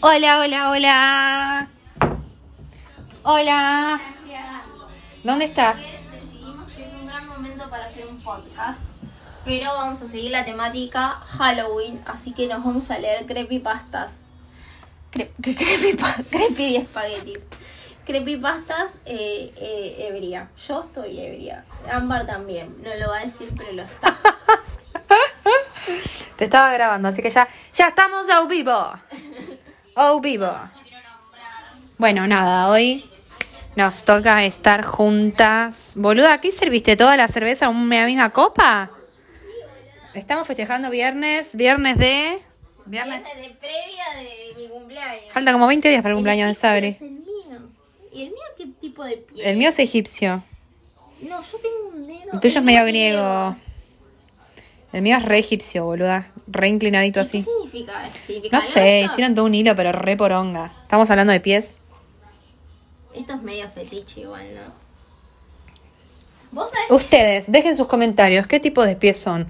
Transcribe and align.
Hola, 0.00 0.40
hola, 0.40 0.70
hola. 0.70 1.68
Hola. 3.22 4.00
¿Dónde 5.22 5.44
estás? 5.44 5.76
Decidimos 6.12 6.70
que 6.72 6.84
es 6.86 6.92
un 6.94 7.06
gran 7.06 7.26
momento 7.28 7.68
para 7.68 7.86
hacer 7.86 8.06
un 8.06 8.18
podcast, 8.22 8.78
pero 9.44 9.66
vamos 9.74 10.00
a 10.00 10.08
seguir 10.08 10.30
la 10.30 10.44
temática 10.46 11.10
Halloween, 11.26 12.00
así 12.06 12.32
que 12.32 12.46
nos 12.46 12.64
vamos 12.64 12.90
a 12.90 12.98
leer 12.98 13.26
creepypastas. 13.26 14.10
Cre 15.10 15.30
creepypa- 15.42 16.24
creepy 16.30 16.64
y 16.64 16.76
espaguetis. 16.76 17.40
Creepypastas 18.06 18.86
eh, 19.04 19.52
eh, 19.56 20.06
ebria. 20.08 20.48
Yo 20.66 20.80
estoy 20.80 21.20
ebria. 21.20 21.64
Ámbar 21.92 22.26
también. 22.26 22.74
No 22.82 22.94
lo 22.94 23.10
va 23.10 23.18
a 23.18 23.24
decir, 23.26 23.52
pero 23.56 23.72
lo 23.72 23.82
está. 23.82 24.16
Te 26.36 26.44
estaba 26.44 26.72
grabando, 26.72 27.08
así 27.08 27.20
que 27.20 27.30
ya, 27.30 27.46
ya 27.74 27.88
estamos 27.88 28.26
a 28.30 28.46
vivo. 28.46 28.92
A 30.02 30.18
vivo. 30.18 30.48
Bueno, 31.98 32.26
nada, 32.26 32.70
hoy 32.70 33.04
nos 33.76 34.02
toca 34.04 34.46
estar 34.46 34.82
juntas. 34.82 35.92
Boluda, 35.94 36.38
¿qué 36.38 36.52
serviste? 36.52 36.96
¿Toda 36.96 37.18
la 37.18 37.28
cerveza 37.28 37.66
en 37.66 37.76
una 37.76 38.06
misma 38.06 38.30
copa? 38.30 38.90
Estamos 40.14 40.46
festejando 40.46 40.88
viernes, 40.88 41.54
viernes 41.54 41.98
de... 41.98 42.40
Viernes. 42.86 43.22
Viernes 43.24 43.46
de 43.46 43.54
previa 43.56 44.04
de 44.16 44.54
mi 44.56 44.68
cumpleaños. 44.68 45.34
Falta 45.34 45.52
como 45.52 45.66
20 45.66 45.90
días 45.90 46.00
para 46.00 46.12
el 46.12 46.16
cumpleaños 46.16 46.48
de 46.48 46.54
Sabri. 46.54 46.96
el 46.98 47.10
mío. 47.10 47.68
¿Y 48.10 48.22
el 48.22 48.28
mío 48.30 48.40
qué 48.56 48.68
tipo 48.80 49.04
de 49.04 49.18
piel? 49.18 49.46
El 49.46 49.58
mío 49.58 49.68
es 49.68 49.78
egipcio. 49.78 50.42
No, 51.20 51.42
yo 51.42 51.58
tengo 51.58 51.88
un 51.92 52.06
dedo. 52.06 52.32
El 52.32 52.40
tuyo 52.40 52.58
es 52.58 52.64
medio 52.64 52.84
mío 52.84 52.86
griego. 52.86 53.56
El 54.94 55.02
mío 55.02 55.18
es 55.18 55.26
re 55.26 55.40
egipcio, 55.40 55.84
boluda. 55.84 56.32
Re 56.52 56.68
inclinadito 56.68 57.20
¿Y 57.20 57.22
así. 57.22 57.44
¿Qué 57.44 57.50
significa? 57.50 58.02
¿Significa 58.26 58.56
No 58.56 58.60
sé, 58.60 59.00
esto? 59.02 59.12
hicieron 59.12 59.34
todo 59.34 59.44
un 59.44 59.54
hilo, 59.54 59.74
pero 59.76 59.92
re 59.92 60.16
poronga. 60.16 60.72
Estamos 60.82 61.10
hablando 61.10 61.32
de 61.32 61.40
pies. 61.40 61.76
Esto 63.14 63.34
es 63.34 63.42
medio 63.42 63.68
fetiche 63.70 64.20
igual, 64.22 64.46
¿no? 64.54 64.72
¿Vos 66.52 66.70
sabés? 66.70 66.90
Ustedes, 66.90 67.50
dejen 67.52 67.76
sus 67.76 67.86
comentarios. 67.86 68.46
¿Qué 68.46 68.58
tipo 68.58 68.84
de 68.84 68.96
pies 68.96 69.18
son? 69.20 69.46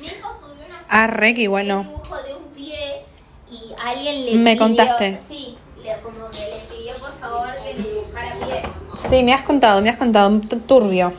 Mi 0.00 0.06
hijo 0.06 0.30
subió 0.38 0.66
una 0.66 0.84
Ah, 0.88 1.06
re 1.06 1.34
que 1.34 1.42
igual 1.42 1.68
no. 1.68 1.82
dibujo 1.84 2.16
de 2.22 2.34
un 2.34 2.44
pie 2.54 3.02
y 3.50 3.72
alguien 3.82 4.24
le 4.26 4.34
Me 4.36 4.52
pidió- 4.54 4.58
contaste. 4.58 5.20
Sí, 5.28 5.56
le, 5.82 5.96
como 6.00 6.30
que 6.30 6.38
le 6.40 6.58
pidió 6.76 6.94
por 6.96 7.18
favor 7.18 7.48
que 7.62 7.74
le 7.74 7.88
dibujara 7.88 8.36
pies. 8.46 8.62
Sí, 9.10 9.22
me 9.22 9.32
has 9.32 9.42
contado, 9.42 9.80
me 9.80 9.88
has 9.88 9.96
contado. 9.96 10.40
Turbio. 10.66 11.12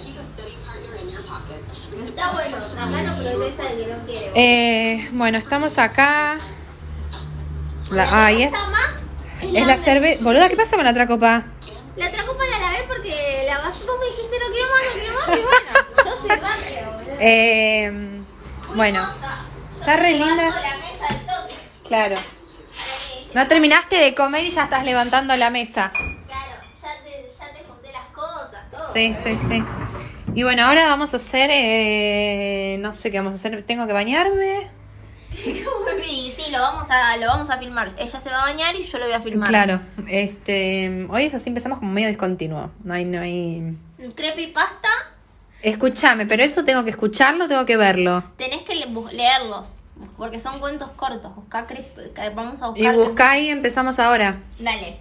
Está 2.04 2.32
bueno, 2.32 2.58
acá 2.58 3.02
no 3.04 3.14
progresa 3.22 3.67
el 3.67 3.78
que. 3.78 3.84
Eh, 4.38 5.09
bueno, 5.14 5.38
estamos 5.38 5.78
acá. 5.78 6.38
La, 7.91 8.25
ay, 8.25 8.44
es, 8.44 8.53
es 9.42 9.66
la 9.66 9.77
cerveza. 9.77 10.22
Boluda, 10.22 10.50
¿qué 10.50 10.58
pasa 10.58 10.75
con 10.75 10.83
la 10.83 10.92
otra 10.92 11.08
copa? 11.08 11.45
La 11.95 12.09
otra 12.09 12.25
copa 12.25 12.44
la 12.45 12.59
lavé 12.59 12.83
porque 12.86 13.45
la 13.47 13.59
vas 13.59 13.77
vos 13.86 13.95
me 13.97 14.05
dijiste 14.08 14.38
no 14.38 14.52
quiero 14.52 14.67
más, 14.69 14.83
no 14.86 14.94
quiero 15.00 15.14
más, 15.14 15.27
y 15.27 15.42
bueno, 15.42 15.69
yo 16.03 16.17
soy 16.19 16.30
rápida, 16.42 16.89
boludo. 16.97 17.16
Eh, 17.22 18.22
bueno, 18.75 19.00
Hermosa. 19.03 19.45
Está 19.80 19.95
re 19.97 20.11
linda. 20.11 20.49
la 20.49 20.77
mesa 20.77 21.08
al 21.09 21.20
toque. 21.25 21.55
claro. 21.88 22.16
No 23.33 23.47
terminaste 23.47 23.95
de 23.97 24.16
comer 24.16 24.44
y 24.45 24.52
ya 24.52 24.64
estás 24.64 24.83
levantando 24.83 25.36
la 25.38 25.49
mesa. 25.49 25.92
Claro, 25.94 26.61
ya 26.81 27.03
te, 27.03 27.31
ya 27.38 27.53
te 27.53 27.64
junté 27.66 27.92
las 27.94 28.08
cosas, 28.14 28.72
todo. 28.72 28.94
Sí, 28.94 29.16
sí, 29.23 29.38
sí. 29.49 29.64
Y 30.36 30.44
bueno, 30.44 30.66
ahora 30.66 30.86
vamos 30.88 31.14
a 31.14 31.17
hacer. 31.17 31.50
eh, 31.53 32.78
no 32.80 32.94
sé 32.94 33.09
qué 33.11 33.17
vamos 33.17 33.33
a 33.33 33.36
hacer. 33.38 33.64
Tengo 33.66 33.88
que 33.88 33.94
bañarme. 33.94 34.69
Sí, 35.33 36.33
sí, 36.38 36.52
lo 36.52 36.59
vamos 36.59 36.83
a, 36.89 37.17
lo 37.17 37.27
vamos 37.27 37.50
a 37.50 37.58
filmar. 37.58 37.94
Ella 37.97 38.19
se 38.19 38.30
va 38.30 38.42
a 38.42 38.45
bañar 38.45 38.75
y 38.75 38.83
yo 38.83 38.97
lo 39.00 39.05
voy 39.05 39.14
a 39.14 39.22
filmar. 39.22 39.50
Claro. 39.50 39.81
Este. 40.08 41.08
Hoy 41.09 41.23
es 41.25 41.33
así 41.33 41.50
empezamos 41.50 41.80
como 41.80 41.92
medio 41.92 42.08
discontinuo. 42.09 42.72
No 42.83 42.94
hay, 42.94 43.05
no 43.05 43.19
hay. 43.22 43.77
Creepypasta, 44.16 44.89
Escúchame, 45.61 46.26
pero 46.27 46.43
eso 46.43 46.64
tengo 46.64 46.83
que 46.83 46.92
escucharlo, 46.92 47.48
tengo 47.48 47.65
que 47.65 47.76
verlo. 47.76 48.23
tenés 48.37 48.61
que 48.61 48.76
leerlos. 48.76 49.80
Porque 50.17 50.39
son 50.39 50.60
cuentos 50.60 50.92
cortos. 50.92 51.31
Que 52.14 52.30
vamos 52.30 52.61
a 52.61 52.67
Y 52.67 52.70
buscar. 52.83 52.95
buscá 52.95 53.39
y 53.39 53.49
empezamos 53.49 53.98
ahora. 53.99 54.42
Dale. 54.60 54.99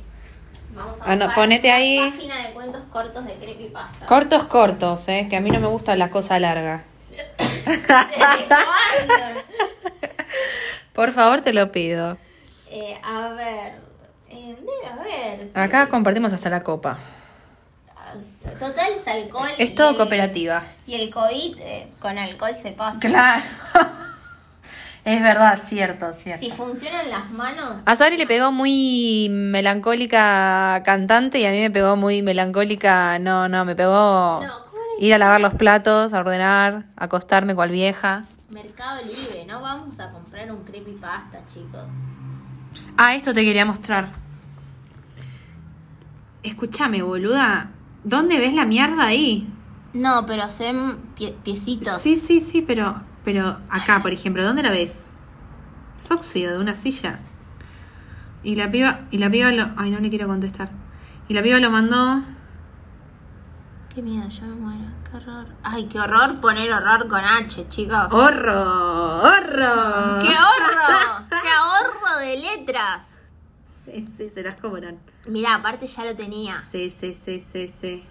Vamos 0.74 1.00
a 1.00 1.04
Ah, 1.04 1.16
no, 1.16 1.24
buscar 1.26 1.34
ponete 1.34 1.68
una 1.68 1.76
ahí. 1.76 2.10
página 2.10 2.46
de 2.48 2.52
cuentos 2.54 2.82
cortos 2.92 3.24
de 3.26 3.32
creepypasta. 3.34 4.06
Cortos, 4.06 4.44
cortos, 4.44 5.08
eh, 5.08 5.26
que 5.30 5.36
a 5.36 5.40
mí 5.40 5.50
no 5.50 5.60
me 5.60 5.66
gusta 5.68 5.96
la 5.96 6.10
cosa 6.10 6.38
larga. 6.38 6.84
¿Desde 7.66 7.86
cuándo? 7.86 9.40
Por 10.92 11.12
favor, 11.12 11.40
te 11.40 11.52
lo 11.52 11.70
pido. 11.72 12.18
Eh, 12.70 12.98
a 13.02 13.28
ver. 13.30 13.74
Eh, 14.30 14.56
debe 14.58 14.86
haber. 14.92 15.50
Acá 15.54 15.88
compartimos 15.88 16.32
hasta 16.32 16.50
la 16.50 16.60
copa. 16.60 16.98
Total 18.60 18.92
es 19.00 19.06
alcohol. 19.08 19.50
Es 19.58 19.74
todo 19.74 19.96
cooperativa. 19.96 20.62
Y 20.86 20.94
el 20.94 21.10
COVID 21.10 21.58
eh, 21.60 21.88
con 21.98 22.16
alcohol 22.18 22.52
se 22.60 22.72
pasa. 22.72 22.98
Claro. 23.00 23.42
Es 25.04 25.22
verdad, 25.22 25.60
cierto, 25.62 26.12
cierto. 26.14 26.44
Si 26.44 26.50
funcionan 26.50 27.10
las 27.10 27.30
manos. 27.30 27.82
A 27.84 27.96
Sabri 27.96 28.16
le 28.16 28.26
pegó 28.26 28.52
muy 28.52 29.28
melancólica 29.30 30.82
cantante 30.84 31.38
y 31.40 31.46
a 31.46 31.50
mí 31.50 31.60
me 31.60 31.70
pegó 31.70 31.96
muy 31.96 32.22
melancólica, 32.22 33.18
no, 33.18 33.48
no, 33.48 33.64
me 33.64 33.74
pegó 33.76 34.40
ir 34.98 35.12
a 35.14 35.18
lavar 35.18 35.40
los 35.40 35.54
platos, 35.54 36.12
a 36.14 36.18
ordenar, 36.20 36.86
a 36.96 37.04
acostarme 37.04 37.54
cual 37.54 37.70
vieja. 37.70 38.24
Mercado 38.50 39.00
Libre, 39.02 39.44
no 39.46 39.60
vamos 39.60 39.98
a 40.00 40.10
comprar 40.10 40.50
un 40.52 40.62
creepypasta, 40.64 41.40
chicos. 41.52 41.84
Ah, 42.96 43.14
esto 43.14 43.34
te 43.34 43.44
quería 43.44 43.64
mostrar. 43.66 44.08
Escúchame, 46.42 47.02
boluda, 47.02 47.70
¿dónde 48.04 48.38
ves 48.38 48.52
la 48.52 48.64
mierda 48.66 49.06
ahí? 49.06 49.48
No, 49.94 50.26
pero 50.26 50.50
se 50.50 50.64
ven 50.64 50.98
pie- 51.16 51.34
piecitos. 51.42 52.00
Sí, 52.02 52.16
sí, 52.16 52.40
sí, 52.40 52.62
pero, 52.62 53.00
pero 53.24 53.58
acá, 53.70 54.00
por 54.02 54.12
ejemplo, 54.12 54.44
¿dónde 54.44 54.62
la 54.62 54.70
ves? 54.70 55.06
Es 55.98 56.10
óxido 56.10 56.52
de 56.52 56.58
una 56.58 56.74
silla. 56.74 57.20
Y 58.42 58.56
la 58.56 58.70
piba, 58.70 59.00
y 59.10 59.18
la 59.18 59.30
piba 59.30 59.50
lo, 59.52 59.70
ay, 59.76 59.90
no 59.90 60.00
le 60.00 60.10
quiero 60.10 60.26
contestar. 60.26 60.70
Y 61.28 61.34
la 61.34 61.42
piba 61.42 61.58
lo 61.58 61.70
mandó. 61.70 62.22
Qué 63.94 64.02
miedo, 64.02 64.28
yo 64.28 64.42
me 64.42 64.54
muero. 64.56 64.90
Qué 65.10 65.16
horror. 65.16 65.46
Ay, 65.62 65.84
qué 65.86 65.98
horror 65.98 66.40
poner 66.40 66.70
horror 66.72 67.08
con 67.08 67.24
H, 67.24 67.68
chicos. 67.68 68.12
¡Horro! 68.12 69.22
¡Horro! 69.22 70.18
¡Qué 70.20 70.34
ahorro! 70.34 71.26
¡Qué 71.30 71.48
ahorro 71.48 72.18
de 72.18 72.36
letras! 72.36 73.02
Sí, 73.86 74.08
sí, 74.16 74.30
se 74.30 74.42
las 74.42 74.56
cobran. 74.56 74.98
Mira, 75.28 75.54
aparte 75.54 75.86
ya 75.86 76.04
lo 76.04 76.14
tenía. 76.14 76.62
Sí, 76.70 76.90
sí, 76.90 77.14
sí, 77.14 77.40
sí, 77.40 77.68
sí. 77.68 78.04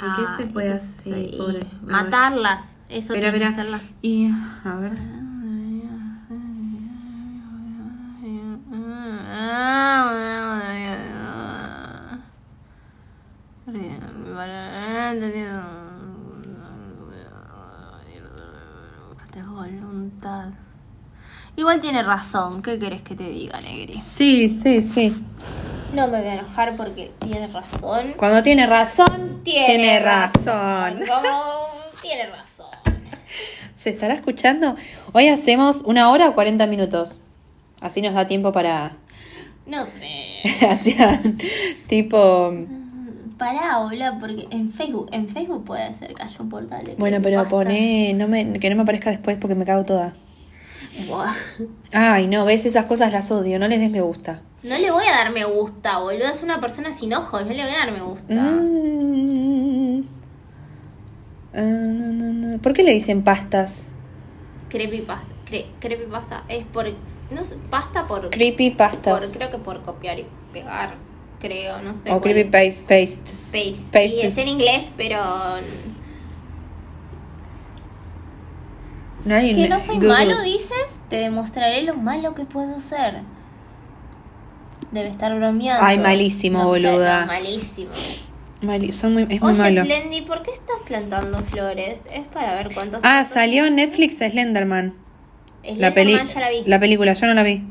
¿Y 0.00 0.16
qué 0.16 0.26
se 0.36 0.46
puede 0.46 0.72
hacer? 0.72 1.36
pobre? 1.36 1.66
Matarlas. 1.82 2.64
Eso 2.88 3.12
tiene 3.14 3.30
que 3.30 3.36
espera. 3.38 3.54
ser 3.54 3.66
la- 3.66 3.80
Y, 4.02 4.30
a 4.64 4.74
ver. 4.76 4.92
voluntad. 19.46 20.48
Igual 21.56 21.80
tiene 21.80 22.02
razón, 22.02 22.62
¿qué 22.62 22.78
querés 22.78 23.02
que 23.02 23.14
te 23.14 23.28
diga, 23.28 23.60
Negri? 23.60 23.98
Sí, 24.00 24.48
sí, 24.48 24.80
sí. 24.80 25.24
No 25.94 26.06
me 26.08 26.18
voy 26.18 26.28
a 26.28 26.34
enojar 26.34 26.76
porque 26.76 27.12
tiene 27.18 27.46
razón. 27.48 28.14
Cuando 28.16 28.42
tiene 28.42 28.66
razón, 28.66 29.40
tiene 29.42 29.98
razón. 30.00 31.00
Como 31.08 31.77
tiene 32.08 32.26
razón. 32.26 32.66
¿Se 33.76 33.90
estará 33.90 34.14
escuchando? 34.14 34.74
Hoy 35.12 35.28
hacemos 35.28 35.82
una 35.82 36.10
hora 36.10 36.30
o 36.30 36.34
40 36.34 36.66
minutos. 36.66 37.20
Así 37.80 38.00
nos 38.00 38.14
da 38.14 38.26
tiempo 38.26 38.50
para. 38.50 38.96
No 39.66 39.84
sé. 39.84 40.38
Hacia 40.66 41.20
tipo. 41.86 42.54
Pará, 43.36 43.80
hola, 43.80 44.16
porque 44.18 44.48
en 44.50 44.72
Facebook, 44.72 45.10
en 45.12 45.28
Facebook 45.28 45.64
puede 45.64 45.94
ser 45.94 46.14
que 46.14 46.22
haya 46.22 46.36
un 46.40 46.48
portal 46.48 46.80
de 46.80 46.94
Bueno, 46.96 47.18
pero 47.22 47.46
poné. 47.46 48.14
No 48.14 48.26
me, 48.26 48.58
que 48.58 48.70
no 48.70 48.76
me 48.76 48.82
aparezca 48.82 49.10
después 49.10 49.36
porque 49.36 49.54
me 49.54 49.66
cago 49.66 49.84
toda. 49.84 50.14
Buah. 51.06 51.34
Ay, 51.92 52.26
no, 52.26 52.46
ves, 52.46 52.64
esas 52.64 52.86
cosas 52.86 53.12
las 53.12 53.30
odio. 53.30 53.58
No 53.58 53.68
les 53.68 53.78
des 53.78 53.90
me 53.90 54.00
gusta. 54.00 54.40
No 54.62 54.76
le 54.76 54.90
voy 54.90 55.04
a 55.06 55.10
dar 55.10 55.30
me 55.30 55.44
gusta, 55.44 55.98
boludo. 55.98 56.26
Es 56.26 56.42
una 56.42 56.58
persona 56.58 56.92
sin 56.92 57.12
ojos, 57.12 57.42
no 57.42 57.52
le 57.52 57.62
voy 57.62 57.74
a 57.74 57.78
dar 57.78 57.92
me 57.92 58.00
gusta. 58.00 58.34
Mm. 58.34 59.37
Ah, 61.54 61.60
no, 61.60 62.12
no, 62.12 62.32
no. 62.32 62.58
¿Por 62.58 62.72
qué 62.72 62.82
le 62.82 62.92
dicen 62.92 63.22
pastas? 63.22 63.86
Creepypasta. 64.68 65.28
Cre 65.46 65.66
creepypasta 65.80 66.44
es 66.48 66.64
por. 66.66 66.86
No 67.30 67.44
sé, 67.44 67.56
pasta 67.70 68.06
por. 68.06 68.30
Creepy 68.30 68.70
por 68.70 68.90
creo 69.32 69.50
que 69.50 69.58
por 69.58 69.82
copiar 69.82 70.18
y 70.18 70.26
pegar. 70.52 70.94
Creo, 71.40 71.80
no 71.82 71.94
sé. 71.94 72.10
O 72.10 72.20
cuál 72.20 72.34
creepy 72.34 72.56
es. 72.66 72.82
paste. 72.82 73.74
Paste. 73.92 74.06
Y 74.06 74.20
es 74.20 74.38
en 74.38 74.48
inglés, 74.48 74.92
pero. 74.96 75.18
No 79.24 79.34
hay 79.34 79.54
Que 79.54 79.68
no 79.68 79.78
soy 79.78 79.96
Google. 79.96 80.08
malo, 80.10 80.42
dices. 80.42 81.00
Te 81.08 81.16
demostraré 81.16 81.82
lo 81.82 81.94
malo 81.94 82.34
que 82.34 82.44
puedo 82.44 82.78
ser. 82.78 83.22
Debe 84.90 85.08
estar 85.08 85.34
bromeando. 85.36 85.84
Ay, 85.84 85.98
malísimo, 85.98 86.64
boluda. 86.64 87.26
malísimo. 87.26 87.90
Son 88.92 89.12
muy- 89.12 89.22
es 89.30 89.40
muy 89.40 89.52
Oye, 89.52 89.58
malo. 89.62 89.84
Slendy, 89.84 90.22
¿por 90.22 90.42
qué 90.42 90.50
estás 90.50 90.78
plantando 90.84 91.38
flores? 91.42 91.98
Es 92.12 92.26
para 92.28 92.54
ver 92.56 92.74
cuántos. 92.74 93.00
Ah, 93.04 93.24
salió 93.24 93.66
en 93.66 93.76
Netflix 93.76 94.18
Slenderman. 94.18 94.94
La, 95.76 95.92
peli 95.94 96.14
ya 96.14 96.40
la 96.40 96.50
vi. 96.50 96.62
la 96.66 96.80
película, 96.80 97.12
yo 97.12 97.26
no 97.26 97.34
la 97.34 97.42
vi. 97.42 97.62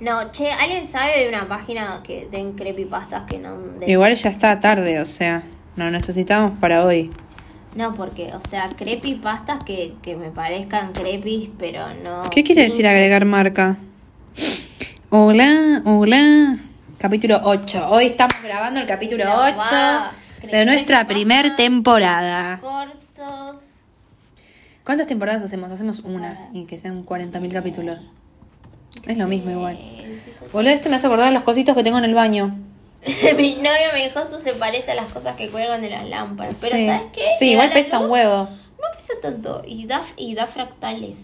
No, 0.00 0.32
che, 0.32 0.50
¿alguien 0.50 0.88
sabe 0.88 1.20
de 1.20 1.28
una 1.28 1.46
página 1.46 2.00
que 2.02 2.26
den 2.30 2.54
creepypastas 2.54 3.24
que 3.30 3.38
no... 3.38 3.56
Igual 3.86 4.14
ya 4.16 4.28
está 4.28 4.58
tarde, 4.60 5.00
o 5.00 5.04
sea, 5.04 5.42
lo 5.76 5.90
necesitamos 5.90 6.58
para 6.58 6.84
hoy. 6.84 7.10
No, 7.76 7.94
porque, 7.94 8.32
o 8.34 8.40
sea, 8.48 8.68
creepypastas 8.68 9.62
que, 9.64 9.94
que 10.02 10.16
me 10.16 10.30
parezcan 10.30 10.92
crepis, 10.92 11.50
pero 11.58 11.86
no... 12.02 12.28
¿Qué 12.30 12.42
quiere 12.44 12.62
decir 12.62 12.86
agregar 12.86 13.24
marca? 13.24 13.76
Hola, 15.10 15.82
hola. 15.84 16.58
Capítulo 16.98 17.40
8. 17.42 17.88
Hoy 17.90 18.06
estamos 18.06 18.34
grabando 18.42 18.80
el 18.80 18.86
capítulo 18.86 19.24
Pero 19.24 19.36
8 19.36 19.56
va, 19.56 20.12
de 20.42 20.64
nuestra 20.64 21.06
primer 21.06 21.56
temporada. 21.56 22.60
Cortos... 22.60 23.56
¿Cuántas 24.84 25.06
temporadas 25.06 25.42
hacemos? 25.42 25.70
Hacemos 25.70 26.00
una 26.00 26.48
y 26.52 26.64
que 26.64 26.78
sean 26.78 27.04
40.000 27.04 27.52
capítulos. 27.52 27.98
Es 29.06 29.18
lo 29.18 29.26
mismo 29.26 29.50
igual. 29.50 29.78
Boludo, 30.52 30.72
esto 30.72 30.88
me 30.88 30.96
hace 30.96 31.06
acordar 31.06 31.32
los 31.32 31.42
cositos 31.42 31.74
que 31.74 31.82
tengo 31.82 31.98
en 31.98 32.04
el 32.04 32.14
baño. 32.14 32.56
Mi 33.36 33.54
novio 33.56 33.92
me 33.92 34.04
dijo 34.04 34.20
eso 34.20 34.38
se 34.38 34.52
parece 34.54 34.92
a 34.92 34.94
las 34.94 35.12
cosas 35.12 35.36
que 35.36 35.48
cuelgan 35.48 35.82
de 35.82 35.90
las 35.90 36.08
lámparas. 36.08 36.56
Pero 36.60 36.76
sí, 36.76 36.86
¿sabes 36.86 37.12
qué? 37.12 37.26
Sí, 37.38 37.50
igual 37.52 37.70
pesa 37.70 37.98
un 37.98 38.10
huevo. 38.10 38.48
No 38.78 38.96
pesa 38.96 39.14
tanto. 39.20 39.62
Y 39.66 39.86
da, 39.86 40.02
y 40.16 40.34
da 40.34 40.46
fractales. 40.46 41.18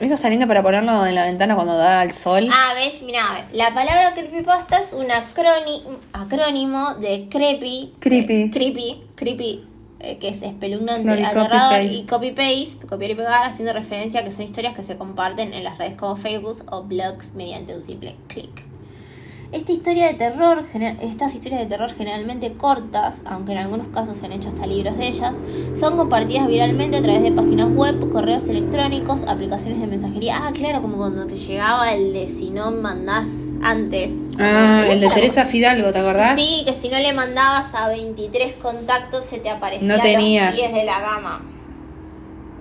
Eso 0.00 0.14
está 0.14 0.28
lindo 0.30 0.46
para 0.46 0.62
ponerlo 0.62 1.04
en 1.06 1.14
la 1.16 1.24
ventana 1.26 1.54
cuando 1.56 1.76
da 1.76 2.02
el 2.04 2.12
sol. 2.12 2.48
Ah, 2.52 2.72
ves, 2.74 3.02
mira, 3.02 3.48
la 3.52 3.74
palabra 3.74 4.14
creepypasta 4.14 4.78
es 4.78 4.92
un 4.92 5.06
acróni- 5.08 5.82
acrónimo 6.12 6.94
de 6.94 7.26
creepy. 7.28 7.94
Creepy. 7.98 8.42
eh, 8.42 8.50
creepy, 8.52 9.02
creepy, 9.16 9.64
eh, 9.98 10.18
que 10.18 10.28
es 10.28 10.40
espeluznante, 10.40 11.20
y 11.20 11.24
aterrador 11.24 11.50
copy-paste. 11.50 11.84
y 11.94 12.06
copy-paste, 12.06 12.86
copiar 12.86 13.10
y 13.10 13.14
pegar, 13.16 13.44
haciendo 13.44 13.72
referencia 13.72 14.20
a 14.20 14.24
que 14.24 14.30
son 14.30 14.42
historias 14.44 14.76
que 14.76 14.84
se 14.84 14.96
comparten 14.96 15.52
en 15.52 15.64
las 15.64 15.78
redes 15.78 15.96
como 15.96 16.14
Facebook 16.16 16.64
o 16.70 16.84
blogs 16.84 17.34
mediante 17.34 17.74
un 17.74 17.82
simple 17.82 18.14
clic. 18.28 18.67
Esta 19.50 19.72
historia 19.72 20.08
de 20.08 20.14
terror, 20.14 20.62
estas 21.00 21.34
historias 21.34 21.60
de 21.62 21.66
terror 21.66 21.90
generalmente 21.96 22.52
cortas, 22.52 23.14
aunque 23.24 23.52
en 23.52 23.58
algunos 23.58 23.88
casos 23.88 24.18
se 24.18 24.26
han 24.26 24.32
hecho 24.32 24.50
hasta 24.50 24.66
libros 24.66 24.98
de 24.98 25.08
ellas, 25.08 25.34
son 25.78 25.96
compartidas 25.96 26.46
viralmente 26.48 26.98
a 26.98 27.02
través 27.02 27.22
de 27.22 27.32
páginas 27.32 27.70
web, 27.70 28.10
correos 28.10 28.46
electrónicos, 28.46 29.22
aplicaciones 29.26 29.80
de 29.80 29.86
mensajería. 29.86 30.38
Ah, 30.42 30.52
claro, 30.52 30.82
como 30.82 30.98
cuando 30.98 31.26
te 31.26 31.36
llegaba 31.36 31.94
el 31.94 32.12
de 32.12 32.28
si 32.28 32.50
no 32.50 32.72
mandás 32.72 33.26
antes. 33.62 34.10
Ah, 34.38 34.84
el 34.90 35.00
de. 35.00 35.08
Teresa 35.08 35.46
Fidalgo, 35.46 35.92
¿te 35.92 35.98
acordás? 35.98 36.38
Sí, 36.38 36.64
que 36.66 36.74
si 36.74 36.90
no 36.90 36.98
le 36.98 37.14
mandabas 37.14 37.74
a 37.74 37.88
23 37.88 38.54
contactos 38.56 39.24
se 39.24 39.38
te 39.38 39.48
aparecía 39.48 39.88
No 39.88 39.98
tenía. 39.98 40.50
los 40.50 40.56
10 40.56 40.74
de 40.74 40.84
la 40.84 41.00
gama. 41.00 41.40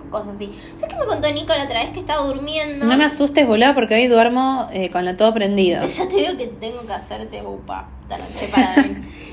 Cosas 0.09 0.35
así. 0.35 0.51
¿Sabes 0.79 0.93
qué 0.95 0.99
me 0.99 1.05
contó 1.05 1.29
Nico 1.31 1.53
la 1.55 1.65
otra 1.65 1.81
vez 1.83 1.91
que 1.91 1.99
estaba 1.99 2.25
durmiendo? 2.25 2.85
No 2.85 2.97
me 2.97 3.05
asustes, 3.05 3.45
boludo, 3.47 3.73
porque 3.73 3.95
hoy 3.95 4.07
duermo 4.07 4.67
eh, 4.71 4.89
con 4.91 5.05
lo 5.05 5.15
todo 5.15 5.33
prendido. 5.33 5.85
Ya 5.87 6.07
te 6.07 6.15
digo 6.15 6.37
que 6.37 6.47
tengo 6.47 6.85
que 6.85 6.93
hacerte 6.93 7.41
upa. 7.45 7.89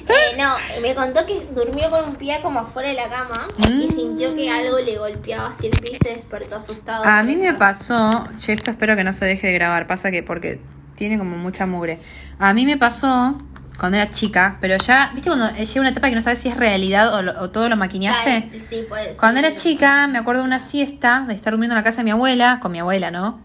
Eh, 0.06 0.36
no, 0.36 0.56
me 0.82 0.94
contó 0.94 1.24
que 1.24 1.40
durmió 1.54 1.88
con 1.88 2.04
un 2.10 2.16
pie 2.16 2.38
como 2.42 2.58
afuera 2.60 2.90
de 2.90 2.94
la 2.94 3.08
cama 3.08 3.48
y 3.56 3.86
Mm. 3.86 3.94
sintió 3.94 4.34
que 4.36 4.50
algo 4.50 4.78
le 4.78 4.98
golpeaba 4.98 5.46
así 5.56 5.68
el 5.68 5.80
pie 5.80 5.92
y 5.98 6.04
se 6.06 6.14
despertó 6.16 6.56
asustado. 6.56 7.04
A 7.06 7.22
mí 7.22 7.36
me 7.36 7.48
eso. 7.48 7.58
pasó, 7.58 8.10
che, 8.38 8.52
esto 8.52 8.70
espero 8.70 8.96
que 8.96 9.04
no 9.04 9.14
se 9.14 9.24
deje 9.24 9.46
de 9.46 9.54
grabar, 9.54 9.86
pasa 9.86 10.10
que 10.10 10.22
porque 10.22 10.60
tiene 10.96 11.16
como 11.16 11.38
mucha 11.38 11.64
mugre. 11.64 11.98
A 12.38 12.52
mí 12.52 12.66
me 12.66 12.76
pasó 12.76 13.38
cuando 13.78 13.98
era 13.98 14.10
chica, 14.10 14.58
pero 14.60 14.76
ya, 14.78 15.10
¿viste 15.14 15.28
cuando 15.28 15.46
eh, 15.48 15.64
llega 15.66 15.80
una 15.80 15.90
etapa 15.90 16.08
que 16.08 16.14
no 16.14 16.22
sabes 16.22 16.38
si 16.38 16.48
es 16.48 16.56
realidad 16.56 17.12
o, 17.14 17.22
lo- 17.22 17.40
o 17.40 17.50
todo 17.50 17.68
lo 17.68 17.76
maquineaste? 17.76 18.30
Ay, 18.52 18.60
Sí, 18.68 18.84
puede 18.88 19.04
ser. 19.08 19.16
Cuando 19.16 19.40
era 19.40 19.54
chica, 19.54 20.06
me 20.06 20.18
acuerdo 20.18 20.42
de 20.42 20.46
una 20.48 20.58
siesta, 20.60 21.24
de 21.26 21.34
estar 21.34 21.52
durmiendo 21.52 21.74
en 21.74 21.78
la 21.80 21.84
casa 21.84 21.98
de 21.98 22.04
mi 22.04 22.10
abuela, 22.12 22.60
con 22.60 22.70
mi 22.72 22.78
abuela, 22.78 23.10
¿no? 23.10 23.40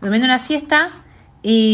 Durmiendo 0.00 0.26
una 0.26 0.38
siesta 0.38 0.88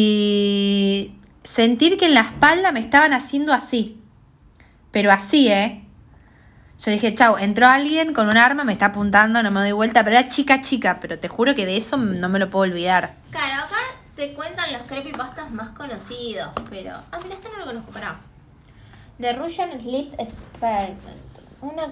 y 0.00 1.14
sentir 1.44 1.96
que 1.96 2.06
en 2.06 2.14
la 2.14 2.20
espalda 2.20 2.72
me 2.72 2.80
estaban 2.80 3.12
haciendo 3.12 3.52
así. 3.52 4.00
Pero 4.92 5.12
así, 5.12 5.48
¿eh? 5.48 5.84
Yo 6.84 6.90
dije, 6.90 7.14
chau, 7.14 7.36
entró 7.36 7.66
alguien 7.66 8.14
con 8.14 8.28
un 8.28 8.36
arma, 8.38 8.64
me 8.64 8.72
está 8.72 8.86
apuntando, 8.86 9.42
no 9.42 9.50
me 9.50 9.60
doy 9.60 9.72
vuelta, 9.72 10.02
pero 10.02 10.16
era 10.16 10.28
chica, 10.28 10.62
chica, 10.62 10.98
pero 11.00 11.18
te 11.18 11.28
juro 11.28 11.54
que 11.54 11.66
de 11.66 11.76
eso 11.76 11.96
no 11.98 12.28
me 12.30 12.38
lo 12.38 12.48
puedo 12.48 12.62
olvidar. 12.62 13.16
Claro, 13.30 13.64
acá 13.64 13.76
te 14.20 14.34
cuentan 14.34 14.70
los 14.74 14.82
creepypastas 14.82 15.50
más 15.50 15.70
conocidos, 15.70 16.50
pero... 16.68 16.92
Ah, 17.10 17.18
mira, 17.22 17.36
este 17.36 17.48
no 17.48 17.56
lo 17.56 17.64
conozco, 17.64 17.90
pará. 17.90 18.20
The 19.18 19.32
Russian 19.32 19.72
Sleep 19.80 20.12
Experiment. 20.18 20.98
Una 21.62 21.90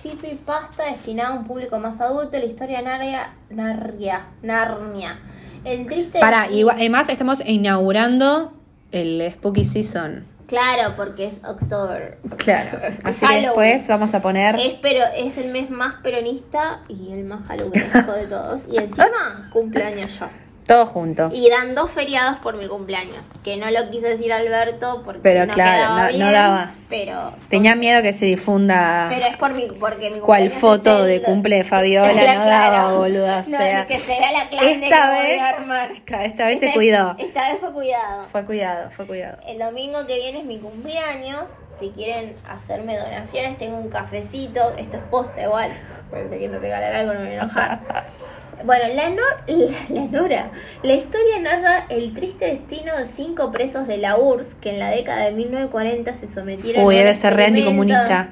creepypasta 0.00 0.84
destinada 0.84 1.30
a 1.30 1.32
un 1.32 1.44
público 1.44 1.80
más 1.80 2.00
adulto, 2.00 2.38
la 2.38 2.44
historia 2.44 2.82
Narnia... 2.82 3.34
Narnia... 3.50 4.26
Narnia. 4.42 5.18
El 5.64 5.86
triste... 5.86 6.20
Para, 6.20 6.48
igual, 6.52 6.76
además 6.76 7.08
estamos 7.08 7.44
inaugurando 7.44 8.52
el 8.92 9.28
Spooky 9.28 9.64
Season. 9.64 10.24
Claro, 10.46 10.94
porque 10.94 11.26
es 11.26 11.42
October. 11.42 12.20
Claro. 12.36 12.78
Así 13.02 13.26
que 13.26 13.40
después 13.40 13.88
vamos 13.88 14.14
a 14.14 14.22
poner... 14.22 14.54
Es, 14.54 14.74
pero, 14.74 15.04
es 15.16 15.36
el 15.38 15.50
mes 15.50 15.68
más 15.68 15.94
peronista 15.94 16.82
y 16.86 17.10
el 17.10 17.24
más 17.24 17.44
halloweenesco 17.48 18.12
de 18.12 18.26
todos. 18.28 18.60
Y 18.70 18.76
encima, 18.76 19.50
cumpleaños 19.52 20.12
yo. 20.20 20.45
Todo 20.66 20.84
junto. 20.86 21.30
Y 21.32 21.46
eran 21.46 21.74
dos 21.76 21.90
feriados 21.92 22.38
por 22.38 22.56
mi 22.56 22.66
cumpleaños. 22.66 23.16
Que 23.44 23.56
no 23.56 23.70
lo 23.70 23.88
quiso 23.90 24.06
decir 24.08 24.32
Alberto 24.32 25.02
porque 25.04 25.20
Pero 25.22 25.46
no 25.46 25.52
claro, 25.54 25.72
quedaba 25.76 26.10
no- 26.10 26.18
no 26.18 26.32
daba. 26.32 26.74
Pero, 26.88 27.32
Tenía 27.48 27.76
miedo 27.76 28.02
que 28.02 28.12
se 28.12 28.26
difunda 28.26 29.06
pero 29.08 29.26
es 29.26 29.36
por 29.36 29.52
mi, 29.54 29.68
porque 29.78 30.10
mi 30.10 30.18
cual 30.20 30.50
foto 30.50 31.04
de 31.04 31.20
cumple 31.22 31.56
de 31.58 31.64
Fabiola, 31.64 32.12
Claro, 32.12 32.38
no 32.40 32.46
daba, 32.46 32.92
boluda. 32.94 33.44
No, 33.46 33.58
sea, 33.58 33.86
que 33.86 33.98
se 33.98 34.18
vea 34.18 34.32
la 34.32 34.48
clase 34.48 34.72
esta 34.72 34.88
que 34.88 35.06
voy 35.16 35.26
vez, 35.30 35.40
a 35.40 35.48
armar. 35.50 35.90
claro, 36.04 36.24
esta 36.24 36.46
vez 36.46 36.58
se 36.58 36.66
Esta- 36.66 36.74
cuidó. 36.76 37.16
Esta 37.18 37.48
vez 37.52 37.60
fue 37.60 37.72
cuidado. 37.72 38.26
Fue 38.32 38.44
cuidado, 38.44 38.90
fue 38.90 39.06
cuidado. 39.06 39.38
El 39.46 39.58
domingo 39.58 40.04
que 40.06 40.16
viene 40.16 40.40
es 40.40 40.44
mi 40.44 40.58
cumpleaños. 40.58 41.44
Si 41.78 41.90
quieren 41.90 42.34
hacerme 42.48 42.96
donaciones, 42.98 43.58
tengo 43.58 43.76
un 43.78 43.88
cafecito. 43.90 44.74
Esto 44.78 44.96
es 44.96 45.02
posta 45.04 45.42
igual. 45.42 45.70
Porque 46.10 46.24
te 46.26 46.38
quiero 46.38 46.58
regalar 46.58 46.92
algo, 46.94 47.12
no 47.14 47.20
me 47.20 47.26
voy 47.26 47.34
enojar. 47.34 47.80
Bueno, 48.64 48.84
la, 48.94 49.10
Nor- 49.10 49.42
la, 49.46 49.76
la 50.00 50.06
Nora. 50.06 50.50
La 50.82 50.94
historia 50.94 51.38
narra 51.40 51.86
el 51.88 52.14
triste 52.14 52.46
destino 52.46 52.96
de 52.96 53.06
cinco 53.06 53.52
presos 53.52 53.86
de 53.86 53.98
la 53.98 54.16
URSS 54.18 54.54
que 54.56 54.70
en 54.70 54.78
la 54.78 54.90
década 54.90 55.24
de 55.26 55.32
1940 55.32 56.14
se 56.14 56.28
sometieron 56.28 56.84
Uy, 56.84 56.94
a 56.94 56.98
un 56.98 57.02
debe 57.04 57.14
ser 57.14 57.34
re 57.34 57.44
anticomunista. 57.46 58.30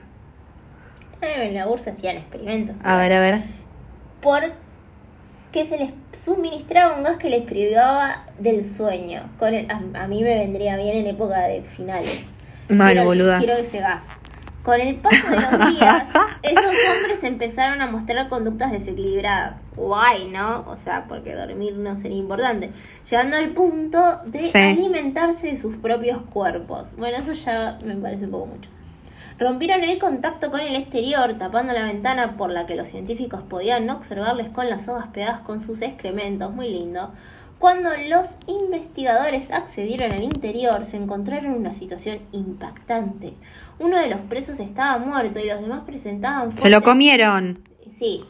Eh, 1.22 1.48
en 1.48 1.54
la 1.54 1.68
URSS 1.68 1.88
hacían 1.88 2.16
experimentos. 2.16 2.76
A 2.82 2.96
ver, 2.96 3.12
a 3.12 3.20
ver. 3.20 3.42
Porque 4.20 5.66
se 5.68 5.76
les 5.78 5.90
suministraba 6.12 6.96
un 6.96 7.02
gas 7.04 7.16
que 7.18 7.28
les 7.30 7.42
privaba 7.44 8.24
del 8.38 8.64
sueño. 8.68 9.22
Con 9.38 9.54
el- 9.54 9.70
a, 9.70 9.80
a 10.02 10.06
mí 10.08 10.22
me 10.22 10.38
vendría 10.38 10.76
bien 10.76 10.96
en 10.96 11.06
época 11.06 11.40
de 11.42 11.62
finales. 11.62 12.24
Mal, 12.68 12.92
Quiero- 12.92 13.06
boluda. 13.06 13.38
Quiero 13.38 13.54
ese 13.54 13.78
gas. 13.78 14.02
Con 14.62 14.80
el 14.80 14.96
paso 14.96 15.28
de 15.28 15.36
los 15.36 15.50
días, 15.78 16.04
esos 16.42 16.64
hombres 16.64 17.22
empezaron 17.22 17.82
a 17.82 17.86
mostrar 17.86 18.28
conductas 18.30 18.72
desequilibradas. 18.72 19.58
Guay, 19.76 20.28
¿no? 20.30 20.64
O 20.68 20.76
sea, 20.76 21.06
porque 21.08 21.34
dormir 21.34 21.74
no 21.76 21.96
sería 21.96 22.18
importante. 22.18 22.70
Llegando 23.10 23.36
al 23.36 23.50
punto 23.50 24.00
de 24.26 24.38
Sí. 24.38 24.58
alimentarse 24.58 25.48
de 25.48 25.56
sus 25.56 25.76
propios 25.76 26.18
cuerpos. 26.32 26.88
Bueno, 26.96 27.16
eso 27.18 27.32
ya 27.32 27.78
me 27.84 27.96
parece 27.96 28.24
un 28.26 28.30
poco 28.30 28.46
mucho. 28.46 28.70
Rompieron 29.38 29.82
el 29.82 29.98
contacto 29.98 30.50
con 30.52 30.60
el 30.60 30.76
exterior, 30.76 31.34
tapando 31.34 31.72
la 31.72 31.82
ventana 31.84 32.36
por 32.36 32.50
la 32.50 32.66
que 32.66 32.76
los 32.76 32.86
científicos 32.88 33.42
podían 33.42 33.90
observarles 33.90 34.48
con 34.50 34.70
las 34.70 34.88
hojas 34.88 35.08
pegadas 35.12 35.40
con 35.40 35.60
sus 35.60 35.82
excrementos, 35.82 36.52
muy 36.54 36.68
lindo. 36.68 37.10
Cuando 37.58 37.90
los 38.08 38.26
investigadores 38.46 39.50
accedieron 39.50 40.12
al 40.12 40.22
interior, 40.22 40.84
se 40.84 40.98
encontraron 40.98 41.46
en 41.46 41.52
una 41.58 41.74
situación 41.74 42.18
impactante. 42.32 43.34
Uno 43.80 43.96
de 43.98 44.08
los 44.08 44.20
presos 44.20 44.60
estaba 44.60 44.98
muerto 44.98 45.40
y 45.40 45.48
los 45.48 45.60
demás 45.60 45.82
presentaban 45.84 46.52
Se 46.52 46.68
lo 46.70 46.76
fuertes- 46.80 46.82
comieron. 46.84 47.68
Sí. 47.98 48.24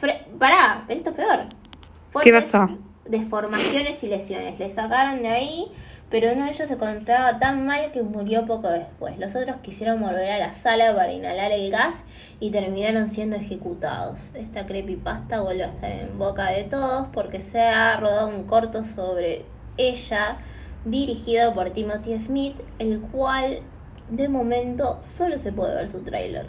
Fre- 0.00 0.24
Pará, 0.38 0.84
pero 0.86 0.98
esto 0.98 1.10
es 1.10 1.16
peor. 1.16 1.38
¿Qué 1.48 2.12
Fuertes 2.12 2.32
pasó? 2.52 2.78
Deformaciones 3.06 4.02
y 4.04 4.08
lesiones. 4.08 4.58
Le 4.58 4.72
sacaron 4.72 5.22
de 5.22 5.28
ahí, 5.28 5.66
pero 6.10 6.32
uno 6.32 6.44
de 6.44 6.52
ellos 6.52 6.68
se 6.68 6.74
encontraba 6.74 7.38
tan 7.38 7.66
mal 7.66 7.92
que 7.92 8.02
murió 8.02 8.46
poco 8.46 8.68
después. 8.68 9.18
Los 9.18 9.34
otros 9.34 9.56
quisieron 9.62 10.00
volver 10.00 10.30
a 10.30 10.38
la 10.38 10.54
sala 10.54 10.94
para 10.94 11.12
inhalar 11.12 11.52
el 11.52 11.70
gas 11.70 11.94
y 12.40 12.50
terminaron 12.50 13.10
siendo 13.10 13.36
ejecutados. 13.36 14.18
Esta 14.34 14.66
creepypasta 14.66 15.40
vuelve 15.40 15.64
a 15.64 15.68
estar 15.68 15.90
en 15.90 16.18
boca 16.18 16.50
de 16.50 16.64
todos 16.64 17.08
porque 17.12 17.40
se 17.40 17.60
ha 17.60 17.98
rodado 17.98 18.28
un 18.28 18.44
corto 18.44 18.84
sobre 18.84 19.44
ella 19.76 20.36
dirigido 20.84 21.52
por 21.54 21.70
Timothy 21.70 22.18
Smith, 22.20 22.56
el 22.78 23.00
cual 23.00 23.60
de 24.08 24.28
momento 24.28 24.98
solo 25.02 25.38
se 25.38 25.52
puede 25.52 25.74
ver 25.74 25.88
su 25.88 26.00
tráiler. 26.00 26.48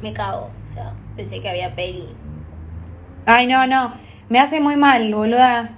Me 0.00 0.12
cago, 0.12 0.50
o 0.68 0.74
sea, 0.74 0.94
pensé 1.16 1.40
que 1.40 1.48
había 1.48 1.74
peli. 1.76 2.08
Ay, 3.26 3.46
no, 3.46 3.66
no. 3.66 3.92
Me 4.28 4.38
hace 4.40 4.60
muy 4.60 4.76
mal, 4.76 5.14
boluda. 5.14 5.70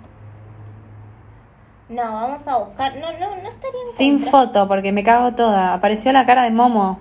No, 1.88 2.02
vamos 2.02 2.46
a 2.46 2.56
buscar. 2.58 2.96
No, 2.96 3.12
no, 3.12 3.36
no 3.36 3.48
estaría 3.48 3.80
en 3.80 3.96
Sin 3.96 4.14
contra- 4.18 4.30
foto, 4.30 4.68
porque 4.68 4.92
me 4.92 5.04
cago 5.04 5.32
toda. 5.34 5.74
Apareció 5.74 6.12
la 6.12 6.24
cara 6.26 6.42
de 6.44 6.50
Momo. 6.50 6.98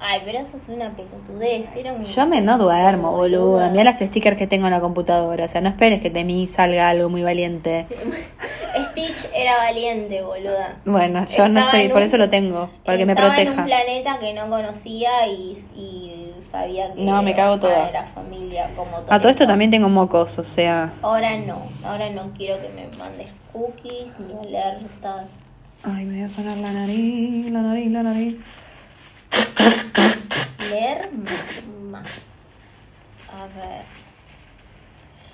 Ay, 0.00 0.20
pero 0.24 0.38
eso 0.38 0.56
es 0.58 0.68
una 0.68 0.90
pelotudez. 0.94 1.68
Era 1.74 1.92
un... 1.92 2.04
Yo 2.04 2.26
me 2.26 2.40
no 2.40 2.56
duermo, 2.56 3.10
boluda. 3.12 3.68
Mira 3.70 3.84
las 3.84 3.98
stickers 3.98 4.36
que 4.36 4.46
tengo 4.46 4.66
en 4.66 4.72
la 4.72 4.80
computadora. 4.80 5.44
O 5.44 5.48
sea, 5.48 5.60
no 5.60 5.68
esperes 5.70 6.00
que 6.00 6.10
de 6.10 6.24
mí 6.24 6.46
salga 6.46 6.88
algo 6.90 7.08
muy 7.08 7.22
valiente. 7.24 7.86
Stitch 8.92 9.28
era 9.34 9.56
valiente, 9.56 10.22
boluda. 10.22 10.76
Bueno, 10.84 11.24
yo 11.26 11.48
no 11.48 11.62
soy, 11.68 11.88
por 11.88 12.02
eso 12.02 12.16
lo 12.16 12.30
tengo, 12.30 12.70
para 12.84 12.96
que 12.96 13.06
me 13.06 13.12
Estaba 13.14 13.30
en 13.30 13.34
proteja. 13.46 13.60
un 13.62 13.66
planeta 13.66 14.18
que 14.20 14.34
no 14.34 14.48
conocía 14.48 15.26
y, 15.26 15.66
y 15.74 16.27
sabía 16.50 16.92
que 16.94 17.02
No, 17.02 17.22
me 17.22 17.34
cago 17.34 17.58
toda. 17.58 17.88
era 17.88 18.04
familia 18.06 18.70
como 18.76 18.96
A 19.08 19.18
todo 19.18 19.28
esto 19.28 19.46
también 19.46 19.70
tengo 19.70 19.88
mocos, 19.88 20.38
o 20.38 20.44
sea. 20.44 20.92
Ahora 21.02 21.36
no, 21.36 21.62
ahora 21.84 22.10
no 22.10 22.32
quiero 22.36 22.60
que 22.60 22.68
me 22.70 22.88
mandes 22.96 23.28
cookies 23.52 24.18
ni 24.20 24.38
alertas. 24.46 25.26
Ay, 25.82 26.04
me 26.04 26.14
voy 26.16 26.22
a 26.24 26.28
sonar 26.28 26.56
la 26.56 26.72
nariz, 26.72 27.50
la 27.50 27.62
nariz, 27.62 27.90
la 27.90 28.02
nariz. 28.02 28.36
Leer 30.70 31.10
más. 31.12 32.06
A 33.32 33.46
ver. 33.58 33.82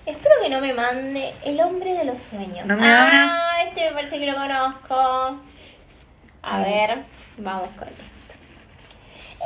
Espero 0.07 0.35
que 0.43 0.51
no 0.51 0.61
me 0.61 0.75
mande 0.75 1.33
El 1.47 1.59
hombre 1.61 1.95
de 1.95 2.05
los 2.05 2.19
sueños. 2.19 2.67
¿No 2.67 2.77
me 2.77 2.87
ah, 2.87 3.63
este 3.67 3.89
me 3.89 3.93
parece 3.95 4.19
que 4.19 4.27
lo 4.27 4.35
conozco. 4.35 5.39
A 6.43 6.59
ver, 6.61 7.05
vamos 7.39 7.69
con 7.71 7.89
esto. 7.89 8.14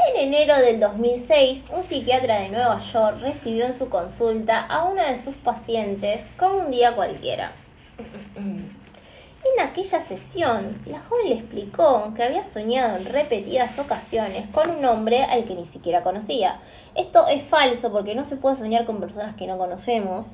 En 0.07 0.28
enero 0.28 0.57
del 0.57 0.78
2006, 0.78 1.64
un 1.76 1.83
psiquiatra 1.83 2.40
de 2.40 2.50
Nueva 2.50 2.81
York 2.81 3.19
recibió 3.21 3.67
en 3.67 3.75
su 3.75 3.88
consulta 3.88 4.61
a 4.61 4.85
una 4.85 5.11
de 5.11 5.19
sus 5.19 5.35
pacientes 5.37 6.25
como 6.38 6.59
un 6.59 6.71
día 6.71 6.93
cualquiera. 6.93 7.50
En 8.37 9.61
aquella 9.61 10.00
sesión, 10.00 10.78
la 10.87 11.00
joven 11.00 11.31
le 11.31 11.35
explicó 11.37 12.12
que 12.14 12.23
había 12.23 12.45
soñado 12.45 12.97
en 12.97 13.07
repetidas 13.07 13.78
ocasiones 13.78 14.47
con 14.52 14.71
un 14.71 14.85
hombre 14.85 15.25
al 15.25 15.45
que 15.45 15.55
ni 15.55 15.67
siquiera 15.67 16.02
conocía. 16.02 16.61
Esto 16.95 17.26
es 17.28 17.43
falso 17.45 17.90
porque 17.90 18.14
no 18.14 18.25
se 18.25 18.37
puede 18.37 18.57
soñar 18.57 18.85
con 18.85 19.00
personas 19.00 19.35
que 19.37 19.47
no 19.47 19.59
conocemos. 19.59 20.26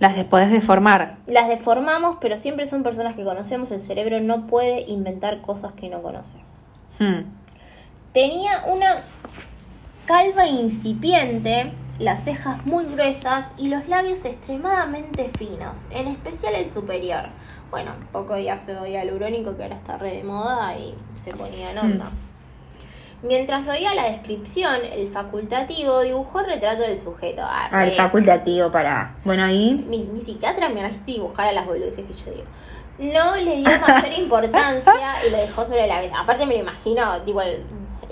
Las 0.00 0.16
de 0.16 0.24
podés 0.24 0.50
deformar. 0.50 1.18
las 1.26 1.48
deformamos, 1.48 2.16
pero 2.20 2.36
siempre 2.38 2.66
son 2.66 2.82
personas 2.82 3.14
que 3.14 3.24
conocemos. 3.24 3.70
El 3.70 3.80
cerebro 3.80 4.20
no 4.20 4.46
puede 4.46 4.80
inventar 4.88 5.42
cosas 5.42 5.72
que 5.74 5.88
no 5.88 6.02
conoce. 6.02 6.38
Hmm. 6.98 7.43
Tenía 8.14 8.62
una 8.68 9.02
calva 10.06 10.46
incipiente, 10.46 11.72
las 11.98 12.22
cejas 12.22 12.64
muy 12.64 12.84
gruesas 12.84 13.46
y 13.58 13.68
los 13.68 13.88
labios 13.88 14.24
extremadamente 14.24 15.32
finos, 15.36 15.76
en 15.90 16.06
especial 16.06 16.54
el 16.54 16.70
superior. 16.70 17.24
Bueno, 17.72 17.90
poco 18.12 18.38
ya 18.38 18.60
se 18.60 18.76
oía 18.76 19.02
el 19.02 19.12
urónico 19.12 19.56
que 19.56 19.64
ahora 19.64 19.74
está 19.74 19.98
re 19.98 20.12
de 20.12 20.22
moda 20.22 20.78
y 20.78 20.94
se 21.24 21.32
ponía 21.32 21.72
en 21.72 21.78
onda. 21.78 22.06
Mientras 23.24 23.66
oía 23.66 23.92
la 23.94 24.04
descripción, 24.04 24.76
el 24.92 25.10
facultativo 25.10 26.02
dibujó 26.02 26.38
el 26.38 26.46
retrato 26.46 26.82
del 26.82 26.96
sujeto. 26.96 27.42
Ah, 27.44 27.68
Ah, 27.72 27.84
el 27.84 27.90
facultativo, 27.90 28.70
para. 28.70 29.16
Bueno, 29.24 29.42
ahí. 29.42 29.84
Mi, 29.88 30.04
mi 30.04 30.20
psiquiatra 30.20 30.68
me 30.68 30.84
hace 30.84 31.00
dibujar 31.04 31.48
a 31.48 31.52
las 31.52 31.66
boludeces 31.66 32.04
que 32.06 32.12
yo 32.12 32.30
digo. 32.30 32.46
No 32.98 33.34
le 33.34 33.56
dio 33.56 33.64
mayor 33.64 34.12
importancia 34.18 35.26
y 35.26 35.30
lo 35.30 35.38
dejó 35.38 35.64
sobre 35.64 35.88
la 35.88 36.00
mesa. 36.00 36.20
Aparte 36.20 36.46
me 36.46 36.54
lo 36.54 36.60
imagino, 36.60 37.20
tipo, 37.22 37.40
el, 37.40 37.64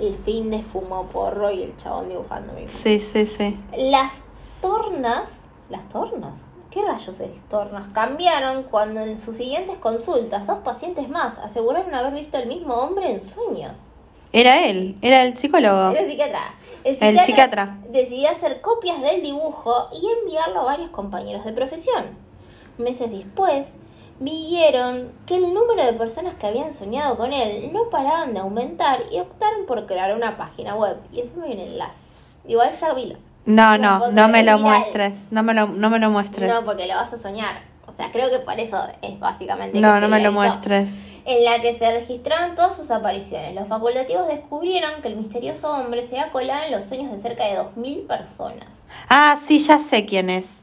el 0.07 0.17
fin 0.25 0.51
de 0.51 0.63
fumo 0.63 1.07
porro 1.07 1.51
y 1.51 1.63
el 1.63 1.77
chabón 1.77 2.09
dibujando. 2.09 2.53
mi- 2.53 2.69
Sí, 2.69 2.99
sí, 3.01 3.25
sí. 3.27 3.57
Las 3.77 4.13
tornas, 4.61 5.25
las 5.71 5.89
tornas, 5.89 6.35
¿qué 6.71 6.83
rayos 6.83 7.19
es 7.21 7.31
tornas? 7.49 7.87
Cambiaron 7.95 8.65
cuando 8.65 9.01
en 9.01 9.19
sus 9.21 9.37
siguientes 9.37 9.77
consultas 9.79 10.47
dos 10.47 10.59
pacientes 10.59 11.09
más 11.09 11.39
aseguraron 11.39 11.95
haber 11.95 12.15
visto 12.15 12.37
al 12.37 12.47
mismo 12.47 12.75
hombre 12.75 13.11
en 13.13 13.23
sueños. 13.23 13.73
Era 14.33 14.65
él, 14.67 14.97
era 15.03 15.23
el 15.25 15.37
psicólogo. 15.37 15.91
Era 15.91 16.01
el 16.01 16.11
psiquiatra. 16.11 16.41
El 16.85 17.21
psiquiatra. 17.21 17.79
decidió 17.91 18.31
hacer 18.31 18.61
copias 18.61 19.01
del 19.03 19.23
dibujo 19.23 19.89
y 19.93 20.05
enviarlo 20.21 20.61
a 20.61 20.65
varios 20.65 20.91
compañeros 20.91 21.45
de 21.45 21.53
profesión. 21.53 22.07
Meses 22.79 23.11
después, 23.11 23.67
vieron 24.21 25.13
que 25.27 25.37
el 25.37 25.53
número 25.55 25.85
de 25.85 25.93
personas 25.95 26.35
que 26.35 26.47
habían 26.47 26.75
soñado 26.75 27.17
con 27.17 27.33
él 27.33 27.71
no 27.73 27.91
paraban 27.91 28.35
de 28.35 28.41
aumentar 28.41 29.01
y 29.11 29.19
optaron 29.19 29.67
por 29.67 29.87
crear 29.87 30.15
una 30.15 30.37
página 30.37 30.75
web. 30.75 30.99
Y 31.13 31.21
encima 31.21 31.47
hay 31.47 31.53
un 31.55 31.61
enlace. 31.61 31.93
Igual 32.47 32.73
ya 32.73 32.95
vi. 32.95 33.17
No, 33.45 33.77
no, 33.77 34.11
no 34.13 34.29
me 34.29 34.43
lo 34.45 34.59
viral. 34.59 34.61
muestres. 34.61 35.15
No 35.31 35.43
me 35.43 35.55
lo, 35.55 35.67
no 35.67 35.91
me 35.91 35.99
lo 35.99 36.11
muestres. 36.11 36.53
No, 36.53 36.63
porque 36.65 36.87
lo 36.87 36.95
vas 36.95 37.13
a 37.13 37.19
soñar. 37.19 37.57
O 37.87 37.93
sea, 37.93 38.11
creo 38.13 38.31
que 38.31 38.39
por 38.39 38.59
eso 38.59 38.79
es 39.03 39.19
básicamente. 39.19 39.81
No, 39.81 40.01
no 40.01 40.09
me 40.09 40.21
lo 40.21 40.33
muestres. 40.33 41.01
en 41.25 41.45
la 41.45 41.61
que 41.61 41.77
se 41.79 41.93
registraban 41.93 42.55
todas 42.55 42.77
sus 42.77 42.91
apariciones. 42.91 43.55
Los 43.55 43.69
facultativos 43.69 44.29
descubrieron 44.29 45.03
que 45.03 45.09
el 45.09 45.17
misterioso 45.17 45.73
hombre 45.73 46.07
se 46.07 46.19
había 46.19 46.33
colado 46.33 46.65
en 46.67 46.73
los 46.73 46.85
sueños 46.85 47.13
de 47.13 47.21
cerca 47.21 47.45
de 47.45 47.59
2.000 47.59 48.07
personas. 48.07 48.67
Ah, 49.09 49.39
sí, 49.45 49.59
ya 49.59 49.79
sé 49.79 50.07
quién 50.07 50.31
es. 50.31 50.62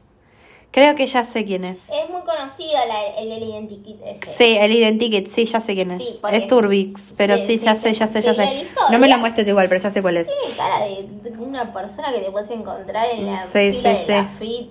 Creo 0.72 0.94
que 0.94 1.06
ya 1.06 1.24
sé 1.24 1.44
quién 1.44 1.64
es. 1.64 1.80
Es 1.90 2.08
muy 2.10 2.20
conocido 2.22 2.78
la- 2.86 3.06
el 3.20 3.28
del 3.28 3.42
identikit 3.42 4.00
ese. 4.04 4.32
Sí, 4.36 4.56
el 4.56 4.70
Identikit, 4.72 5.28
sí, 5.28 5.44
ya 5.44 5.60
sé 5.60 5.74
quién 5.74 5.90
es. 5.90 6.02
Sí, 6.02 6.20
es 6.30 6.46
Turbix, 6.46 7.14
pero 7.16 7.36
Sí, 7.36 7.44
sí, 7.44 7.58
sí, 7.58 7.64
ya 7.64 7.74
sé, 7.74 7.92
ya 7.92 8.06
sé, 8.06 8.20
ya 8.20 8.34
sé. 8.34 8.66
No 8.90 8.98
me 9.00 9.08
lo 9.08 9.18
muestres 9.18 9.48
igual, 9.48 9.68
pero 9.68 9.80
ya 9.80 9.90
sé 9.90 10.00
cuál 10.00 10.18
es. 10.18 10.28
Tiene 10.28 10.56
cara 10.56 10.84
de, 10.84 11.08
una 11.40 11.72
persona 11.72 12.12
que 12.12 12.20
te 12.20 12.30
puedes 12.30 12.48
encontrar 12.50 13.08
en 13.10 13.26
la 13.26 13.38
fila 13.38 13.94
de 13.94 14.06
la. 14.08 14.24
FIT 14.38 14.70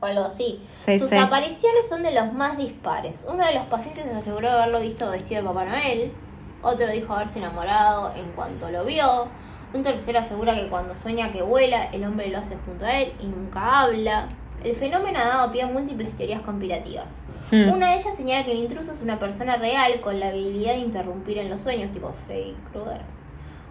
o 0.00 0.06
algo 0.06 0.24
así. 0.24 0.62
Sí, 0.70 0.98
Sus 0.98 1.12
apariciones 1.12 1.82
son 1.88 2.02
de 2.02 2.12
los 2.12 2.32
más 2.32 2.56
dispares. 2.56 3.26
Uno 3.28 3.44
de 3.46 3.54
los 3.54 3.66
pacientes 3.66 4.06
aseguró 4.06 4.50
haberlo 4.50 4.80
visto 4.80 5.10
vestido 5.10 5.42
de 5.42 5.48
Papá 5.48 5.64
Noel. 5.66 6.12
Otro 6.62 6.86
dijo 6.88 7.12
haberse 7.12 7.40
enamorado 7.40 8.14
en 8.16 8.24
cuanto 8.32 8.70
lo 8.70 8.86
vio. 8.86 9.28
Un 9.74 9.82
tercero 9.82 10.20
asegura 10.20 10.54
que 10.54 10.68
cuando 10.68 10.94
sueña 10.94 11.30
que 11.30 11.42
vuela, 11.42 11.90
el 11.92 12.04
hombre 12.04 12.28
lo 12.28 12.38
hace 12.38 12.56
junto 12.64 12.86
a 12.86 13.00
él 13.00 13.12
y 13.20 13.26
nunca 13.26 13.82
habla. 13.82 14.28
El 14.66 14.74
fenómeno 14.74 15.20
ha 15.20 15.28
dado 15.28 15.52
pie 15.52 15.62
a 15.62 15.68
múltiples 15.68 16.12
teorías 16.16 16.42
conspirativas. 16.42 17.06
Hmm. 17.52 17.68
Una 17.68 17.92
de 17.92 17.98
ellas 17.98 18.16
señala 18.16 18.44
que 18.44 18.50
el 18.50 18.58
intruso 18.58 18.90
es 18.90 19.00
una 19.00 19.16
persona 19.20 19.54
real 19.54 20.00
con 20.00 20.18
la 20.18 20.30
habilidad 20.30 20.72
de 20.72 20.80
interrumpir 20.80 21.38
en 21.38 21.50
los 21.50 21.60
sueños, 21.60 21.92
tipo 21.92 22.12
Freddy 22.26 22.56
Krueger. 22.72 23.02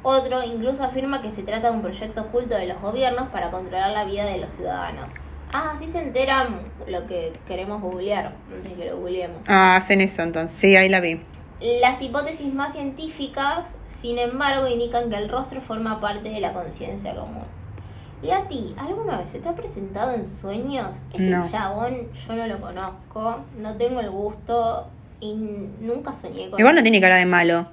Otro 0.04 0.42
incluso 0.44 0.86
afirma 0.86 1.22
que 1.22 1.32
se 1.32 1.44
trata 1.44 1.70
de 1.70 1.75
un 1.75 1.82
proyecto 1.82 2.22
oculto 2.22 2.56
de 2.56 2.68
los 2.68 2.82
gobiernos 2.82 3.28
para 3.28 3.52
controlar 3.52 3.92
la 3.92 4.06
vida 4.06 4.24
de 4.24 4.38
los 4.38 4.54
ciudadanos. 4.54 5.10
Ah, 5.52 5.74
así 5.75 5.90
se 5.90 6.00
enteran 6.00 6.60
lo 6.88 7.06
que 7.08 7.34
queremos 7.46 7.82
googlear 7.82 8.34
antes 8.56 8.72
de 8.72 8.82
que 8.82 8.90
lo 8.90 8.98
googleemos. 8.98 9.42
Ah, 9.50 9.75
hacen 9.75 10.00
eso 10.00 10.22
entonces. 10.22 10.58
Sí, 10.58 10.78
ahí 10.78 10.88
la 10.88 11.02
vi. 11.02 11.20
Las 11.82 12.02
hipótesis 12.02 12.54
más 12.54 12.72
científicas, 12.72 13.66
sin 14.02 14.18
embargo, 14.18 14.66
indican 14.70 15.10
que 15.10 15.18
el 15.18 15.28
rostro 15.28 15.60
forma 15.60 16.00
parte 16.00 16.30
de 16.30 16.40
la 16.40 16.54
conciencia 16.54 17.14
común. 17.14 17.44
¿Y 18.25 18.32
a 18.32 18.48
ti, 18.48 18.74
alguna 18.77 19.20
vez 19.20 19.29
se 19.29 19.39
te 19.39 19.48
ha 19.50 19.53
presentado 19.55 20.13
en 20.13 20.27
sueños? 20.27 20.89
Este 21.12 21.22
No. 21.24 21.48
chabón 21.50 22.08
yo 22.27 22.36
no 22.36 22.48
lo 22.48 22.60
conozco, 22.60 23.38
no 23.60 23.75
tengo 23.77 24.00
el 24.00 24.10
gusto 24.10 24.88
y 25.20 25.34
nunca 25.36 26.12
soñé 26.13 26.50
con 26.50 26.60
Igual 26.60 26.75
no 26.75 26.82
tiene 26.84 27.00
cara 27.00 27.17
de 27.17 27.25
malo. 27.27 27.67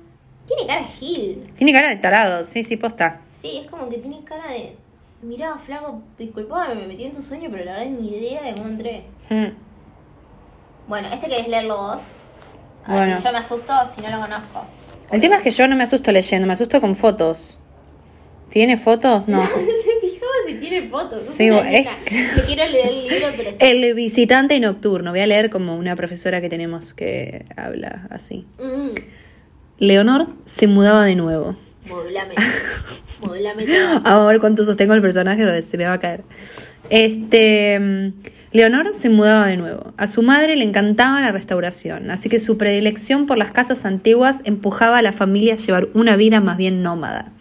Tiene 0.47 0.66
cara 0.66 0.80
de 0.82 0.87
Gil. 0.88 1.52
Tiene 1.56 1.73
cara 1.73 1.88
de 1.88 1.97
tarado, 1.97 2.44
sí, 2.44 2.64
sí, 2.64 2.76
posta. 2.76 3.21
Sí, 3.40 3.62
es 3.64 3.71
como 3.71 3.88
que 3.88 3.99
tiene 3.99 4.23
cara 4.25 4.47
de. 4.49 4.76
Mirá, 5.23 5.56
flaco, 5.64 6.02
disculpame, 6.18 6.75
me 6.75 6.87
metí 6.87 7.04
en 7.04 7.14
tu 7.14 7.23
sueño, 7.23 7.49
pero 7.50 7.64
la 7.64 7.73
verdad 7.78 7.87
ni 7.87 8.09
idea 8.09 8.42
de 8.42 8.54
cómo 8.54 8.68
entré. 8.68 9.04
Hmm. 9.30 9.54
Bueno, 10.88 11.09
este 11.12 11.28
querés 11.28 11.49
leerlo 11.49 11.76
vos. 11.78 11.99
A 12.85 12.94
ver 12.94 12.99
Bueno. 13.06 13.16
si 13.18 13.25
yo 13.25 13.32
me 13.32 13.38
asusto 13.38 13.73
si 13.94 14.02
no 14.02 14.11
lo 14.11 14.21
conozco. 14.21 14.64
El 15.12 15.21
tema 15.21 15.37
es 15.37 15.42
que 15.42 15.50
yo 15.52 15.66
no 15.68 15.76
me 15.76 15.85
asusto 15.85 16.11
leyendo, 16.12 16.47
me 16.47 16.52
asusto 16.52 16.80
con 16.80 16.94
fotos. 16.97 17.61
¿Tiene 18.50 18.76
fotos? 18.76 19.28
No. 19.28 19.42
Tiene 20.62 20.88
fotos. 20.88 21.23
Sí, 21.23 21.49
es. 21.49 21.87
Te 22.07 22.42
quiero 22.47 22.66
leer 22.71 22.88
el 22.88 23.02
libro, 23.09 23.26
pero 23.37 23.50
sí. 23.50 23.57
El 23.59 23.95
visitante 23.95 24.59
nocturno. 24.61 25.11
Voy 25.11 25.21
a 25.21 25.26
leer 25.26 25.50
como 25.50 25.76
una 25.76 25.95
profesora 25.97 26.40
que 26.40 26.49
tenemos 26.49 26.95
que 26.95 27.45
habla 27.57 28.07
así. 28.11 28.47
Mm, 28.59 28.95
Leonor 29.78 30.28
se 30.47 30.66
mudaba 30.69 31.04
de 31.04 31.16
nuevo. 31.16 31.57
modulame. 31.87 32.35
modulame 33.21 33.66
todo. 33.66 34.00
A 34.04 34.26
ver 34.26 34.40
cuánto 34.40 34.64
sostengo 34.64 34.95
el 34.95 35.02
personaje, 35.02 35.45
porque 35.45 35.62
se 35.62 35.76
me 35.76 35.85
va 35.85 35.95
a 35.95 36.00
caer. 36.00 36.23
Este. 36.90 37.78
mm, 37.78 38.09
Leonor 38.52 38.95
se 38.95 39.09
mudaba 39.09 39.47
de 39.47 39.57
nuevo. 39.57 39.95
A 39.97 40.07
su 40.07 40.23
madre 40.23 40.57
le 40.57 40.64
encantaba 40.64 41.23
la 41.23 41.33
restauración, 41.33 42.11
así 42.11 42.28
que 42.28 42.38
su 42.38 42.59
predilección 42.59 43.26
por 43.26 43.38
las 43.38 43.50
casas 43.50 43.87
antiguas 43.87 44.40
empujaba 44.45 44.99
a 44.99 45.02
la 45.02 45.14
familia 45.14 45.54
a 45.54 45.57
llevar 45.57 45.88
una 45.95 46.16
vida 46.16 46.40
más 46.40 46.59
bien 46.59 46.83
nómada. 46.83 47.33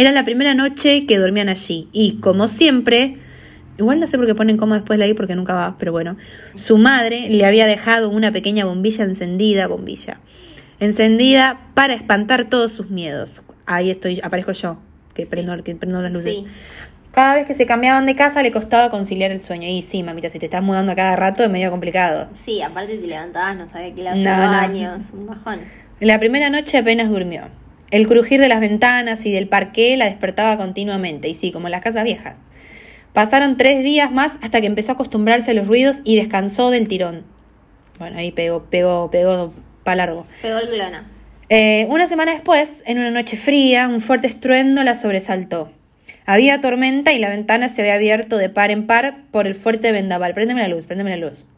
Era 0.00 0.12
la 0.12 0.24
primera 0.24 0.54
noche 0.54 1.04
que 1.04 1.18
dormían 1.18 1.50
allí 1.50 1.86
y, 1.92 2.20
como 2.20 2.48
siempre, 2.48 3.18
igual 3.76 4.00
no 4.00 4.06
sé 4.06 4.16
por 4.16 4.26
qué 4.26 4.34
ponen 4.34 4.56
coma 4.56 4.76
después 4.76 4.98
de 4.98 5.04
ahí 5.04 5.12
porque 5.12 5.34
nunca 5.34 5.54
va, 5.54 5.76
pero 5.78 5.92
bueno, 5.92 6.16
su 6.54 6.78
madre 6.78 7.28
le 7.28 7.44
había 7.44 7.66
dejado 7.66 8.08
una 8.08 8.32
pequeña 8.32 8.64
bombilla 8.64 9.04
encendida, 9.04 9.66
bombilla, 9.66 10.18
encendida 10.78 11.60
para 11.74 11.92
espantar 11.92 12.48
todos 12.48 12.72
sus 12.72 12.88
miedos. 12.88 13.42
Ahí 13.66 13.90
estoy, 13.90 14.20
aparezco 14.22 14.52
yo, 14.52 14.78
que 15.12 15.26
prendo, 15.26 15.62
que 15.62 15.74
prendo 15.74 16.00
las 16.00 16.10
luces. 16.10 16.38
Sí. 16.38 16.46
Cada 17.12 17.34
vez 17.34 17.46
que 17.46 17.52
se 17.52 17.66
cambiaban 17.66 18.06
de 18.06 18.16
casa 18.16 18.42
le 18.42 18.52
costaba 18.52 18.90
conciliar 18.90 19.30
el 19.32 19.42
sueño. 19.42 19.68
Y 19.68 19.82
sí, 19.82 20.02
mamita, 20.02 20.30
si 20.30 20.38
te 20.38 20.46
estás 20.46 20.62
mudando 20.62 20.92
a 20.92 20.94
cada 20.94 21.14
rato 21.16 21.42
es 21.42 21.50
medio 21.50 21.70
complicado. 21.70 22.30
Sí, 22.46 22.62
aparte 22.62 22.96
te 22.96 23.06
levantabas, 23.06 23.54
no 23.54 23.68
sabía 23.68 23.94
que 23.94 24.02
la 24.02 24.14
No, 24.14 24.44
no. 24.46 24.50
baños, 24.50 25.00
un 25.12 25.26
bajón. 25.26 25.60
La 26.00 26.18
primera 26.18 26.48
noche 26.48 26.78
apenas 26.78 27.10
durmió. 27.10 27.42
El 27.90 28.06
crujir 28.06 28.40
de 28.40 28.48
las 28.48 28.60
ventanas 28.60 29.26
y 29.26 29.32
del 29.32 29.48
parqué 29.48 29.96
la 29.96 30.06
despertaba 30.06 30.56
continuamente, 30.56 31.28
y 31.28 31.34
sí, 31.34 31.50
como 31.52 31.66
en 31.68 31.72
las 31.72 31.82
casas 31.82 32.04
viejas. 32.04 32.36
Pasaron 33.12 33.56
tres 33.56 33.82
días 33.82 34.12
más 34.12 34.32
hasta 34.42 34.60
que 34.60 34.68
empezó 34.68 34.92
a 34.92 34.94
acostumbrarse 34.94 35.50
a 35.50 35.54
los 35.54 35.66
ruidos 35.66 35.96
y 36.04 36.16
descansó 36.16 36.70
del 36.70 36.86
tirón. 36.86 37.24
Bueno, 37.98 38.18
ahí 38.18 38.30
pegó, 38.30 38.64
pegó, 38.70 39.10
pegó 39.10 39.52
para 39.82 39.96
largo. 39.96 40.26
Pegó 40.42 40.58
el 40.58 40.68
glono. 40.68 40.98
Eh, 41.48 41.86
una 41.90 42.06
semana 42.06 42.32
después, 42.32 42.84
en 42.86 42.98
una 43.00 43.10
noche 43.10 43.36
fría, 43.36 43.88
un 43.88 44.00
fuerte 44.00 44.28
estruendo 44.28 44.84
la 44.84 44.94
sobresaltó. 44.94 45.72
Había 46.24 46.60
tormenta 46.60 47.12
y 47.12 47.18
la 47.18 47.28
ventana 47.28 47.68
se 47.68 47.80
había 47.80 47.94
abierto 47.94 48.36
de 48.38 48.48
par 48.48 48.70
en 48.70 48.86
par 48.86 49.16
por 49.32 49.48
el 49.48 49.56
fuerte 49.56 49.90
vendaval. 49.90 50.32
Préndeme 50.32 50.60
la 50.62 50.68
luz, 50.68 50.86
préndeme 50.86 51.10
la 51.10 51.26
luz. 51.26 51.48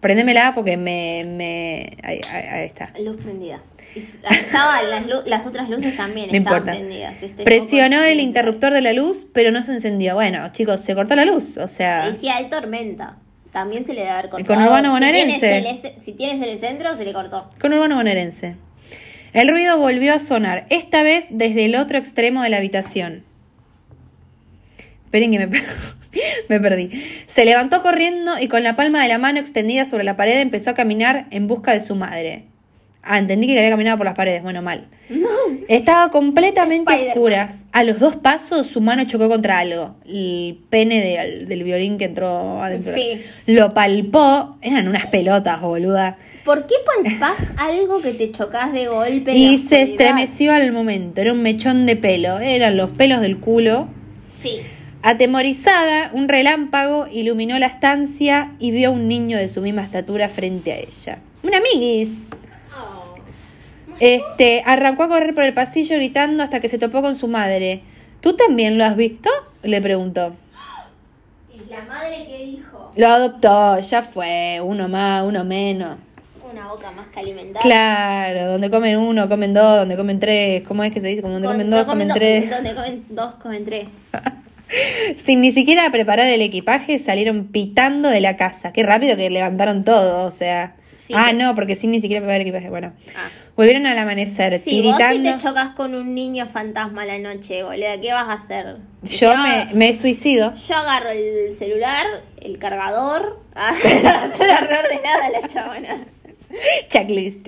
Préndemela 0.00 0.52
porque 0.54 0.76
me... 0.76 1.24
me... 1.26 1.96
Ahí, 2.04 2.20
ahí- 2.32 2.46
ahí 2.50 2.66
está. 2.66 2.92
Luz 3.00 3.16
prendida. 3.22 3.60
Estaban 3.94 4.90
las, 4.90 5.04
las 5.26 5.46
otras 5.46 5.68
luces 5.68 5.96
también 5.96 6.30
No 6.30 6.36
estaban 6.36 6.58
importa. 6.60 6.72
prendidas. 6.78 7.14
Este 7.22 7.44
Presionó 7.44 8.02
el 8.02 8.20
interruptor 8.20 8.72
de 8.72 8.80
la 8.80 8.92
luz, 8.92 9.26
pero 9.32 9.50
no 9.50 9.62
se 9.62 9.72
encendió. 9.72 10.14
Bueno, 10.14 10.50
chicos, 10.52 10.80
se 10.80 10.94
cortó 10.94 11.14
la 11.16 11.24
luz. 11.24 11.56
O 11.58 11.68
sea, 11.68 12.08
Y 12.08 12.20
si 12.20 12.28
hay 12.28 12.48
tormenta, 12.48 13.16
también 13.52 13.84
se 13.84 13.92
le 13.92 14.00
debe 14.00 14.10
haber 14.12 14.30
cortado. 14.30 14.54
Con 14.54 14.62
Urbano 14.64 14.88
Si 14.88 14.92
bonaerense. 14.92 15.38
tienes 15.62 15.84
el- 15.84 16.02
Si 16.04 16.12
tienes 16.12 16.46
el 16.46 16.58
centro, 16.60 16.96
se 16.96 17.04
le 17.04 17.12
cortó. 17.12 17.50
con 17.60 17.72
urbano 17.72 17.96
bonaerense. 17.96 18.56
El 19.34 19.48
ruido 19.48 19.78
volvió 19.78 20.12
a 20.14 20.18
sonar, 20.18 20.66
esta 20.70 21.02
vez 21.02 21.26
desde 21.30 21.64
el 21.64 21.74
otro 21.76 21.96
extremo 21.98 22.42
de 22.42 22.50
la 22.50 22.58
habitación. 22.58 23.24
Esperen 25.06 25.30
que 25.30 25.38
me, 25.38 25.48
per- 25.48 25.64
me 26.48 26.60
perdí. 26.60 26.90
Se 27.28 27.44
levantó 27.44 27.82
corriendo 27.82 28.38
y 28.38 28.48
con 28.48 28.62
la 28.62 28.76
palma 28.76 29.02
de 29.02 29.08
la 29.08 29.18
mano 29.18 29.38
extendida 29.40 29.84
sobre 29.84 30.04
la 30.04 30.16
pared 30.16 30.38
empezó 30.40 30.70
a 30.70 30.74
caminar 30.74 31.26
en 31.30 31.46
busca 31.46 31.72
de 31.72 31.80
su 31.80 31.94
madre. 31.94 32.44
Ah, 33.02 33.18
entendí 33.18 33.48
que 33.48 33.58
había 33.58 33.70
caminado 33.70 33.98
por 33.98 34.06
las 34.06 34.14
paredes. 34.14 34.42
Bueno, 34.42 34.62
mal. 34.62 34.86
Estaba 35.68 36.10
completamente 36.10 36.92
a 36.92 37.08
oscuras. 37.08 37.64
A 37.72 37.82
los 37.82 37.98
dos 37.98 38.16
pasos 38.16 38.68
su 38.68 38.80
mano 38.80 39.04
chocó 39.04 39.28
contra 39.28 39.58
algo. 39.58 39.96
El 40.06 40.58
pene 40.70 41.00
del, 41.00 41.48
del 41.48 41.64
violín 41.64 41.98
que 41.98 42.04
entró 42.04 42.62
adentro. 42.62 42.94
Sí. 42.94 43.20
Lo 43.46 43.74
palpó. 43.74 44.56
Eran 44.62 44.86
unas 44.86 45.06
pelotas, 45.06 45.60
boluda. 45.60 46.16
¿Por 46.44 46.66
qué 46.66 46.74
palpás 46.84 47.38
algo 47.56 48.00
que 48.00 48.12
te 48.12 48.30
chocas 48.30 48.72
de 48.72 48.86
golpe? 48.86 49.34
Y 49.34 49.58
se 49.58 49.82
estremeció 49.82 50.52
al 50.52 50.70
momento. 50.72 51.20
Era 51.20 51.32
un 51.32 51.42
mechón 51.42 51.86
de 51.86 51.96
pelo. 51.96 52.38
Eran 52.38 52.76
los 52.76 52.90
pelos 52.90 53.20
del 53.20 53.38
culo. 53.38 53.88
Sí. 54.40 54.60
Atemorizada, 55.02 56.10
un 56.12 56.28
relámpago 56.28 57.08
iluminó 57.10 57.58
la 57.58 57.66
estancia 57.66 58.52
y 58.60 58.70
vio 58.70 58.90
a 58.90 58.92
un 58.92 59.08
niño 59.08 59.36
de 59.36 59.48
su 59.48 59.60
misma 59.60 59.82
estatura 59.82 60.28
frente 60.28 60.72
a 60.72 60.76
ella. 60.76 61.18
Un 61.42 61.54
amiguis. 61.56 62.28
Este, 64.04 64.64
arrancó 64.66 65.04
a 65.04 65.08
correr 65.08 65.32
por 65.32 65.44
el 65.44 65.54
pasillo 65.54 65.94
gritando 65.94 66.42
hasta 66.42 66.58
que 66.58 66.68
se 66.68 66.76
topó 66.76 67.02
con 67.02 67.14
su 67.14 67.28
madre. 67.28 67.82
¿Tú 68.20 68.34
también 68.34 68.76
lo 68.76 68.84
has 68.84 68.96
visto? 68.96 69.30
le 69.62 69.80
preguntó. 69.80 70.34
¿Y 71.54 71.70
la 71.70 71.82
madre 71.82 72.26
qué 72.28 72.44
dijo? 72.46 72.90
Lo 72.96 73.06
adoptó, 73.06 73.78
ya 73.78 74.02
fue, 74.02 74.60
uno 74.60 74.88
más, 74.88 75.22
uno 75.24 75.44
menos. 75.44 75.98
Una 76.52 76.66
boca 76.66 76.90
más 76.90 77.06
que 77.08 77.20
alimentar. 77.20 77.62
Claro, 77.62 78.46
donde 78.48 78.70
comen 78.70 78.98
uno, 78.98 79.28
comen 79.28 79.54
dos, 79.54 79.78
donde 79.78 79.96
comen 79.96 80.18
tres. 80.18 80.64
¿Cómo 80.66 80.82
es 80.82 80.92
que 80.92 81.00
se 81.00 81.06
dice? 81.06 81.22
Como 81.22 81.34
donde 81.34 81.46
Con- 81.46 81.56
comen 81.58 81.70
dos, 81.70 81.84
comen 81.84 82.08
do- 82.08 82.14
tres. 82.14 82.50
Donde 82.50 82.74
comen 82.74 83.04
dos, 83.08 83.34
comen 83.34 83.64
tres. 83.64 83.86
Sin 85.24 85.40
ni 85.42 85.52
siquiera 85.52 85.88
preparar 85.92 86.26
el 86.26 86.42
equipaje, 86.42 86.98
salieron 86.98 87.44
pitando 87.52 88.08
de 88.08 88.20
la 88.20 88.36
casa. 88.36 88.72
Qué 88.72 88.82
rápido 88.82 89.16
que 89.16 89.30
levantaron 89.30 89.84
todo, 89.84 90.26
o 90.26 90.30
sea. 90.32 90.74
Sí. 91.12 91.18
Ah, 91.18 91.32
no, 91.32 91.54
porque 91.54 91.76
sin 91.76 91.90
ni 91.90 92.00
siquiera 92.00 92.20
preparar 92.20 92.40
el 92.40 92.46
equipaje. 92.46 92.70
Bueno, 92.70 92.92
Ah. 93.16 93.28
volvieron 93.56 93.86
al 93.86 93.98
amanecer, 93.98 94.52
Sí, 94.64 94.80
vos 94.82 94.96
si 94.96 95.02
tiritando. 95.02 95.32
te 95.38 95.38
chocas 95.44 95.74
con 95.74 95.94
un 95.94 96.14
niño 96.14 96.46
fantasma 96.48 97.02
a 97.02 97.06
la 97.06 97.18
noche, 97.18 97.62
boludo, 97.62 98.00
¿qué 98.00 98.12
vas 98.12 98.28
a 98.28 98.32
hacer? 98.32 98.76
Yo 99.02 99.36
me, 99.36 99.68
me 99.74 99.96
suicido. 99.96 100.54
Yo 100.54 100.74
agarro 100.76 101.10
el 101.10 101.54
celular, 101.56 102.06
el 102.40 102.58
cargador. 102.58 103.40
Ah, 103.54 103.74
no 104.38 104.46
la 104.46 104.60
reordenada 104.60 105.28
la 105.30 105.46
chabona. 105.46 106.06
Checklist. 106.88 107.46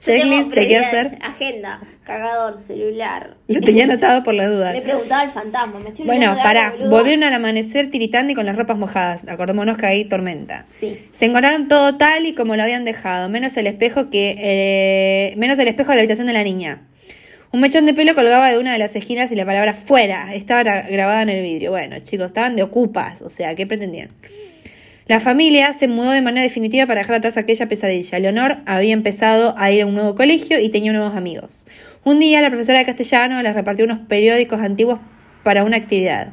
Checklist 0.00 0.50
de 0.50 0.54
qué 0.66 0.66
prioridad, 0.80 0.84
hacer. 0.84 1.18
Agenda, 1.22 1.80
cargador, 2.04 2.58
celular. 2.66 3.36
Lo 3.48 3.60
tenía 3.60 3.84
anotado 3.84 4.22
por 4.24 4.34
la 4.34 4.48
duda. 4.48 4.72
Le 4.72 4.80
preguntaba 4.82 5.20
al 5.22 5.30
fantasma, 5.30 5.78
me 5.78 5.90
estoy 5.90 6.04
Bueno, 6.06 6.36
pará, 6.42 6.74
volvieron 6.90 7.22
al 7.24 7.32
amanecer 7.34 7.90
tiritando 7.90 8.32
y 8.32 8.34
con 8.34 8.46
las 8.46 8.56
ropas 8.56 8.76
mojadas. 8.76 9.22
Acordémonos 9.28 9.76
que 9.78 9.86
hay 9.86 10.04
tormenta. 10.06 10.66
Sí. 10.80 11.06
Se 11.12 11.26
encontraron 11.26 11.68
todo 11.68 11.96
tal 11.96 12.26
y 12.26 12.34
como 12.34 12.56
lo 12.56 12.62
habían 12.62 12.84
dejado, 12.84 13.28
menos 13.28 13.56
el 13.56 13.66
espejo 13.66 14.10
que 14.10 14.36
eh, 14.38 15.34
menos 15.36 15.58
el 15.58 15.68
espejo 15.68 15.90
de 15.90 15.96
la 15.96 16.00
habitación 16.02 16.26
de 16.26 16.32
la 16.32 16.42
niña. 16.44 16.82
Un 17.52 17.60
mechón 17.60 17.84
de 17.86 17.92
pelo 17.94 18.14
colgaba 18.14 18.50
de 18.50 18.58
una 18.58 18.72
de 18.72 18.78
las 18.78 18.96
esquinas 18.96 19.30
y 19.30 19.36
la 19.36 19.44
palabra 19.44 19.74
fuera 19.74 20.34
estaba 20.34 20.62
gra- 20.64 20.90
grabada 20.90 21.22
en 21.22 21.28
el 21.28 21.42
vidrio. 21.42 21.70
Bueno, 21.70 21.98
chicos, 22.00 22.26
estaban 22.26 22.56
de 22.56 22.62
ocupas, 22.62 23.20
o 23.22 23.28
sea, 23.28 23.54
¿qué 23.54 23.66
pretendían? 23.66 24.08
La 25.06 25.18
familia 25.20 25.74
se 25.74 25.88
mudó 25.88 26.12
de 26.12 26.22
manera 26.22 26.42
definitiva 26.42 26.86
para 26.86 27.00
dejar 27.00 27.16
atrás 27.16 27.36
aquella 27.36 27.68
pesadilla. 27.68 28.18
Leonor 28.20 28.58
había 28.66 28.94
empezado 28.94 29.54
a 29.58 29.70
ir 29.70 29.82
a 29.82 29.86
un 29.86 29.94
nuevo 29.94 30.14
colegio 30.14 30.58
y 30.60 30.68
tenía 30.70 30.92
nuevos 30.92 31.14
amigos. 31.16 31.66
Un 32.04 32.18
día 32.18 32.40
la 32.40 32.48
profesora 32.50 32.78
de 32.78 32.86
castellano 32.86 33.40
les 33.42 33.54
repartió 33.54 33.84
unos 33.84 34.00
periódicos 34.00 34.60
antiguos 34.60 34.98
para 35.44 35.64
una 35.64 35.76
actividad. 35.76 36.30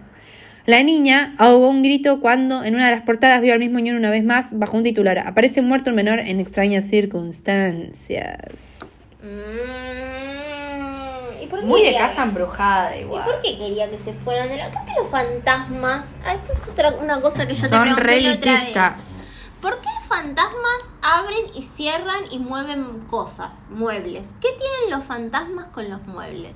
La 0.65 0.83
niña 0.83 1.33
ahogó 1.37 1.69
un 1.69 1.83
grito 1.83 2.19
cuando 2.21 2.63
en 2.63 2.75
una 2.75 2.89
de 2.89 2.95
las 2.95 3.03
portadas 3.03 3.41
vio 3.41 3.53
al 3.53 3.59
mismo 3.59 3.79
ñón 3.79 3.95
una 3.95 4.09
vez 4.11 4.23
más 4.23 4.47
bajo 4.51 4.77
un 4.77 4.83
titular. 4.83 5.19
Aparece 5.19 5.61
muerto 5.61 5.89
un 5.91 5.95
menor 5.95 6.19
en 6.19 6.39
extrañas 6.39 6.85
circunstancias. 6.87 8.79
Mm, 9.21 11.43
¿y 11.43 11.47
por 11.47 11.59
qué 11.61 11.65
Muy 11.65 11.81
de 11.81 11.87
quería- 11.87 11.99
casa 12.07 12.23
embrujada 12.23 12.95
¿Y 12.97 13.01
igual. 13.01 13.23
por 13.25 13.41
qué 13.41 13.57
quería 13.57 13.89
que 13.89 13.97
se 13.97 14.13
fueran 14.13 14.49
de 14.49 14.57
la... 14.57 14.69
¿Por 14.71 14.85
qué 14.85 14.91
los 14.99 15.09
fantasmas? 15.09 16.05
Ah, 16.25 16.35
esto 16.35 16.53
es 16.53 16.69
otra, 16.69 16.89
una 17.01 17.19
cosa 17.19 17.47
que 17.47 17.53
yo 17.55 17.61
te 17.63 17.67
Son 17.67 17.81
pregunté 17.81 18.21
la 18.21 18.33
otra 18.33 18.51
vez. 18.51 18.63
relitistas. 18.63 19.18
¿Por 19.61 19.79
qué 19.81 19.87
los 19.99 20.07
fantasmas 20.07 20.85
abren 21.01 21.45
y 21.53 21.63
cierran 21.63 22.23
y 22.31 22.39
mueven 22.39 23.01
cosas, 23.09 23.69
muebles? 23.69 24.23
¿Qué 24.39 24.47
tienen 24.49 24.89
los 24.97 25.03
fantasmas 25.05 25.67
con 25.67 25.89
los 25.89 26.01
muebles? 26.07 26.55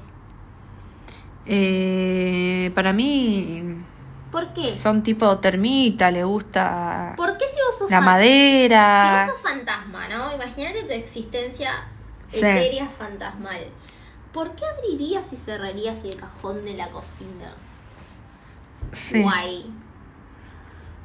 Eh, 1.46 2.72
para 2.74 2.94
mí 2.94 3.84
¿Por 4.32 4.54
qué? 4.54 4.70
son 4.70 5.04
tipo 5.04 5.38
termita, 5.39 6.10
le 6.10 6.24
gusta 6.24 7.13
¿Por 7.18 7.38
qué 7.38 7.46
si 7.46 7.56
vos 7.68 7.78
sos 7.80 7.92
la 7.92 8.00
madera. 8.02 9.26
Si 9.26 9.32
vos 9.32 9.42
sos 9.42 9.52
fantasma, 9.52 10.08
¿no? 10.08 10.34
Imagínate 10.34 10.84
tu 10.84 10.94
existencia 10.94 11.72
Sí. 12.30 12.38
etérea 12.39 12.89
fantasmal. 12.98 13.60
¿Por 14.32 14.56
qué 14.56 14.63
abrirías 14.66 15.32
y 15.32 15.36
cerrarías 15.36 15.98
el 16.04 16.16
cajón 16.16 16.63
de 16.66 16.74
la 16.74 16.89
cocina? 16.89 17.54
Sí. 18.92 19.22
Guay. 19.22 19.72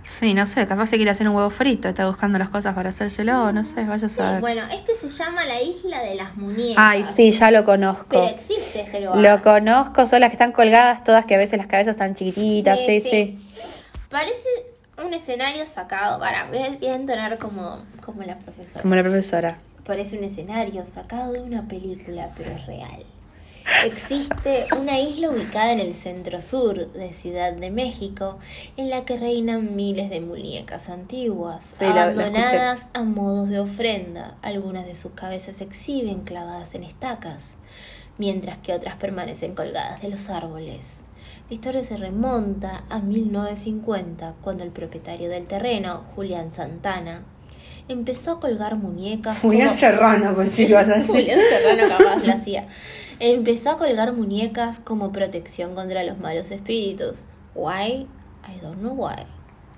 Sí, 0.09 0.35
no 0.35 0.47
sé, 0.47 0.67
capaz 0.67 0.87
se 0.87 0.97
quiere 0.97 1.11
hacer 1.11 1.29
un 1.29 1.37
huevo 1.37 1.51
frito, 1.51 1.87
está 1.89 2.07
buscando 2.09 2.39
las 2.39 2.49
cosas 2.49 2.75
para 2.75 2.89
hacérselo, 2.89 3.53
no 3.53 3.65
sé, 3.65 3.85
vaya 3.85 4.07
a 4.07 4.09
Sí, 4.09 4.17
saber. 4.17 4.41
bueno, 4.41 4.63
este 4.73 4.95
se 4.97 5.09
llama 5.09 5.45
la 5.45 5.61
isla 5.63 6.03
de 6.03 6.15
las 6.17 6.35
muñecas. 6.37 6.77
Ay, 6.79 7.05
sí, 7.05 7.31
ya 7.33 7.51
lo 7.51 7.65
conozco. 7.65 8.07
Pero 8.09 8.25
existe 8.29 8.81
este 8.81 9.01
lugar. 9.01 9.19
Lo 9.19 9.43
conozco, 9.43 10.07
son 10.09 10.21
las 10.21 10.31
que 10.31 10.35
están 10.35 10.53
colgadas 10.53 11.05
todas, 11.05 11.25
que 11.27 11.35
a 11.35 11.39
veces 11.39 11.59
las 11.59 11.67
cabezas 11.69 11.93
están 11.93 12.15
chiquititas, 12.15 12.79
sí, 12.87 13.01
sí. 13.03 13.39
Parece 14.11 14.49
un 15.05 15.13
escenario 15.15 15.67
sacado. 15.67 16.19
Para, 16.19 16.47
voy 16.47 16.59
a 16.59 16.95
entonar 16.95 17.39
como, 17.39 17.79
como 18.05 18.23
la 18.23 18.37
profesora. 18.39 18.81
Como 18.83 18.95
la 18.95 19.03
profesora. 19.03 19.59
Parece 19.87 20.19
un 20.19 20.25
escenario 20.25 20.85
sacado 20.87 21.33
de 21.33 21.41
una 21.41 21.63
película, 21.69 22.31
pero 22.37 22.51
es 22.51 22.67
real. 22.67 23.05
Existe 23.85 24.67
una 24.81 24.99
isla 24.99 25.31
ubicada 25.31 25.73
en 25.73 25.81
el 25.81 25.95
centro 25.95 26.41
sur 26.41 26.91
de 26.93 27.13
Ciudad 27.13 27.53
de 27.53 27.71
México, 27.71 28.39
en 28.77 28.91
la 28.91 29.05
que 29.05 29.17
reinan 29.19 29.77
miles 29.77 30.11
de 30.11 30.21
muñecas 30.21 30.89
antiguas, 30.89 31.65
Sí, 31.79 31.85
la- 31.85 31.95
la 31.95 32.03
abandonadas 32.05 32.87
a 32.95 33.03
modos 33.03 33.49
de 33.49 33.61
ofrenda. 33.61 34.37
Algunas 34.43 34.87
de 34.87 34.95
sus 34.95 35.13
cabezas 35.13 35.57
se 35.57 35.65
exhiben 35.65 36.23
clavadas 36.23 36.75
en 36.75 36.83
estacas, 36.83 37.55
mientras 38.17 38.59
que 38.59 38.73
otras 38.75 38.97
permanecen 38.97 39.55
colgadas 39.55 40.01
de 40.03 40.09
los 40.09 40.29
árboles. 40.31 40.87
La 41.49 41.55
historia 41.55 41.85
se 41.85 41.97
remonta 41.97 42.85
a 42.91 42.99
1950, 42.99 44.35
cuando 44.43 44.65
el 44.65 44.71
propietario 44.71 45.29
del 45.31 45.47
terreno, 45.47 46.05
Julián 46.15 46.51
Santana, 46.51 47.23
empezó 47.89 48.33
a 48.33 48.41
colgar 48.41 48.77
muñecas 48.77 49.39
como- 49.39 49.75
Serrano, 49.75 50.35
pues 50.35 50.53
sí, 50.53 50.73
vas 50.73 50.89
a 50.89 51.05
Julián 51.05 51.39
Serrano 51.41 51.89
capaz 51.99 52.25
lo 52.25 52.33
hacía. 52.33 52.67
Empezó 53.21 53.71
a 53.71 53.79
colgar 53.79 54.13
muñecas 54.13 54.79
como 54.79 55.11
protección 55.13 55.75
contra 55.75 56.05
los 56.05 56.19
malos 56.19 56.51
espíritus. 56.51 57.21
Why? 57.55 58.07
I 58.47 58.61
don't 58.63 58.79
know 58.79 58.93
why. 58.95 59.23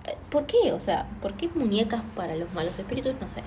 Eh, 0.07 0.17
¿Por 0.31 0.47
qué? 0.47 0.73
O 0.73 0.79
sea, 0.81 1.07
¿por 1.23 1.35
qué 1.35 1.49
muñecas 1.55 2.03
para 2.15 2.35
los 2.37 2.53
malos 2.53 2.79
espíritus? 2.79 3.15
No 3.21 3.29
sé. 3.29 3.43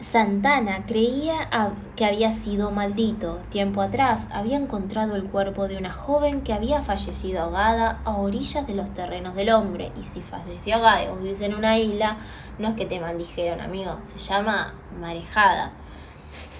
Santana 0.00 0.84
creía 0.86 1.40
a- 1.50 1.70
que 1.96 2.04
había 2.04 2.30
sido 2.32 2.70
maldito. 2.70 3.40
Tiempo 3.50 3.82
atrás 3.82 4.20
había 4.30 4.56
encontrado 4.56 5.16
el 5.16 5.24
cuerpo 5.24 5.66
de 5.66 5.76
una 5.76 5.90
joven 5.92 6.42
que 6.42 6.52
había 6.52 6.82
fallecido 6.82 7.42
ahogada 7.42 7.98
a 8.04 8.16
orillas 8.16 8.66
de 8.68 8.74
los 8.74 8.94
terrenos 8.94 9.34
del 9.34 9.50
hombre. 9.50 9.90
Y 10.00 10.04
si 10.04 10.20
falleció 10.20 10.76
ahogada 10.76 11.10
vos 11.10 11.20
vivís 11.22 11.40
en 11.40 11.54
una 11.54 11.78
isla, 11.78 12.16
no 12.58 12.68
es 12.68 12.76
que 12.76 12.86
te 12.86 13.00
maldijeron, 13.00 13.60
amigo. 13.60 13.98
Se 14.12 14.18
llama 14.18 14.74
marejada. 15.00 15.72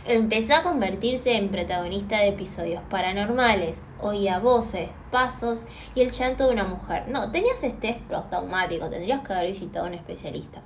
Empezó 0.07 0.55
a 0.55 0.63
convertirse 0.63 1.37
en 1.37 1.51
protagonista 1.51 2.21
de 2.21 2.29
episodios 2.29 2.83
paranormales. 2.89 3.79
Oía 4.01 4.39
voces, 4.39 4.89
pasos 5.11 5.65
y 5.95 6.01
el 6.01 6.13
llanto 6.13 6.47
de 6.47 6.53
una 6.53 6.65
mujer. 6.65 7.09
No, 7.09 7.31
tenías 7.31 7.63
estrés 7.63 7.97
postraumático, 8.09 8.89
tendrías 8.89 9.27
que 9.27 9.33
haber 9.33 9.53
visitado 9.53 9.85
a 9.85 9.89
un 9.89 9.95
especialista. 9.95 10.63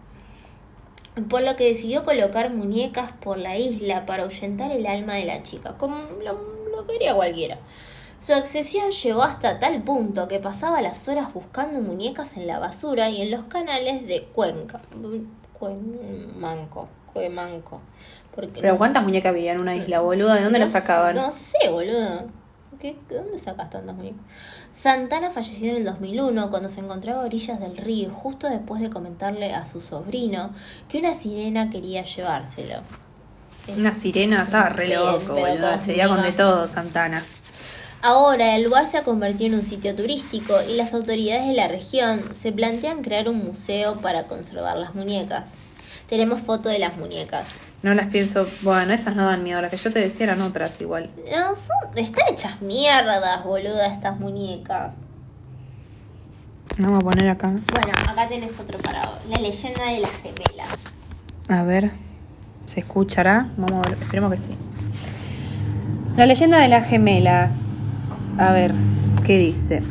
Por 1.29 1.43
lo 1.43 1.57
que 1.57 1.65
decidió 1.65 2.05
colocar 2.05 2.55
muñecas 2.55 3.13
por 3.21 3.37
la 3.37 3.57
isla 3.57 4.07
para 4.07 4.23
ahuyentar 4.23 4.71
el 4.71 4.87
alma 4.87 5.15
de 5.15 5.25
la 5.25 5.43
chica, 5.43 5.77
como 5.77 5.97
lo, 6.23 6.39
lo 6.71 6.87
quería 6.87 7.15
cualquiera. 7.15 7.59
Su 8.25 8.35
obsesión 8.35 8.93
llegó 8.93 9.25
hasta 9.25 9.59
tal 9.59 9.83
punto 9.83 10.29
que 10.29 10.39
pasaba 10.39 10.81
las 10.81 11.09
horas 11.09 11.35
buscando 11.35 11.81
muñecas 11.81 12.37
en 12.37 12.47
la 12.47 12.61
basura 12.61 13.11
y 13.11 13.21
en 13.21 13.33
los 13.33 13.45
canales 13.47 14.07
de 14.07 14.23
Cuenca. 14.33 14.81
Cuemanco, 15.59 16.89
Cuemanco. 17.13 17.81
Porque 18.33 18.61
Pero 18.61 18.79
¿cuántas 18.79 19.03
muñecas 19.03 19.31
había 19.31 19.51
en 19.51 19.59
una 19.59 19.75
isla, 19.75 20.01
boludo? 20.01 20.35
¿De 20.35 20.43
dónde 20.45 20.61
no 20.61 20.67
las 20.67 20.73
sacaban? 20.73 21.17
No 21.17 21.33
sé, 21.33 21.69
boludo. 21.69 22.29
¿Qué, 22.79 22.97
¿De 23.09 23.17
dónde 23.17 23.41
sacas 23.41 23.71
tantas 23.71 23.97
muñecas? 23.97 24.21
Santana 24.73 25.33
falleció 25.33 25.71
en 25.71 25.79
el 25.79 25.85
2001 25.85 26.49
cuando 26.49 26.71
se 26.71 26.79
encontraba 26.79 27.23
a 27.23 27.25
orillas 27.25 27.59
del 27.59 27.77
río, 27.77 28.11
justo 28.11 28.49
después 28.49 28.81
de 28.81 28.89
comentarle 28.89 29.53
a 29.53 29.67
su 29.67 29.81
sobrino 29.81 30.55
que 30.89 31.01
una 31.01 31.15
sirena 31.15 31.71
quería 31.71 32.05
llevárselo. 32.05 32.83
Una 33.77 33.93
sirena, 33.93 34.45
estaba 34.45 34.69
re 34.69 34.95
loco, 34.95 35.35
boludo. 35.35 35.77
Se 35.81 35.91
veía 35.91 36.07
con 36.07 36.23
de 36.23 36.31
todo, 36.31 36.69
Santana. 36.69 37.25
Ahora 38.05 38.57
el 38.57 38.65
lugar 38.65 38.91
se 38.91 38.99
ha 38.99 39.05
convertido 39.05 39.55
en 39.55 39.61
un 39.61 39.65
sitio 39.65 39.95
turístico 39.95 40.55
y 40.69 40.75
las 40.75 40.93
autoridades 40.93 41.47
de 41.47 41.53
la 41.53 41.69
región 41.69 42.21
se 42.43 42.51
plantean 42.51 43.03
crear 43.03 43.29
un 43.29 43.45
museo 43.45 43.99
para 43.99 44.25
conservar 44.25 44.77
las 44.77 44.97
muñecas. 44.97 45.45
Tenemos 46.09 46.43
foto 46.43 46.69
de 46.69 46.81
las 46.81 46.97
muñecas. 46.97 47.47
No 47.85 47.95
las 47.95 48.09
pienso. 48.09 48.49
Bueno, 48.63 48.93
esas 48.93 49.15
no 49.15 49.25
dan 49.25 49.45
miedo. 49.45 49.63
Las 49.63 49.71
que 49.71 49.77
yo 49.77 49.93
te 49.93 50.01
decía 50.01 50.25
eran 50.25 50.41
otras 50.41 50.81
igual. 50.81 51.11
No, 51.31 51.55
son, 51.55 51.97
están 51.97 52.25
hechas 52.29 52.61
mierdas, 52.61 53.45
boluda, 53.45 53.87
estas 53.87 54.19
muñecas. 54.19 54.95
Vamos 56.79 56.99
a 56.99 57.05
poner 57.05 57.29
acá. 57.29 57.49
Bueno, 57.49 57.93
acá 58.09 58.29
tenés 58.29 58.59
otro 58.59 58.81
para 58.81 59.07
vos. 59.07 59.19
La 59.29 59.41
leyenda 59.41 59.85
de 59.85 60.01
las 60.01 60.11
gemelas. 60.11 60.69
A 61.49 61.63
ver. 61.63 61.93
¿Se 62.67 62.81
escuchará? 62.81 63.49
Vamos 63.57 63.87
a 63.87 63.91
ver. 63.91 63.99
Esperemos 63.99 64.33
que 64.33 64.39
sí. 64.39 64.55
La 66.17 66.27
leyenda 66.27 66.59
de 66.59 66.67
las 66.67 66.89
gemelas. 66.89 67.72
A 68.39 68.53
ver, 68.53 68.73
¿qué 69.25 69.39
dice? 69.39 69.83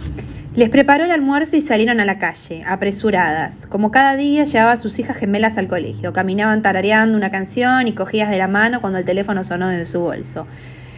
Les 0.56 0.70
preparó 0.70 1.06
el 1.06 1.12
almuerzo 1.12 1.56
y 1.56 1.62
salieron 1.62 2.00
a 2.00 2.06
la 2.06 2.20
calle, 2.20 2.64
apresuradas. 2.68 3.68
Como 3.68 3.92
cada 3.92 4.18
día 4.18 4.44
llevaba 4.44 4.74
a 4.74 4.78
sus 4.78 5.00
hijas 5.00 5.16
gemelas 5.16 5.58
al 5.58 5.68
colegio. 5.68 6.12
Caminaban 6.12 6.62
tarareando 6.62 7.18
una 7.18 7.32
canción 7.32 7.88
y 7.88 7.94
cogidas 7.94 8.30
de 8.30 8.38
la 8.38 8.50
mano 8.50 8.82
cuando 8.82 9.00
el 9.00 9.06
teléfono 9.06 9.44
sonó 9.44 9.70
desde 9.70 9.86
su 9.86 10.02
bolso. 10.02 10.48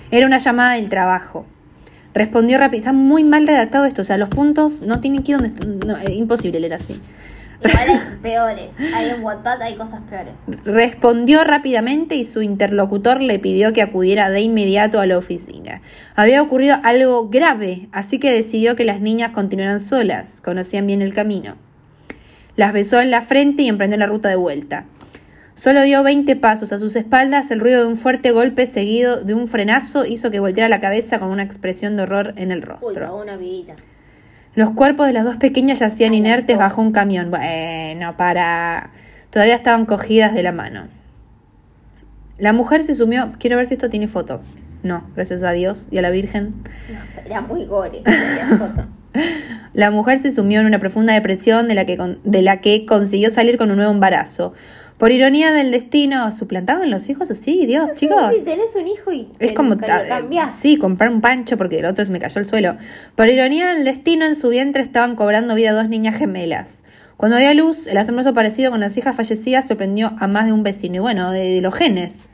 Era 0.09 0.25
una 0.25 0.39
llamada 0.39 0.73
del 0.73 0.89
trabajo. 0.89 1.45
Respondió 2.15 2.57
rápido. 2.57 2.79
Está 2.79 2.93
muy 2.93 3.23
mal 3.23 3.45
redactado 3.45 3.85
esto. 3.85 4.01
O 4.01 4.05
sea, 4.05 4.17
los 4.17 4.29
puntos 4.29 4.81
no 4.81 5.01
tienen 5.01 5.21
que 5.21 5.33
ir 5.33 5.37
donde. 5.37 5.85
No, 5.85 5.97
es 5.97 6.09
imposible 6.09 6.59
leer 6.59 6.73
así. 6.73 6.99
Igual 7.63 7.89
hay 7.89 8.17
peores. 8.21 8.69
Hay 8.93 9.09
en 9.09 9.23
Wattpad 9.23 9.61
hay 9.61 9.75
cosas 9.75 10.01
peores. 10.09 10.33
Respondió 10.63 11.43
rápidamente 11.43 12.15
y 12.15 12.25
su 12.25 12.41
interlocutor 12.41 13.21
le 13.21 13.39
pidió 13.39 13.73
que 13.73 13.81
acudiera 13.81 14.29
de 14.29 14.41
inmediato 14.41 14.99
a 14.99 15.05
la 15.05 15.17
oficina. 15.17 15.81
Había 16.15 16.41
ocurrido 16.41 16.77
algo 16.83 17.29
grave, 17.29 17.89
así 17.91 18.19
que 18.19 18.31
decidió 18.31 18.75
que 18.75 18.85
las 18.85 19.01
niñas 19.01 19.31
continuaran 19.31 19.81
solas, 19.81 20.41
conocían 20.41 20.87
bien 20.87 21.01
el 21.01 21.13
camino. 21.13 21.55
Las 22.55 22.73
besó 22.73 23.01
en 23.01 23.11
la 23.11 23.21
frente 23.21 23.63
y 23.63 23.67
emprendió 23.67 23.97
la 23.97 24.05
ruta 24.05 24.29
de 24.29 24.35
vuelta. 24.35 24.85
Solo 25.55 25.83
dio 25.83 26.01
20 26.01 26.35
pasos 26.35 26.71
a 26.73 26.79
sus 26.79 26.95
espaldas, 26.95 27.51
el 27.51 27.59
ruido 27.59 27.81
de 27.81 27.87
un 27.87 27.95
fuerte 27.95 28.31
golpe 28.31 28.65
seguido 28.65 29.23
de 29.23 29.35
un 29.35 29.47
frenazo 29.47 30.03
hizo 30.05 30.31
que 30.31 30.39
volteara 30.39 30.67
la 30.67 30.81
cabeza 30.81 31.19
con 31.19 31.29
una 31.29 31.43
expresión 31.43 31.95
de 31.95 32.03
horror 32.03 32.33
en 32.37 32.51
el 32.51 32.59
Uy, 32.59 32.65
rostro. 32.65 32.93
cagó 32.93 33.21
una. 33.21 33.37
Los 34.55 34.71
cuerpos 34.71 35.07
de 35.07 35.13
las 35.13 35.23
dos 35.23 35.37
pequeñas 35.37 35.79
yacían 35.79 36.11
Ay, 36.13 36.19
inertes 36.19 36.57
bajo 36.57 36.81
un 36.81 36.91
camión. 36.91 37.29
Bueno, 37.31 38.15
para... 38.17 38.91
Todavía 39.29 39.55
estaban 39.55 39.85
cogidas 39.85 40.33
de 40.33 40.43
la 40.43 40.51
mano. 40.51 40.87
La 42.37 42.53
mujer 42.53 42.83
se 42.83 42.93
sumió... 42.93 43.31
Quiero 43.39 43.57
ver 43.57 43.67
si 43.67 43.73
esto 43.73 43.89
tiene 43.89 44.07
foto. 44.07 44.41
No, 44.83 45.07
gracias 45.15 45.43
a 45.43 45.51
Dios 45.51 45.87
y 45.91 45.97
a 45.97 46.01
la 46.01 46.09
Virgen. 46.09 46.53
No, 46.89 47.21
era 47.25 47.41
muy 47.41 47.65
gore. 47.65 48.01
la 48.05 48.57
foto. 48.57 48.87
La 49.73 49.91
mujer 49.91 50.19
se 50.19 50.31
sumió 50.31 50.59
en 50.59 50.65
una 50.67 50.79
profunda 50.79 51.13
depresión 51.13 51.67
de 51.67 51.75
la 51.75 51.85
que, 51.85 51.97
con- 51.97 52.19
de 52.23 52.41
la 52.41 52.61
que 52.61 52.85
consiguió 52.85 53.29
salir 53.31 53.57
con 53.57 53.71
un 53.71 53.77
nuevo 53.77 53.91
embarazo. 53.91 54.53
Por 54.97 55.11
ironía 55.11 55.51
del 55.51 55.71
destino, 55.71 56.31
¿suplantaban 56.31 56.89
los 56.89 57.09
hijos 57.09 57.29
así? 57.31 57.65
Dios, 57.65 57.91
chicos. 57.95 58.33
Si 58.37 58.45
tenés 58.45 58.75
un 58.75 58.87
hijo 58.87 59.11
y 59.11 59.27
Es 59.39 59.51
como 59.51 59.77
cambiás. 59.77 60.51
sí, 60.57 60.77
comprar 60.77 61.09
un 61.09 61.19
pancho 61.19 61.57
porque 61.57 61.79
el 61.79 61.85
otro 61.85 62.05
se 62.05 62.11
me 62.11 62.19
cayó 62.19 62.39
al 62.39 62.45
suelo. 62.45 62.77
Por 63.15 63.27
ironía 63.27 63.73
del 63.73 63.83
destino, 63.83 64.25
en 64.25 64.35
su 64.35 64.49
vientre 64.49 64.81
estaban 64.81 65.15
cobrando 65.15 65.55
vida 65.55 65.73
dos 65.73 65.89
niñas 65.89 66.15
gemelas. 66.17 66.83
Cuando 67.17 67.37
dio 67.37 67.49
a 67.49 67.53
luz, 67.53 67.87
el 67.87 67.97
asombroso 67.97 68.33
parecido 68.33 68.71
con 68.71 68.79
las 68.79 68.95
hijas 68.97 69.15
fallecidas 69.15 69.67
sorprendió 69.67 70.13
a 70.19 70.27
más 70.27 70.45
de 70.45 70.53
un 70.53 70.63
vecino. 70.63 70.95
Y 70.95 70.99
bueno, 70.99 71.31
de, 71.31 71.55
de 71.55 71.61
los 71.61 71.73
genes. 71.73 72.27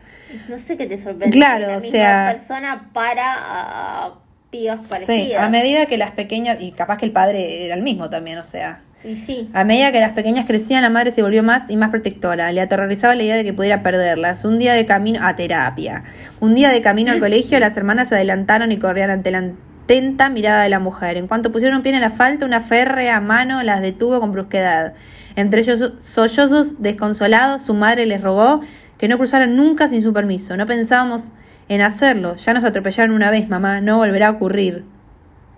No 0.47 0.59
sé 0.59 0.77
qué 0.77 0.85
te 0.85 0.97
sorprende. 1.01 1.31
Claro, 1.31 1.67
la 1.67 1.77
o 1.77 1.81
misma 1.81 1.91
sea- 1.91 2.35
persona 2.37 2.89
para 2.93 3.33
a, 3.33 4.05
a 4.05 4.13
pibas 4.51 4.79
Sí, 4.81 4.87
parecidas. 4.89 5.43
a 5.43 5.49
medida 5.49 5.85
que 5.87 5.97
las 5.97 6.11
pequeñas, 6.11 6.57
y 6.59 6.71
capaz 6.71 6.97
que 6.97 7.05
el 7.05 7.11
padre 7.11 7.65
era 7.65 7.73
el 7.75 7.81
mismo 7.81 8.09
también, 8.09 8.37
o 8.37 8.43
sea. 8.43 8.81
Y 9.03 9.15
sí. 9.15 9.49
A 9.53 9.63
medida 9.63 9.91
que 9.91 9.99
las 9.99 10.11
pequeñas 10.11 10.45
crecían, 10.45 10.81
la 10.81 10.89
madre 10.89 11.11
se 11.11 11.21
volvió 11.21 11.41
más 11.41 11.69
y 11.69 11.77
más 11.77 11.89
protectora. 11.89 12.51
Le 12.51 12.61
aterrorizaba 12.61 13.15
la 13.15 13.23
idea 13.23 13.35
de 13.35 13.43
que 13.43 13.53
pudiera 13.53 13.81
perderlas. 13.81 14.43
Un 14.43 14.59
día 14.59 14.73
de 14.73 14.85
camino 14.85 15.19
a 15.23 15.35
terapia. 15.35 16.03
Un 16.39 16.53
día 16.55 16.69
de 16.69 16.81
camino 16.81 17.11
al 17.11 17.19
colegio, 17.19 17.59
las 17.59 17.77
hermanas 17.77 18.09
se 18.09 18.15
adelantaron 18.15 18.71
y 18.71 18.77
corrían 18.77 19.09
ante 19.09 19.31
la 19.31 19.53
atenta 19.89 20.29
mirada 20.29 20.63
de 20.63 20.69
la 20.69 20.79
mujer. 20.79 21.17
En 21.17 21.27
cuanto 21.27 21.51
pusieron 21.51 21.77
un 21.77 21.81
pie 21.81 21.93
en 21.93 21.97
el 21.97 22.03
asfalto, 22.03 22.45
una 22.45 22.61
férrea 22.61 23.19
mano 23.21 23.63
las 23.63 23.81
detuvo 23.81 24.19
con 24.19 24.31
brusquedad. 24.31 24.93
Entre 25.35 25.61
ellos 25.61 25.93
sollozos 26.01 26.81
desconsolados, 26.81 27.63
su 27.63 27.73
madre 27.73 28.05
les 28.05 28.21
rogó 28.21 28.61
que 28.99 29.07
no 29.07 29.17
cruzaran 29.17 29.55
nunca 29.55 29.87
sin 29.87 30.03
su 30.03 30.13
permiso. 30.13 30.57
No 30.57 30.67
pensábamos 30.67 31.31
en 31.69 31.81
hacerlo. 31.81 32.35
Ya 32.35 32.53
nos 32.53 32.65
atropellaron 32.65 33.15
una 33.15 33.31
vez, 33.31 33.49
mamá. 33.49 33.81
No 33.81 33.97
volverá 33.97 34.27
a 34.27 34.31
ocurrir. 34.31 34.83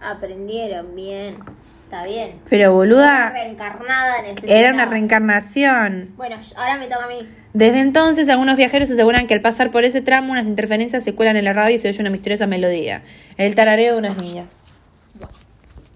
Aprendieron 0.01 0.95
bien. 0.95 1.35
Está 1.91 2.05
bien. 2.05 2.39
Pero 2.49 2.71
boluda, 2.71 3.31
Reencarnada 3.31 4.21
necesitaba. 4.21 4.57
era 4.57 4.73
una 4.73 4.85
reencarnación. 4.85 6.11
Bueno, 6.15 6.37
ahora 6.55 6.77
me 6.77 6.87
toca 6.87 7.03
a 7.03 7.07
mí. 7.09 7.27
Desde 7.53 7.81
entonces, 7.81 8.29
algunos 8.29 8.55
viajeros 8.55 8.89
aseguran 8.89 9.27
que 9.27 9.33
al 9.33 9.41
pasar 9.41 9.71
por 9.71 9.83
ese 9.83 9.99
tramo, 10.01 10.31
unas 10.31 10.47
interferencias 10.47 11.03
se 11.03 11.13
cuelan 11.13 11.35
en 11.35 11.43
la 11.43 11.51
radio 11.51 11.75
y 11.75 11.79
se 11.79 11.89
oye 11.89 11.99
una 11.99 12.09
misteriosa 12.09 12.47
melodía. 12.47 13.01
El 13.35 13.55
tarareo 13.55 13.91
de 13.91 13.99
unas 13.99 14.15
niñas. 14.15 14.47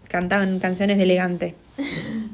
Cantaban 0.09 0.59
canciones 0.59 0.97
de 0.97 1.03
elegante. 1.03 1.55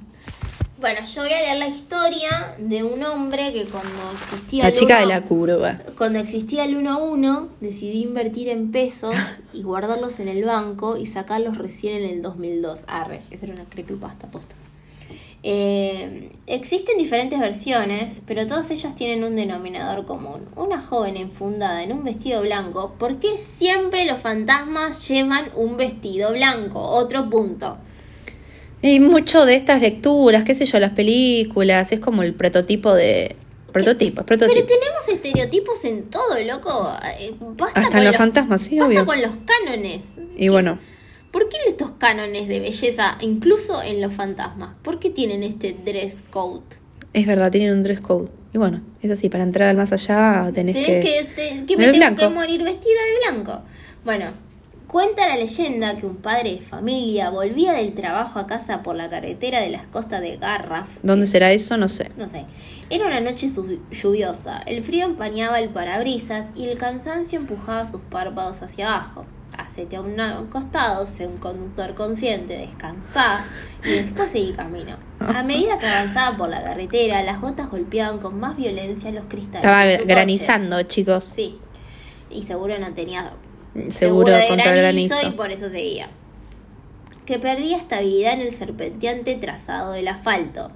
Bueno, 0.82 1.06
yo 1.06 1.22
voy 1.22 1.32
a 1.32 1.42
leer 1.42 1.58
la 1.60 1.68
historia 1.68 2.56
de 2.58 2.84
un 2.84 3.04
hombre 3.04 3.54
que 3.54 3.66
cuando 3.66 4.02
existía 4.14 4.64
La 4.64 4.70
el 4.70 4.74
chica 4.74 5.00
de 5.00 5.06
la 5.06 5.22
curva. 5.22 5.80
Cuando 5.96 6.18
existía 6.18 6.66
el 6.66 6.76
1 6.76 6.90
a 6.90 6.98
1, 6.98 7.50
decidió 7.60 8.02
invertir 8.02 8.50
en 8.50 8.72
pesos 8.72 9.14
y 9.54 9.62
guardarlos 9.62 10.20
en 10.20 10.28
el 10.28 10.44
banco 10.44 10.98
y 10.98 11.06
sacarlos 11.06 11.60
recién 11.60 11.98
en 11.98 12.10
el 12.10 12.24
2002. 12.24 12.80
Arre, 12.88 13.22
esa 13.30 13.46
era 13.46 13.54
una 13.54 13.66
creepypasta 13.66 14.32
posta. 14.32 14.56
Eh, 15.44 16.32
existen 16.48 16.98
diferentes 16.98 17.40
versiones, 17.40 18.20
pero 18.26 18.48
todas 18.48 18.72
ellas 18.72 18.96
tienen 18.96 19.24
un 19.24 19.36
denominador 19.36 20.08
común. 20.08 20.48
Una 20.56 20.82
joven 20.82 21.16
enfundada 21.16 21.84
en 21.84 21.92
un 21.92 22.04
vestido 22.04 22.42
blanco. 22.42 22.96
¿Por 22.98 23.20
qué 23.20 23.38
siempre 23.38 24.06
los 24.06 24.20
fantasmas 24.20 25.08
llevan 25.08 25.52
un 25.56 25.78
vestido 25.78 26.34
blanco? 26.34 26.82
Otro 26.82 27.30
punto. 27.30 27.78
Y 28.82 29.00
mucho 29.00 29.46
de 29.46 29.56
estas 29.56 29.82
lecturas, 29.82 30.44
qué 30.44 30.56
sé 30.56 30.66
yo, 30.66 30.80
las 30.80 30.92
películas, 30.92 31.92
es 31.92 32.00
como 32.00 32.24
el 32.24 32.34
prototipo 32.34 32.94
de... 32.94 33.36
Prototipo, 33.72 34.22
es 34.22 34.28
Pero 34.28 34.48
tenemos 34.50 35.08
estereotipos 35.08 35.86
en 35.86 36.10
todo, 36.10 36.38
loco. 36.46 36.92
Eh, 37.20 37.34
basta 37.40 37.80
Hasta 37.80 38.00
en 38.00 38.04
los 38.06 38.18
fantasmas, 38.18 38.62
sí, 38.64 38.78
basta 38.80 38.88
obvio. 38.94 39.06
con 39.06 39.22
los 39.22 39.32
cánones. 39.46 40.04
Y 40.36 40.50
bueno, 40.50 40.80
¿Por 41.32 41.48
qué 41.48 41.56
estos 41.66 41.92
cánones 41.92 42.50
de 42.50 42.60
belleza, 42.60 43.18
incluso 43.22 43.82
en 43.82 44.02
los 44.02 44.12
fantasmas? 44.14 44.76
¿Por 44.82 45.00
qué 45.00 45.10
tienen 45.10 45.44
este 45.44 45.74
dress 45.86 46.16
code? 46.30 46.62
es 47.14 47.26
verdad, 47.28 47.50
tienen 47.52 47.72
un 47.72 47.84
dress 47.84 48.02
code. 48.02 48.30
Y 48.54 48.58
bueno, 48.58 48.82
es 49.02 49.10
así, 49.12 49.30
para 49.30 49.44
entrar 49.44 49.70
al 49.70 49.78
más 49.78 49.94
allá 49.94 50.52
tenés, 50.54 50.76
Tenés 50.76 51.06
que... 51.06 51.12
que, 51.12 51.24
te- 51.34 51.66
que 51.66 51.78
me 51.78 51.86
tengo 51.86 51.98
blanco. 51.98 52.20
que 52.22 52.28
morir 52.30 52.64
vestida 52.64 53.00
de 53.06 53.32
blanco. 53.32 53.62
Bueno, 54.04 54.32
Cuenta 54.92 55.26
la 55.26 55.38
leyenda 55.38 55.96
que 55.96 56.06
un 56.06 56.18
padre 56.18 56.56
de 56.56 56.60
familia 56.60 57.30
volvía 57.30 57.72
del 57.72 57.94
trabajo 57.94 58.40
a 58.40 58.46
casa 58.46 58.84
por 58.84 58.98
la 58.98 59.10
carretera 59.10 59.62
de 59.62 59.70
las 59.70 59.86
costas 59.86 60.20
de 60.20 60.36
Garraf. 60.36 60.90
¿Dónde 61.02 61.28
será 61.28 61.54
eso? 61.54 61.78
No 61.78 61.88
sé. 61.88 62.12
No 62.18 62.28
sé. 62.28 62.44
Era 62.90 63.06
una 63.06 63.22
noche 63.22 63.50
lluviosa. 63.90 64.58
El 64.66 64.84
frío 64.84 65.06
empañaba 65.06 65.62
el 65.62 65.70
parabrisas 65.70 66.48
y 66.58 66.68
el 66.68 66.78
cansancio 66.78 67.40
empujaba 67.40 67.90
sus 67.90 68.02
párpados 68.02 68.64
hacia 68.64 68.94
abajo. 68.94 69.26
Hacete 69.58 69.96
a 69.96 70.02
un 70.02 70.48
costado, 70.48 71.06
sé 71.06 71.26
un 71.26 71.38
conductor 71.38 71.96
consciente, 71.96 72.58
descansá 72.58 73.42
y 73.86 73.92
después 73.92 74.30
seguí 74.30 74.52
camino. 74.52 74.98
A 75.22 75.42
medida 75.44 75.80
que 75.80 75.88
avanzaba 75.88 76.36
por 76.36 76.50
la 76.50 76.62
carretera, 76.62 77.24
las 77.24 77.40
gotas 77.40 77.72
golpeaban 77.72 78.20
con 78.20 78.42
más 78.42 78.58
violencia 78.58 79.10
los 79.12 79.24
cristales. 79.30 79.64
Estaba 79.64 79.90
coche. 79.90 80.04
granizando, 80.06 80.84
chicos. 80.84 81.24
Sí. 81.24 81.60
Y 82.30 82.44
seguro 82.44 82.78
no 82.78 82.94
tenía 82.94 83.32
Seguro 83.90 84.34
de 84.34 84.48
contra 84.48 84.74
el 84.74 84.80
granizo 84.80 85.16
granizo. 85.16 85.34
y 85.34 85.38
por 85.38 85.52
eso 85.52 85.70
seguía. 85.70 86.10
Que 87.26 87.40
perdía 87.40 87.78
estabilidad 87.78 88.34
en 88.34 88.42
el 88.42 88.54
serpenteante 88.54 89.36
trazado 89.36 89.94
del 89.94 90.08
asfalto. 90.08 90.72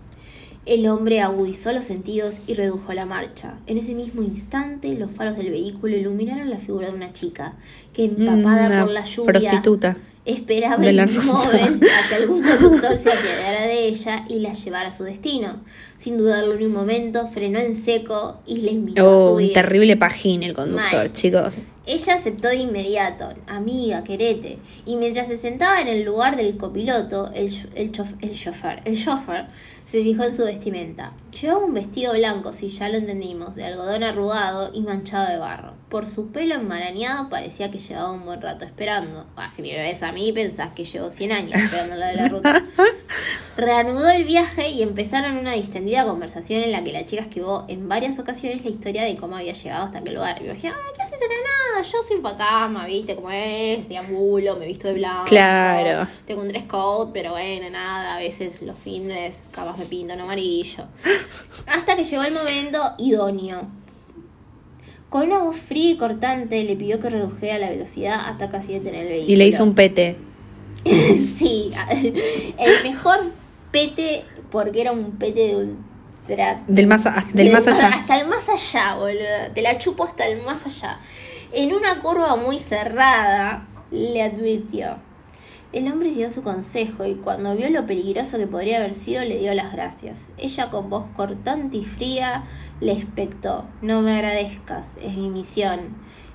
El 0.65 0.87
hombre 0.87 1.21
agudizó 1.21 1.71
los 1.73 1.85
sentidos 1.85 2.39
y 2.47 2.55
redujo 2.55 2.93
la 2.93 3.05
marcha. 3.05 3.59
En 3.67 3.77
ese 3.77 3.93
mismo 3.93 4.23
instante, 4.23 4.95
los 4.95 5.11
faros 5.11 5.37
del 5.37 5.51
vehículo 5.51 5.95
iluminaron 5.95 6.49
la 6.49 6.57
figura 6.57 6.89
de 6.89 6.95
una 6.95 7.13
chica 7.13 7.53
que, 7.93 8.05
empapada 8.05 8.67
Una 8.67 8.81
por 8.83 8.91
la 8.91 9.03
lluvia, 9.03 9.25
prostituta. 9.25 9.97
Esperaba 10.25 10.77
de 10.77 10.91
la 10.93 11.03
inmóvil 11.03 11.79
a 11.83 12.09
que 12.09 12.15
algún 12.15 12.41
conductor 12.43 12.97
se 12.97 13.11
apiadara 13.11 13.61
de 13.67 13.87
ella 13.87 14.25
y 14.27 14.39
la 14.39 14.53
llevara 14.53 14.89
a 14.89 14.91
su 14.91 15.03
destino. 15.03 15.61
Sin 15.97 16.17
dudarlo 16.17 16.55
ni 16.55 16.65
un 16.65 16.73
momento, 16.73 17.27
frenó 17.29 17.59
en 17.59 17.81
seco 17.81 18.39
y 18.45 18.57
le 18.57 18.71
invitó 18.71 19.01
a 19.01 19.05
Oh, 19.15 19.29
subir. 19.35 19.47
un 19.49 19.53
terrible 19.53 19.97
pajín 19.97 20.43
el 20.43 20.53
conductor, 20.53 20.93
Mal. 20.99 21.13
chicos. 21.13 21.65
Ella 21.87 22.15
aceptó 22.15 22.47
de 22.47 22.55
inmediato, 22.55 23.29
amiga, 23.45 24.03
querete, 24.03 24.57
y 24.87 24.95
mientras 24.95 25.27
se 25.27 25.37
sentaba 25.37 25.79
en 25.81 25.87
el 25.87 26.01
lugar 26.03 26.35
del 26.35 26.57
copiloto, 26.57 27.31
el, 27.35 27.45
el, 27.75 27.91
el 28.21 28.31
chofer, 28.35 28.81
el 28.85 28.97
chofer 28.97 29.45
se 29.85 30.01
fijó 30.01 30.23
en 30.23 30.35
su 30.35 30.43
vestimenta. 30.43 31.13
Llevaba 31.39 31.65
un 31.65 31.73
vestido 31.73 32.13
blanco, 32.13 32.53
si 32.53 32.69
ya 32.69 32.89
lo 32.89 32.97
entendimos, 32.97 33.55
de 33.55 33.65
algodón 33.65 34.03
arrugado 34.03 34.71
y 34.73 34.81
manchado 34.81 35.29
de 35.29 35.37
barro. 35.37 35.73
Por 35.89 36.05
su 36.05 36.31
pelo 36.31 36.55
enmarañado 36.55 37.29
parecía 37.29 37.69
que 37.69 37.77
llevaba 37.77 38.11
un 38.11 38.25
buen 38.25 38.41
rato 38.41 38.65
esperando. 38.65 39.27
Ah, 39.35 39.51
si 39.55 39.61
me 39.61 39.73
ves 39.73 40.01
a 40.01 40.11
mí 40.11 40.31
pensás 40.33 40.73
que 40.73 40.83
llevo 40.83 41.09
100 41.09 41.31
años 41.31 41.53
esperando 41.53 41.95
lo 41.95 42.05
de 42.05 42.13
la 42.13 42.27
ruta. 42.27 42.65
Reanudó 43.57 44.09
el 44.09 44.25
viaje 44.25 44.69
y 44.69 44.81
empezaron 44.81 45.37
una 45.37 45.53
distendida 45.53 46.05
conversación 46.05 46.63
en 46.63 46.71
la 46.71 46.83
que 46.83 46.91
la 46.91 47.05
chica 47.05 47.21
esquivó 47.21 47.65
en 47.67 47.87
varias 47.87 48.19
ocasiones 48.19 48.63
la 48.63 48.71
historia 48.71 49.03
de 49.03 49.15
cómo 49.15 49.37
había 49.37 49.53
llegado 49.53 49.85
hasta 49.85 49.99
aquel 49.99 50.15
lugar. 50.15 50.41
Y 50.41 50.47
me 50.47 50.53
dije, 50.53 50.67
ay, 50.67 50.93
¿qué 50.97 51.04
en 51.21 51.29
la 51.29 51.35
nada? 51.35 51.81
Yo 51.81 52.03
soy 52.03 52.17
un 52.17 52.23
fantasma, 52.23 52.85
¿viste? 52.85 53.15
Como 53.15 53.31
es, 53.31 53.87
deambulo, 53.87 54.55
me 54.57 54.65
visto 54.65 54.87
de 54.87 54.95
blanco. 54.95 55.25
Claro. 55.25 56.07
Tengo 56.25 56.41
un 56.41 56.47
dress 56.47 56.63
code, 56.63 57.11
pero 57.13 57.31
bueno, 57.31 57.69
nada, 57.69 58.15
a 58.15 58.19
veces 58.19 58.61
los 58.61 58.77
fines 58.77 59.49
capaz 59.51 59.77
me 59.77 59.85
pinto 59.85 60.13
en 60.13 60.21
amarillo. 60.21 60.85
Hasta 61.67 61.95
que 61.95 62.03
llegó 62.03 62.23
el 62.23 62.33
momento 62.33 62.79
idóneo. 62.97 63.67
Con 65.09 65.27
una 65.27 65.39
voz 65.39 65.57
fría 65.57 65.91
y 65.91 65.97
cortante 65.97 66.63
le 66.63 66.75
pidió 66.75 66.99
que 66.99 67.09
redujera 67.09 67.57
la 67.57 67.69
velocidad 67.69 68.19
hasta 68.25 68.49
casi 68.49 68.73
detener 68.73 69.03
el 69.03 69.07
vehículo. 69.09 69.33
Y 69.33 69.35
le 69.37 69.47
hizo 69.47 69.63
un 69.63 69.75
pete. 69.75 70.17
Sí, 70.85 71.71
el 71.89 72.83
mejor 72.83 73.31
pete, 73.71 74.23
porque 74.51 74.81
era 74.81 74.91
un 74.91 75.11
pete 75.17 75.39
de 75.39 75.75
Del 76.67 76.87
más, 76.87 77.05
a- 77.05 77.25
del 77.33 77.51
más 77.51 77.67
allá. 77.67 77.87
Hasta 77.97 78.19
el 78.19 78.27
más 78.27 78.47
allá, 78.49 78.95
boludo. 78.95 79.51
Te 79.53 79.61
la 79.61 79.77
chupo 79.77 80.03
hasta 80.03 80.27
el 80.27 80.41
más 80.43 80.65
allá. 80.65 80.97
En 81.51 81.73
una 81.73 82.01
curva 82.01 82.35
muy 82.35 82.57
cerrada, 82.59 83.67
le 83.91 84.21
advirtió. 84.23 84.97
El 85.71 85.91
hombre 85.91 86.09
siguió 86.09 86.29
su 86.29 86.41
consejo 86.41 87.05
y 87.05 87.15
cuando 87.15 87.55
vio 87.55 87.69
lo 87.69 87.85
peligroso 87.85 88.37
que 88.37 88.47
podría 88.47 88.77
haber 88.77 88.93
sido, 88.93 89.23
le 89.23 89.39
dio 89.39 89.53
las 89.53 89.71
gracias. 89.73 90.19
Ella, 90.37 90.69
con 90.69 90.89
voz 90.89 91.05
cortante 91.15 91.77
y 91.77 91.83
fría, 91.85 92.43
le 92.79 92.93
expectó: 92.93 93.65
No 93.81 94.01
me 94.01 94.13
agradezcas, 94.15 94.87
es 95.01 95.15
mi 95.15 95.29
misión. 95.29 95.79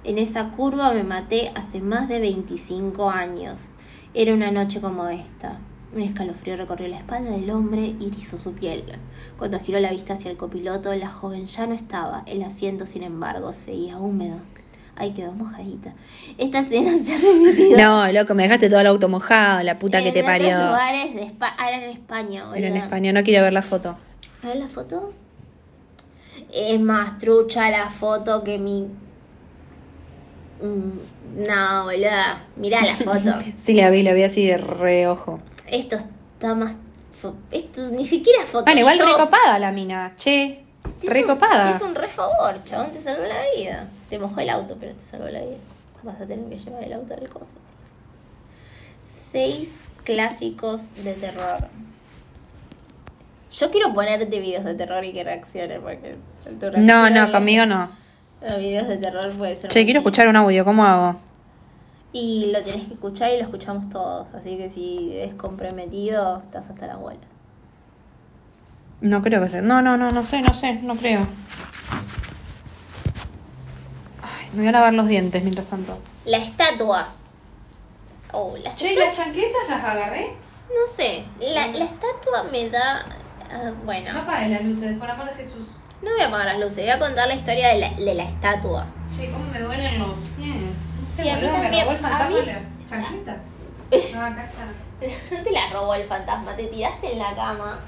En 0.05 0.19
esa 0.19 0.49
curva 0.51 0.93
me 0.93 1.05
maté 1.05 1.53
hace 1.55 1.81
más 1.81 2.09
de 2.09 2.21
25 2.21 3.11
años. 3.11 3.69
Era 4.15 4.35
una 4.35 4.51
noche 4.51 4.81
como 4.81 5.09
esta. 5.09 5.59
Un 5.93 6.03
escalofrío 6.03 6.57
recorrió 6.57 6.87
la 6.89 6.99
espalda 6.99 7.31
del 7.33 7.51
hombre 7.51 7.95
y 7.99 8.09
erizó 8.13 8.39
su 8.39 8.53
piel. 8.53 8.85
Cuando 9.39 9.59
giró 9.59 9.81
la 9.81 9.91
vista 9.91 10.15
hacia 10.15 10.31
el 10.31 10.37
copiloto, 10.37 10.95
la 10.95 11.09
joven 11.09 11.47
ya 11.47 11.67
no 11.67 11.75
estaba. 11.75 12.23
El 12.27 12.43
asiento, 12.45 12.87
sin 12.87 13.03
embargo, 13.03 13.53
seguía 13.53 13.99
húmedo. 13.99 14.37
Ahí 14.95 15.13
quedó 15.13 15.33
mojadita. 15.33 15.95
Esta 16.39 16.61
escena 16.61 16.93
se 17.03 17.15
ha 17.15 17.19
repetido. 17.19 17.77
No, 17.79 18.13
loco, 18.13 18.35
me 18.35 18.45
dejaste 18.45 18.69
todo 18.69 18.81
el 18.81 18.87
auto 18.87 19.09
mojado, 19.09 19.63
la 19.65 19.79
puta 19.81 20.03
que 20.05 20.13
te 20.13 20.23
parió. 20.23 20.51
lugares 20.51 21.15
de 21.15 21.23
Espa- 21.27 21.55
ah, 21.59 21.71
era 21.73 21.85
en 21.85 21.91
España, 21.91 22.45
Era 22.55 22.69
en. 22.69 22.77
España, 22.77 23.13
no 23.13 23.23
quiero 23.25 23.43
ver 23.43 23.53
la 23.53 23.63
foto. 23.63 23.97
A 24.45 24.47
ver 24.47 24.57
la 24.59 24.69
foto. 24.69 25.13
Es 26.53 26.81
más 26.81 27.19
trucha 27.19 27.69
la 27.71 27.91
foto 27.91 28.45
que 28.45 28.59
mi. 28.59 28.89
Mm, 30.63 31.45
No, 31.49 31.85
boluda. 31.85 32.45
Mirá 32.57 32.83
la 32.83 32.95
foto. 32.95 33.35
Sí, 33.57 33.75
la 33.75 33.91
vi, 33.91 34.03
la 34.03 34.13
vi 34.13 34.23
así 34.25 34.47
de 34.47 34.59
reojo. 34.59 35.41
Esto 35.71 35.97
está 35.97 36.55
más. 36.55 36.75
Esto 37.51 37.89
ni 37.89 38.07
siquiera 38.07 38.43
es 38.43 38.49
foto. 38.49 38.65
Bueno, 38.65 38.81
igual 38.81 38.99
recopada 38.99 39.59
la 39.59 39.73
mina, 39.73 40.13
che. 40.17 40.65
Recopada. 41.03 41.77
Es 41.77 41.83
un 41.83 41.95
re 41.95 42.09
favor, 42.09 42.63
chabón, 42.65 42.91
te 42.91 43.01
salvó 43.03 43.25
la 43.25 43.37
vida. 43.57 43.89
Te 44.09 44.19
mojó 44.19 44.41
el 44.41 44.51
auto, 44.51 44.77
pero 44.81 44.93
te 44.95 45.05
salvó 45.05 45.27
la 45.29 45.41
vida. 45.41 45.57
Vas 46.03 46.21
a 46.21 46.27
tener 46.27 46.49
que 46.49 46.57
llevar 46.57 46.83
el 46.85 46.93
auto 46.95 47.15
del 47.15 47.29
coso. 47.29 47.53
Seis 49.33 49.69
clásicos 50.05 50.81
de 51.03 51.13
terror. 51.15 51.69
Yo 53.53 53.71
quiero 53.71 53.93
ponerte 53.93 54.41
videos 54.41 54.65
de 54.65 54.75
terror 54.75 55.05
y 55.05 55.13
que 55.13 55.25
reacciones, 55.25 55.79
porque 55.81 56.17
tu 56.45 56.61
reacción 56.61 56.87
No, 56.87 57.11
no, 57.11 57.27
mi- 57.27 57.33
conmigo 57.33 57.67
no. 57.67 57.91
a 58.49 58.55
videos 58.57 58.89
de 58.89 58.97
terror 58.97 59.31
puede 59.33 59.61
ser. 59.61 59.71
Che, 59.71 59.85
quiero 59.85 60.01
escuchar 60.01 60.29
un 60.29 60.37
audio, 60.37 60.65
¿cómo 60.65 60.85
hago? 60.85 61.21
Y 62.13 62.51
lo 62.53 62.63
tenés 62.65 62.89
que 62.89 62.95
escuchar 62.95 63.31
y 63.33 63.37
lo 63.39 63.45
escuchamos 63.45 63.89
todos. 63.89 64.27
Así 64.35 64.57
que 64.57 64.69
si 64.69 65.17
es 65.17 65.35
comprometido, 65.35 66.39
estás 66.41 66.69
hasta 66.69 66.87
la 66.87 66.95
abuela. 66.95 67.21
No 69.01 69.23
creo 69.23 69.43
que 69.43 69.49
sea. 69.49 69.63
No, 69.63 69.81
no, 69.81 69.97
no, 69.97 70.11
no 70.11 70.23
sé, 70.23 70.43
no 70.43 70.53
sé, 70.53 70.75
no 70.83 70.97
creo. 70.97 71.21
Ay, 74.23 74.49
me 74.53 74.59
voy 74.59 74.69
a 74.69 74.73
lavar 74.73 74.93
los 74.93 75.07
dientes 75.09 75.43
mientras 75.43 75.67
tanto. 75.67 75.99
La 76.25 76.39
estatua. 76.39 77.09
Oh, 78.33 78.57
la 78.63 78.75
Che, 78.75 78.89
estatua. 78.89 79.07
¿las 79.07 79.17
chancletas 79.17 79.69
las 79.69 79.85
agarré? 79.85 80.27
No 80.69 80.93
sé, 80.95 81.25
la, 81.41 81.67
la 81.69 81.85
estatua 81.85 82.45
me 82.53 82.69
da... 82.71 83.05
ah, 83.51 83.73
bueno, 83.85 84.13
no. 84.13 84.21
apagues 84.21 84.51
las 84.51 84.63
luces, 84.65 84.99
por 84.99 85.11
amor 85.11 85.27
de 85.29 85.35
Jesús. 85.35 85.67
voy 86.01 86.21
a 86.21 86.29
apagar 86.29 86.47
las 86.47 86.59
luces, 86.61 86.77
voy 86.85 86.91
a 86.91 86.99
contar 86.99 87.27
la 87.29 87.35
historia 87.35 87.69
de 87.69 87.79
la, 87.81 87.91
de 87.95 88.15
la 88.15 88.23
estatua. 88.25 88.87
Che, 89.15 89.31
¿cómo 89.33 89.45
me 89.51 89.61
duelen 89.61 89.99
los 89.99 90.19
pies? 90.37 90.63
Sí, 91.23 91.29
a 91.29 91.35
mí 91.37 91.41
boludo, 91.41 91.57
me 91.59 91.63
también. 91.63 91.85
robó 91.87 91.93
el 91.93 92.05
A 92.05 92.09
fantasma 92.09 92.39
mí- 92.41 92.47
las. 92.47 94.13
No, 94.15 94.25
acá 94.25 94.45
está. 94.45 94.67
No 95.37 95.43
te 95.43 95.51
la 95.51 95.71
robó 95.71 95.95
el 95.95 96.05
fantasma, 96.07 96.57
te 96.57 96.67
tiraste 96.67 97.13
en 97.13 97.19
la 97.19 97.35
cama. 97.35 97.81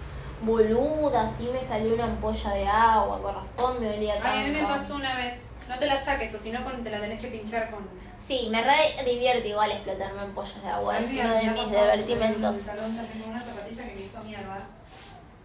Boluda, 0.43 1.29
así 1.29 1.49
me 1.53 1.63
salió 1.67 1.95
una 1.95 2.05
ampolla 2.05 2.51
de 2.51 2.67
agua, 2.67 3.21
corazón 3.23 3.81
me 3.81 3.87
dolía 3.87 4.15
tanto. 4.15 4.29
Ay, 4.33 4.45
a 4.45 4.49
mí 4.49 4.51
me 4.61 4.63
pasó 4.67 4.97
una 4.97 5.15
vez. 5.17 5.47
No 5.69 5.79
te 5.79 5.87
la 5.87 6.03
saques, 6.03 6.35
o 6.35 6.39
si 6.39 6.51
no 6.51 6.61
te 6.83 6.91
la 6.91 7.01
tenés 7.01 7.21
que 7.21 7.29
pinchar 7.29 7.71
con. 7.71 7.87
Sí, 8.27 8.49
me 8.51 8.63
re 8.63 8.73
divierte 9.05 9.49
igual 9.49 9.71
explotarme 9.71 10.21
ampollas 10.21 10.63
de 10.63 10.69
agua, 10.69 10.99
es 10.99 11.11
uno 11.13 11.35
de 11.35 11.43
mis 11.51 11.71
divertimentos. 11.71 12.57
Tengo 12.61 13.27
una 13.29 13.43
zapatilla 13.43 13.85
que 13.89 13.95
me 13.95 14.01
hizo 14.03 14.19
mierda. 14.25 14.61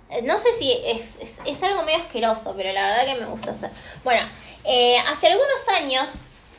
Eh, 0.10 0.22
No 0.24 0.38
sé 0.38 0.50
si 0.58 0.72
es, 0.86 1.16
es, 1.20 1.40
es 1.46 1.64
algo 1.64 1.84
medio 1.84 1.98
asqueroso, 2.00 2.54
pero 2.56 2.72
la 2.74 2.88
verdad 2.88 3.06
que 3.06 3.16
me 3.22 3.26
gusta 3.28 3.52
hacer. 3.52 3.70
Bueno, 4.04 4.22
eh, 4.64 4.98
hace 5.00 5.28
algunos 5.28 5.68
años, 5.82 6.08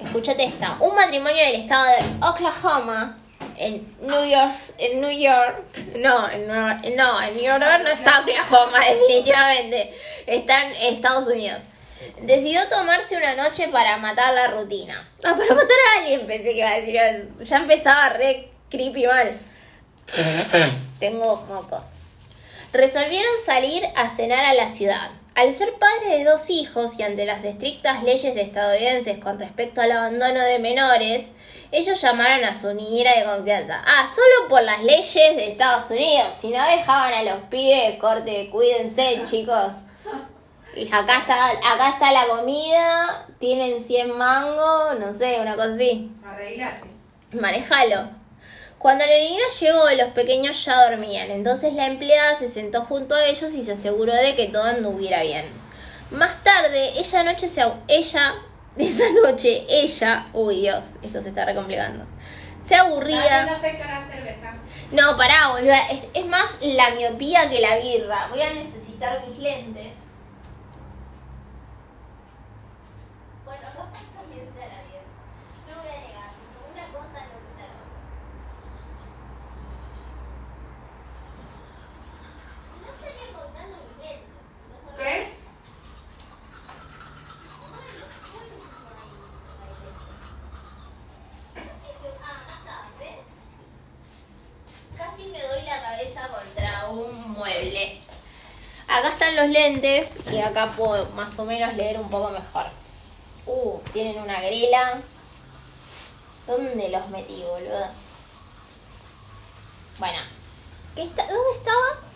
escúchate 0.01 0.45
esta, 0.45 0.77
un 0.81 0.95
matrimonio 0.95 1.45
del 1.45 1.57
estado 1.57 1.87
de 1.87 2.27
Oklahoma, 2.27 3.19
en 3.57 3.97
New 4.01 4.25
York, 4.25 4.55
en 4.79 5.01
New 5.01 5.11
York, 5.11 5.65
no, 5.97 6.31
en 6.31 6.47
no, 6.47 7.23
en 7.23 7.35
New 7.35 7.45
York 7.45 7.63
no 7.83 7.89
está 7.89 8.21
Oklahoma, 8.21 8.79
definitivamente, 8.89 9.95
está 10.27 10.67
en 10.67 10.95
Estados 10.95 11.27
Unidos. 11.27 11.61
Decidió 12.23 12.61
tomarse 12.69 13.17
una 13.17 13.35
noche 13.35 13.69
para 13.69 13.97
matar 13.97 14.33
la 14.33 14.49
rutina. 14.49 15.09
Ah, 15.25 15.35
para 15.37 15.55
matar 15.55 15.77
a 15.95 15.99
alguien, 16.01 16.27
pensé 16.27 16.45
que 16.45 16.59
iba 16.59 16.71
a 16.71 16.81
decir. 16.81 17.29
Ya 17.41 17.57
empezaba 17.57 18.11
re 18.11 18.51
creepy 18.71 19.07
mal. 19.07 19.37
Tengo 21.01 21.45
moco 21.49 21.83
resolvieron 22.73 23.33
salir 23.45 23.83
a 23.97 24.09
cenar 24.09 24.45
a 24.45 24.55
la 24.55 24.69
ciudad. 24.69 25.11
Al 25.39 25.55
ser 25.55 25.75
padres 25.75 26.19
de 26.19 26.25
dos 26.25 26.51
hijos 26.51 26.99
y 26.99 27.05
ante 27.05 27.25
las 27.25 27.45
estrictas 27.45 28.03
leyes 28.03 28.37
estadounidenses 28.37 29.19
con 29.19 29.39
respecto 29.39 29.81
al 29.81 29.93
abandono 29.93 30.41
de 30.41 30.59
menores, 30.59 31.27
ellos 31.71 32.01
llamaron 32.01 32.45
a 32.45 32.53
su 32.53 32.75
niñera 32.75 33.17
de 33.17 33.25
confianza. 33.25 33.81
Ah, 33.87 34.11
solo 34.13 34.49
por 34.49 34.65
las 34.65 34.83
leyes 34.83 35.15
de 35.15 35.53
Estados 35.53 35.93
Unidos. 35.93 36.27
Si 36.41 36.49
no 36.49 36.61
dejaban 36.65 37.15
a 37.15 37.23
los 37.23 37.45
pibes, 37.45 38.01
corte, 38.01 38.51
cuídense, 38.51 39.23
chicos. 39.27 39.71
Y 40.75 40.89
acá 40.93 41.21
está, 41.21 41.51
acá 41.51 41.91
está 41.91 42.11
la 42.11 42.27
comida, 42.27 43.29
tienen 43.39 43.85
100 43.85 44.19
mangos, 44.19 44.99
no 44.99 45.17
sé, 45.17 45.39
una 45.41 45.55
cosa 45.55 45.75
así. 45.75 46.11
Arreglate. 46.27 46.89
Manejalo. 47.31 48.18
Cuando 48.79 49.05
la 49.05 49.19
niña 49.19 49.43
llegó, 49.61 49.91
los 49.91 50.13
pequeños 50.13 50.65
ya 50.65 50.89
dormían, 50.89 51.31
entonces 51.31 51.73
la 51.75 51.87
empleada 51.87 52.39
se 52.39 52.49
sentó 52.49 52.83
junto 52.83 53.15
a 53.15 53.25
ellos 53.27 53.53
y 53.55 53.65
se 53.65 53.73
aseguró 53.73 54.15
de 54.15 54.37
que 54.37 54.49
todo 54.49 54.63
anduviera 54.63 55.23
bien. 55.23 55.45
Más 56.11 56.43
tarde, 56.45 56.93
ella 56.97 57.25
noche 57.25 57.49
se 57.49 57.65
ella 57.89 58.35
esa 58.79 59.05
noche 59.13 59.67
ella, 59.69 60.27
uy 60.33 60.61
Dios, 60.61 60.85
esto 61.03 61.21
se 61.21 61.31
está 61.31 61.45
recomplicando. 61.45 62.05
Se 62.69 62.77
aburría. 62.77 63.47
No, 64.93 65.17
pará, 65.17 65.51
boluda. 65.51 65.89
Es, 65.89 66.05
es 66.15 66.27
más 66.27 66.59
la 66.63 66.91
miopía 66.91 67.51
que 67.51 67.61
la 67.61 67.77
birra. 67.77 68.29
Voy 68.29 68.41
a 68.41 68.53
necesitar 68.53 69.27
mis 69.27 69.39
lentes. 69.39 69.93
Bueno, 73.45 73.63
capaz 73.63 74.01
también 74.15 74.47
sea 74.55 74.69
la 74.69 74.83
birra. 74.85 75.03
No 75.69 75.83
voy 75.83 75.91
a 75.91 75.99
negar. 76.07 76.31
Una 76.73 76.85
cosa 76.93 77.19
no 77.25 77.37
quita 77.45 77.65
la 77.67 77.77
otra. 77.83 77.99
No 82.81 82.87
estaría 82.95 83.25
encontrando 83.31 83.77
mis 83.89 83.97
lentes. 84.07 84.39
¿Ves? 84.99 85.29
Casi 94.97 95.23
me 95.29 95.41
doy 95.41 95.63
la 95.63 95.81
cabeza 95.81 96.29
contra 96.29 96.89
un 96.89 97.31
mueble. 97.33 98.01
Acá 98.89 99.11
están 99.11 99.37
los 99.37 99.49
lentes 99.49 100.11
y 100.31 100.39
acá 100.39 100.73
puedo 100.77 101.07
más 101.11 101.39
o 101.39 101.45
menos 101.45 101.75
leer 101.75 101.99
un 101.99 102.11
poco 102.11 102.31
mejor. 102.31 102.67
Uh, 103.47 103.79
tienen 103.93 104.21
una 104.21 104.41
grela. 104.41 105.01
¿Dónde 106.47 106.89
los 106.89 107.09
metí, 107.11 107.43
boludo? 107.43 107.87
Bueno, 109.99 110.19
¿qué 110.95 111.03
está? 111.03 111.27
¿dónde 111.27 111.59
estaba? 111.59 112.09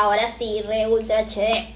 Ahora 0.00 0.34
sí, 0.38 0.62
re 0.62 0.86
ultra 0.86 1.24
HD. 1.24 1.68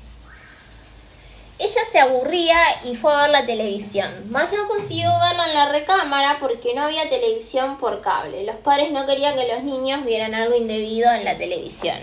Ella 1.58 1.80
se 1.92 1.98
aburría 1.98 2.56
y 2.84 2.96
fue 2.96 3.12
a 3.12 3.20
ver 3.20 3.30
la 3.30 3.44
televisión. 3.44 4.08
Más 4.30 4.50
no 4.50 4.66
consiguió 4.66 5.10
verla 5.20 5.46
en 5.46 5.52
la 5.54 5.68
recámara 5.68 6.38
porque 6.40 6.72
no 6.74 6.84
había 6.84 7.06
televisión 7.10 7.76
por 7.76 8.00
cable. 8.00 8.44
Los 8.44 8.56
padres 8.56 8.92
no 8.92 9.04
querían 9.04 9.36
que 9.36 9.52
los 9.52 9.62
niños 9.62 10.06
vieran 10.06 10.34
algo 10.34 10.56
indebido 10.56 11.12
en 11.12 11.26
la 11.26 11.36
televisión. 11.36 11.98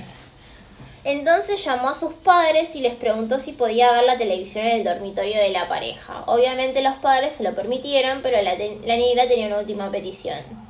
Entonces 1.04 1.66
llamó 1.66 1.90
a 1.90 2.00
sus 2.00 2.14
padres 2.14 2.76
y 2.76 2.82
les 2.82 2.94
preguntó 2.94 3.40
si 3.40 3.54
podía 3.54 3.92
ver 3.92 4.04
la 4.04 4.20
televisión 4.20 4.68
en 4.68 4.78
el 4.78 4.84
dormitorio 4.84 5.42
de 5.42 5.50
la 5.50 5.68
pareja. 5.68 6.22
Obviamente 6.28 6.84
los 6.84 6.98
padres 6.98 7.34
se 7.36 7.42
lo 7.42 7.56
permitieron, 7.56 8.22
pero 8.22 8.40
la, 8.44 8.54
la 8.54 8.96
niña 8.96 9.28
tenía 9.28 9.48
una 9.48 9.58
última 9.58 9.90
petición. 9.90 10.61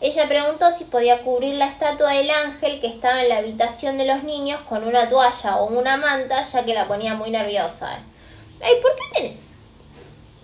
Ella 0.00 0.28
preguntó 0.28 0.70
si 0.70 0.84
podía 0.84 1.22
cubrir 1.22 1.54
la 1.54 1.66
estatua 1.66 2.12
del 2.12 2.30
ángel 2.30 2.80
que 2.80 2.86
estaba 2.86 3.20
en 3.20 3.30
la 3.30 3.38
habitación 3.38 3.98
de 3.98 4.06
los 4.06 4.22
niños 4.22 4.60
con 4.68 4.84
una 4.84 5.10
toalla 5.10 5.56
o 5.56 5.66
una 5.66 5.96
manta, 5.96 6.46
ya 6.48 6.64
que 6.64 6.74
la 6.74 6.86
ponía 6.86 7.14
muy 7.14 7.30
nerviosa. 7.30 7.98
Ay, 8.62 8.74
¿por 8.80 8.94
qué 8.94 9.02
tenés? 9.14 9.36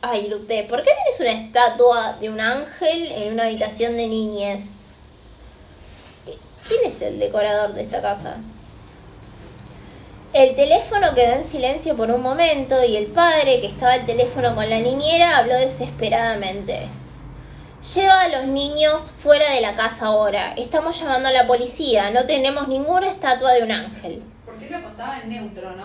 Ay, 0.03 0.29
Lute, 0.29 0.65
¿por 0.65 0.83
qué 0.83 0.91
tenés 0.91 1.21
una 1.21 1.47
estatua 1.47 2.15
de 2.15 2.31
un 2.31 2.41
ángel 2.41 3.13
en 3.13 3.35
una 3.35 3.45
habitación 3.45 3.97
de 3.97 4.09
niñes? 4.09 4.61
¿Quién 6.69 6.93
es 6.93 7.01
el 7.01 7.21
decorador 7.21 7.75
de 7.75 7.83
esta 7.83 8.03
casa? 8.03 8.37
El 10.33 10.57
teléfono 10.57 11.15
quedó 11.15 11.35
en 11.35 11.49
silencio 11.49 11.97
por 11.97 12.11
un 12.11 12.21
momento 12.21 12.83
y 12.85 12.97
el 12.97 13.07
padre, 13.07 13.61
que 13.61 13.69
estaba 13.69 13.93
al 13.93 14.05
teléfono 14.05 14.53
con 14.57 14.69
la 14.69 14.81
niñera, 14.81 15.39
habló 15.39 15.55
desesperadamente. 15.55 16.89
Lleva 17.93 18.21
a 18.23 18.29
los 18.29 18.47
niños 18.47 19.03
fuera 19.19 19.51
de 19.53 19.61
la 19.61 19.77
casa 19.77 20.07
ahora. 20.07 20.55
Estamos 20.55 20.99
llamando 20.99 21.29
a 21.29 21.33
la 21.33 21.47
policía. 21.47 22.11
No 22.11 22.25
tenemos 22.25 22.67
ninguna 22.67 23.09
estatua 23.11 23.53
de 23.53 23.63
un 23.63 23.73
ángel. 23.73 24.23
¿Por 24.47 24.59
qué 24.59 24.71
lo 24.71 24.83
contaba 24.83 25.21
en 25.21 25.29
neutro, 25.29 25.73
no? 25.77 25.85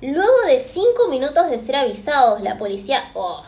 Luego 0.00 0.42
de 0.46 0.60
cinco 0.60 1.06
minutos 1.08 1.48
de 1.48 1.60
ser 1.60 1.76
avisados, 1.76 2.40
la 2.42 2.58
policía... 2.58 3.04
Oh, 3.14 3.42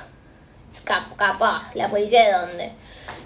cap- 0.84 1.16
capaz, 1.16 1.74
¿la 1.74 1.88
policía 1.88 2.26
de 2.26 2.32
dónde? 2.46 2.72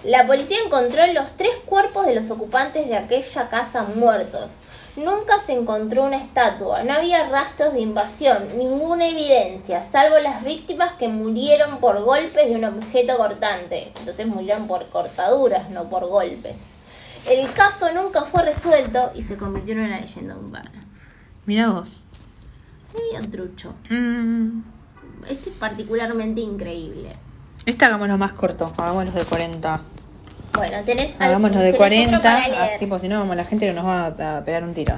La 0.04 0.26
policía 0.26 0.58
encontró 0.64 1.06
los 1.08 1.30
tres 1.36 1.54
cuerpos 1.66 2.06
de 2.06 2.14
los 2.14 2.30
ocupantes 2.30 2.88
de 2.88 2.96
aquella 2.96 3.48
casa 3.50 3.82
muertos. 3.82 4.50
Nunca 4.96 5.40
se 5.44 5.54
encontró 5.54 6.04
una 6.04 6.18
estatua, 6.18 6.84
no 6.84 6.92
había 6.92 7.28
rastros 7.28 7.72
de 7.72 7.80
invasión, 7.80 8.46
ninguna 8.56 9.08
evidencia, 9.08 9.82
salvo 9.82 10.20
las 10.20 10.44
víctimas 10.44 10.92
que 10.92 11.08
murieron 11.08 11.78
por 11.80 12.00
golpes 12.04 12.48
de 12.48 12.54
un 12.54 12.64
objeto 12.64 13.16
cortante. 13.16 13.92
Entonces 13.98 14.26
murieron 14.28 14.68
por 14.68 14.88
cortaduras, 14.88 15.68
no 15.70 15.90
por 15.90 16.06
golpes. 16.06 16.56
El 17.28 17.50
caso 17.52 17.86
nunca 17.92 18.22
fue 18.22 18.44
resuelto 18.44 19.10
y 19.16 19.24
se 19.24 19.36
convirtió 19.36 19.72
en 19.74 19.80
una 19.80 20.00
leyenda 20.00 20.36
urbana. 20.36 20.70
Mira 21.46 21.70
vos. 21.70 22.04
Medio 22.94 23.28
trucho. 23.30 23.74
Mm. 23.90 24.60
Este 25.28 25.50
es 25.50 25.56
particularmente 25.56 26.40
increíble. 26.40 27.16
Este 27.66 27.84
hagámoslo 27.84 28.16
más 28.16 28.34
corto, 28.34 28.70
hagámoslo 28.76 29.10
de 29.10 29.24
40. 29.24 29.80
Bueno, 30.54 30.78
tenés 30.84 31.10
Hagámoslo 31.18 31.58
de 31.58 31.72
tenés 31.72 32.06
otro 32.08 32.20
40, 32.20 32.20
para 32.20 32.48
leer. 32.48 32.60
así 32.62 32.86
pues 32.86 33.02
si 33.02 33.08
no, 33.08 33.18
vamos, 33.18 33.36
la 33.36 33.44
gente 33.44 33.72
nos 33.72 33.84
va 33.84 34.06
a, 34.06 34.44
pegar 34.44 34.64
un 34.64 34.74
tiro. 34.74 34.94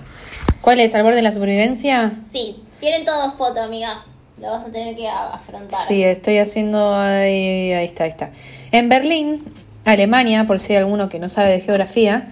¿Cuál 0.60 0.80
es? 0.80 0.94
¿Al 0.94 1.02
borde 1.02 1.16
de 1.16 1.22
la 1.22 1.32
supervivencia? 1.32 2.12
Sí, 2.32 2.62
tienen 2.80 3.04
todos 3.04 3.34
foto, 3.34 3.60
amiga. 3.62 4.04
Lo 4.38 4.50
vas 4.50 4.66
a 4.66 4.70
tener 4.70 4.94
que 4.94 5.08
afrontar. 5.08 5.80
Sí, 5.86 6.04
estoy 6.04 6.38
haciendo. 6.38 6.94
Ahí, 6.94 7.72
ahí 7.72 7.86
está, 7.86 8.04
ahí 8.04 8.10
está. 8.10 8.30
En 8.70 8.88
Berlín, 8.88 9.44
Alemania, 9.84 10.46
por 10.46 10.60
si 10.60 10.72
hay 10.72 10.78
alguno 10.78 11.08
que 11.08 11.18
no 11.18 11.28
sabe 11.28 11.50
de 11.50 11.60
geografía, 11.60 12.28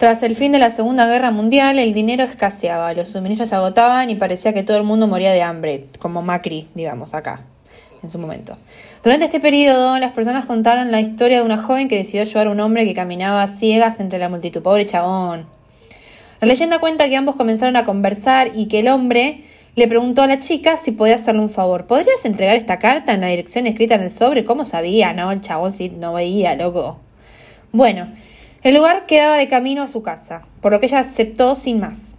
tras 0.00 0.22
el 0.22 0.34
fin 0.34 0.50
de 0.50 0.58
la 0.58 0.70
Segunda 0.70 1.06
Guerra 1.06 1.30
Mundial, 1.30 1.78
el 1.78 1.94
dinero 1.94 2.24
escaseaba, 2.24 2.92
los 2.94 3.10
suministros 3.10 3.50
se 3.50 3.54
agotaban 3.54 4.10
y 4.10 4.14
parecía 4.14 4.52
que 4.52 4.62
todo 4.62 4.78
el 4.78 4.84
mundo 4.84 5.06
moría 5.06 5.30
de 5.30 5.42
hambre, 5.42 5.88
como 5.98 6.22
Macri, 6.22 6.68
digamos, 6.74 7.14
acá, 7.14 7.44
en 8.02 8.10
su 8.10 8.18
momento. 8.18 8.56
Durante 9.02 9.26
este 9.26 9.40
periodo, 9.40 9.98
las 9.98 10.12
personas 10.12 10.46
contaron 10.46 10.90
la 10.90 11.00
historia 11.00 11.38
de 11.38 11.44
una 11.44 11.58
joven 11.58 11.88
que 11.88 11.96
decidió 11.96 12.22
ayudar 12.22 12.46
a 12.46 12.50
un 12.50 12.60
hombre 12.60 12.84
que 12.84 12.94
caminaba 12.94 13.46
ciegas 13.46 14.00
entre 14.00 14.18
la 14.18 14.28
multitud. 14.28 14.62
Pobre 14.62 14.86
chabón. 14.86 15.46
La 16.40 16.46
leyenda 16.46 16.78
cuenta 16.78 17.08
que 17.08 17.16
ambos 17.16 17.36
comenzaron 17.36 17.76
a 17.76 17.84
conversar 17.84 18.52
y 18.54 18.66
que 18.66 18.78
el 18.78 18.88
hombre 18.88 19.44
le 19.76 19.88
preguntó 19.88 20.22
a 20.22 20.26
la 20.26 20.38
chica 20.38 20.76
si 20.76 20.92
podía 20.92 21.16
hacerle 21.16 21.42
un 21.42 21.50
favor. 21.50 21.86
¿Podrías 21.86 22.24
entregar 22.24 22.56
esta 22.56 22.78
carta 22.78 23.12
en 23.12 23.20
la 23.20 23.28
dirección 23.28 23.66
escrita 23.66 23.94
en 23.94 24.02
el 24.02 24.10
sobre? 24.10 24.44
¿Cómo 24.44 24.64
sabía? 24.64 25.12
No, 25.12 25.30
el 25.30 25.40
chabón 25.40 25.72
sí 25.72 25.90
no 25.90 26.14
veía, 26.14 26.56
loco. 26.56 26.98
Bueno, 27.72 28.08
el 28.62 28.74
lugar 28.74 29.06
quedaba 29.06 29.36
de 29.36 29.48
camino 29.48 29.82
a 29.82 29.88
su 29.88 30.02
casa, 30.02 30.42
por 30.60 30.72
lo 30.72 30.80
que 30.80 30.86
ella 30.86 31.00
aceptó 31.00 31.54
sin 31.54 31.80
más. 31.80 32.16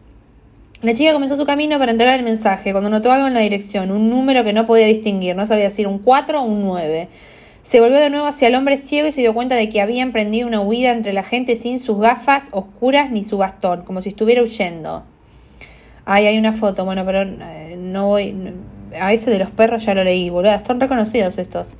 La 0.81 0.93
chica 0.95 1.13
comenzó 1.13 1.37
su 1.37 1.45
camino 1.45 1.77
para 1.77 1.91
entregar 1.91 2.17
el 2.17 2.25
mensaje, 2.25 2.71
cuando 2.71 2.89
notó 2.89 3.11
algo 3.11 3.27
en 3.27 3.35
la 3.35 3.39
dirección, 3.41 3.91
un 3.91 4.09
número 4.09 4.43
que 4.43 4.51
no 4.51 4.65
podía 4.65 4.87
distinguir, 4.87 5.35
no 5.35 5.45
sabía 5.45 5.69
si 5.69 5.83
era 5.83 5.89
un 5.89 5.99
4 5.99 6.41
o 6.41 6.43
un 6.43 6.61
9. 6.63 7.07
Se 7.61 7.79
volvió 7.79 7.99
de 7.99 8.09
nuevo 8.09 8.25
hacia 8.25 8.47
el 8.47 8.55
hombre 8.55 8.77
ciego 8.79 9.07
y 9.07 9.11
se 9.11 9.21
dio 9.21 9.35
cuenta 9.35 9.55
de 9.55 9.69
que 9.69 9.79
había 9.79 10.01
emprendido 10.01 10.47
una 10.47 10.59
huida 10.61 10.91
entre 10.91 11.13
la 11.13 11.21
gente 11.21 11.55
sin 11.55 11.79
sus 11.79 11.99
gafas 11.99 12.47
oscuras 12.51 13.11
ni 13.11 13.23
su 13.23 13.37
bastón, 13.37 13.83
como 13.83 14.01
si 14.01 14.09
estuviera 14.09 14.41
huyendo. 14.41 15.03
Ay, 16.05 16.25
hay 16.25 16.39
una 16.39 16.51
foto, 16.51 16.83
bueno, 16.83 17.05
pero 17.05 17.21
eh, 17.21 17.75
no 17.77 18.07
voy. 18.07 18.35
A 18.99 19.13
ese 19.13 19.29
de 19.29 19.37
los 19.37 19.51
perros 19.51 19.85
ya 19.85 19.93
lo 19.93 20.03
leí, 20.03 20.31
boludo. 20.31 20.51
Están 20.53 20.79
reconocidos 20.79 21.37
estos. 21.37 21.75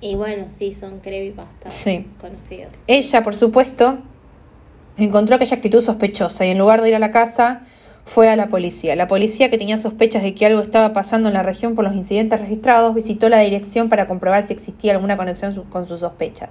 Y 0.00 0.16
bueno, 0.16 0.46
sí, 0.54 0.74
son 0.74 0.98
creepypastas 0.98 1.72
Sí. 1.72 2.04
conocidos. 2.20 2.72
Ella, 2.88 3.22
por 3.22 3.36
supuesto, 3.36 3.98
encontró 4.98 5.36
aquella 5.36 5.54
actitud 5.56 5.80
sospechosa 5.80 6.44
y 6.44 6.50
en 6.50 6.58
lugar 6.58 6.82
de 6.82 6.88
ir 6.88 6.96
a 6.96 6.98
la 6.98 7.12
casa, 7.12 7.62
fue 8.04 8.28
a 8.28 8.36
la 8.36 8.48
policía. 8.48 8.96
La 8.96 9.06
policía, 9.06 9.48
que 9.50 9.58
tenía 9.58 9.78
sospechas 9.78 10.22
de 10.22 10.34
que 10.34 10.46
algo 10.46 10.60
estaba 10.60 10.92
pasando 10.92 11.28
en 11.28 11.34
la 11.34 11.42
región 11.42 11.74
por 11.74 11.84
los 11.84 11.94
incidentes 11.94 12.40
registrados, 12.40 12.94
visitó 12.94 13.28
la 13.28 13.38
dirección 13.40 13.88
para 13.88 14.08
comprobar 14.08 14.44
si 14.46 14.52
existía 14.52 14.92
alguna 14.92 15.16
conexión 15.16 15.54
su- 15.54 15.64
con 15.68 15.86
sus 15.86 16.00
sospechas. 16.00 16.50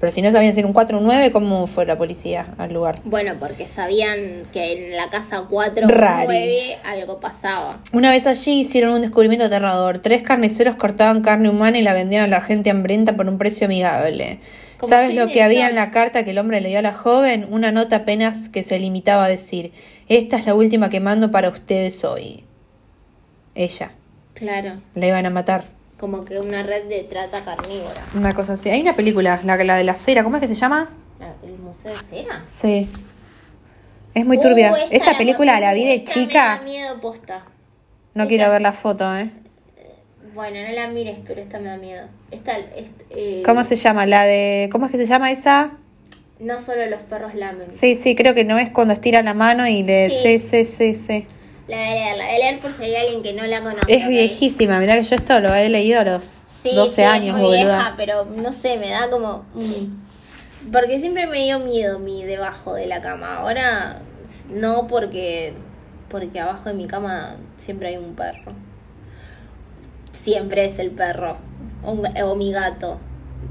Pero 0.00 0.10
si 0.12 0.22
no 0.22 0.30
sabían 0.32 0.52
si 0.52 0.58
era 0.58 0.66
un 0.68 0.74
4 0.74 0.98
o 0.98 1.00
un 1.00 1.06
9, 1.06 1.32
¿cómo 1.32 1.66
fue 1.66 1.86
la 1.86 1.96
policía 1.96 2.48
al 2.58 2.72
lugar? 2.74 3.00
Bueno, 3.04 3.32
porque 3.40 3.66
sabían 3.66 4.18
que 4.52 4.90
en 4.90 4.96
la 4.96 5.08
casa 5.08 5.44
4 5.48 5.86
o 5.86 5.88
Rari. 5.88 6.26
9 6.26 6.76
algo 6.84 7.20
pasaba. 7.20 7.80
Una 7.92 8.10
vez 8.10 8.26
allí 8.26 8.60
hicieron 8.60 8.92
un 8.94 9.00
descubrimiento 9.02 9.46
aterrador. 9.46 9.98
Tres 9.98 10.22
carniceros 10.22 10.74
cortaban 10.76 11.22
carne 11.22 11.48
humana 11.48 11.78
y 11.78 11.82
la 11.82 11.94
vendían 11.94 12.24
a 12.24 12.26
la 12.26 12.40
gente 12.40 12.70
hambrienta 12.70 13.16
por 13.16 13.28
un 13.28 13.38
precio 13.38 13.66
amigable. 13.66 14.40
¿Sabes 14.82 15.14
lo 15.14 15.28
que 15.28 15.42
había 15.42 15.70
en 15.70 15.76
la 15.76 15.90
carta 15.90 16.24
que 16.24 16.32
el 16.32 16.38
hombre 16.38 16.60
le 16.60 16.68
dio 16.68 16.80
a 16.80 16.82
la 16.82 16.92
joven? 16.92 17.46
Una 17.50 17.72
nota 17.72 17.96
apenas 17.96 18.50
que 18.50 18.62
se 18.62 18.78
limitaba 18.78 19.24
a 19.24 19.28
decir, 19.28 19.72
esta 20.08 20.36
es 20.36 20.46
la 20.46 20.54
última 20.54 20.88
que 20.88 21.00
mando 21.00 21.30
para 21.30 21.48
ustedes 21.48 22.04
hoy. 22.04 22.44
Ella. 23.54 23.92
Claro, 24.34 24.80
La 24.94 25.06
iban 25.06 25.26
a 25.26 25.30
matar. 25.30 25.64
como 25.98 26.24
que 26.24 26.40
una 26.40 26.62
red 26.64 26.84
de 26.88 27.04
trata 27.04 27.44
carnívora. 27.44 28.00
Una 28.16 28.32
cosa 28.32 28.54
así. 28.54 28.68
Hay 28.68 28.80
una 28.82 28.94
película, 28.94 29.40
la, 29.44 29.56
la 29.62 29.76
de 29.76 29.84
la 29.84 29.94
cera, 29.94 30.24
¿cómo 30.24 30.36
es 30.36 30.40
que 30.40 30.48
se 30.48 30.54
llama? 30.56 30.90
¿El 31.42 31.56
museo 31.58 31.92
de 31.92 31.98
cera? 31.98 32.44
Sí. 32.50 32.88
Es 34.12 34.26
muy 34.26 34.38
turbia. 34.40 34.72
Uh, 34.72 34.76
esta 34.76 34.96
Esa 35.10 35.18
película 35.18 35.58
la 35.60 35.72
vi 35.74 35.84
de 35.84 35.94
esta 35.94 36.10
Me 36.18 36.26
chica. 36.26 36.44
da 36.58 36.62
miedo 36.62 37.00
posta. 37.00 37.44
No 38.14 38.26
quiero 38.28 38.50
ver 38.50 38.60
la 38.62 38.72
foto, 38.72 39.16
¿eh? 39.16 39.30
Bueno, 40.34 40.66
no 40.68 40.74
la 40.74 40.88
mires, 40.88 41.18
pero 41.26 41.40
esta 41.40 41.58
me 41.60 41.68
da 41.68 41.76
miedo. 41.76 42.06
Esta, 42.32 42.58
es- 42.58 42.88
eh, 43.10 43.42
¿Cómo 43.46 43.62
se 43.62 43.76
llama? 43.76 44.04
La 44.06 44.24
de. 44.24 44.68
¿Cómo 44.72 44.86
es 44.86 44.92
que 44.92 44.98
se 44.98 45.06
llama 45.06 45.30
esa? 45.30 45.72
No 46.40 46.60
solo 46.60 46.86
los 46.86 47.00
perros 47.02 47.34
lamen. 47.34 47.68
Sí, 47.78 47.96
sí, 47.96 48.16
creo 48.16 48.34
que 48.34 48.44
no 48.44 48.58
es 48.58 48.70
cuando 48.70 48.94
estira 48.94 49.22
la 49.22 49.34
mano 49.34 49.66
y 49.68 49.82
le. 49.82 50.10
Sí, 50.10 50.38
Sí. 50.38 50.64
sí, 50.64 50.64
sí, 50.64 50.94
sí. 50.94 51.26
La 51.68 51.76
voy 51.76 51.86
a 51.86 51.94
leer, 51.94 52.16
la 52.18 52.24
voy 52.26 52.34
a 52.34 52.38
leer 52.38 52.60
por 52.60 52.72
si 52.72 52.82
hay 52.84 52.96
alguien 52.96 53.22
que 53.22 53.32
no 53.32 53.46
la 53.46 53.60
conoce. 53.60 53.80
Es 53.88 54.06
viejísima, 54.08 54.78
mirá 54.80 54.96
que 54.96 55.04
yo 55.04 55.14
esto 55.16 55.40
lo 55.40 55.54
he 55.54 55.68
leído 55.68 56.00
a 56.00 56.04
los 56.04 56.24
Sí, 56.24 56.74
12 56.74 56.94
sí, 56.94 57.00
es 57.02 57.06
años, 57.08 57.38
muy 57.38 57.52
vieja, 57.56 57.94
pero 57.96 58.24
no 58.24 58.52
sé, 58.52 58.78
me 58.78 58.90
da 58.90 59.08
como... 59.10 59.44
mm. 59.54 60.70
Porque 60.72 60.98
siempre 60.98 61.26
me 61.26 61.42
dio 61.44 61.58
miedo 61.58 61.98
mi 61.98 62.24
debajo 62.24 62.74
de 62.74 62.86
la 62.86 63.00
cama. 63.02 63.36
Ahora 63.38 64.00
no 64.50 64.86
porque 64.86 65.52
porque 66.08 66.38
abajo 66.40 66.68
de 66.68 66.74
mi 66.74 66.86
cama 66.86 67.36
siempre 67.58 67.88
hay 67.88 67.96
un 67.96 68.14
perro. 68.14 68.52
Siempre 70.12 70.64
es 70.66 70.78
el 70.78 70.90
perro 70.90 71.36
o, 71.84 71.92
o 71.92 72.36
mi 72.36 72.52
gato. 72.52 72.98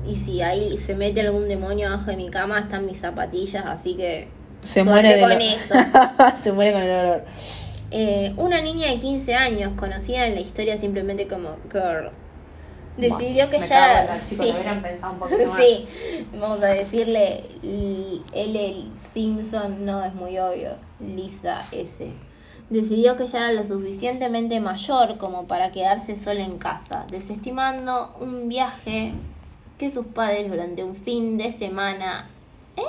Y 0.06 0.18
si 0.18 0.42
ahí 0.42 0.78
se 0.78 0.96
mete 0.96 1.22
algún 1.22 1.48
demonio 1.48 1.88
abajo 1.88 2.12
de 2.12 2.18
mi 2.18 2.30
cama, 2.30 2.60
están 2.60 2.86
mis 2.86 3.00
zapatillas, 3.00 3.66
así 3.66 3.96
que 3.96 4.28
Se 4.64 4.84
muere 4.84 5.16
de 5.16 5.22
con 5.22 5.30
lo- 5.30 5.36
eso. 5.40 5.76
se 6.44 6.52
muere 6.52 6.74
con 6.74 6.82
el 6.82 6.90
olor. 7.06 7.24
Eh, 7.92 8.34
una 8.38 8.60
niña 8.62 8.88
de 8.90 9.00
15 9.00 9.36
años, 9.36 9.72
conocida 9.78 10.26
en 10.28 10.36
la 10.36 10.42
historia 10.42 10.78
simplemente 10.78 11.28
como 11.28 11.58
Girl, 11.72 12.10
decidió 12.98 13.50
que 13.50 13.60
ya 13.60 14.20
chica, 14.28 14.44
sí. 14.44 14.50
lo 14.50 14.56
hubieran 14.56 14.82
pensado 14.82 15.14
un 15.14 15.20
poquito 15.20 15.46
más. 15.48 15.58
Sí, 15.58 15.88
vamos 16.40 16.62
a 16.62 16.68
decirle 16.68 17.44
L- 17.64 18.22
L. 18.34 18.84
Simpson, 19.14 19.86
no 19.86 20.04
es 20.04 20.14
muy 20.14 20.38
obvio, 20.40 20.72
Lisa 21.00 21.62
S. 21.72 22.08
Decidió 22.70 23.16
que 23.18 23.28
ya 23.28 23.40
era 23.40 23.52
lo 23.52 23.64
suficientemente 23.66 24.60
mayor 24.60 25.18
como 25.18 25.46
para 25.48 25.72
quedarse 25.72 26.16
sola 26.16 26.42
en 26.44 26.58
casa, 26.58 27.06
desestimando 27.12 28.16
un 28.20 28.48
viaje 28.50 29.14
que 29.78 29.92
sus 29.92 30.06
padres 30.08 30.50
durante 30.50 30.84
un 30.84 30.96
fin 30.96 31.38
de 31.38 31.52
semana... 31.52 32.30
¿Eh? 32.76 32.82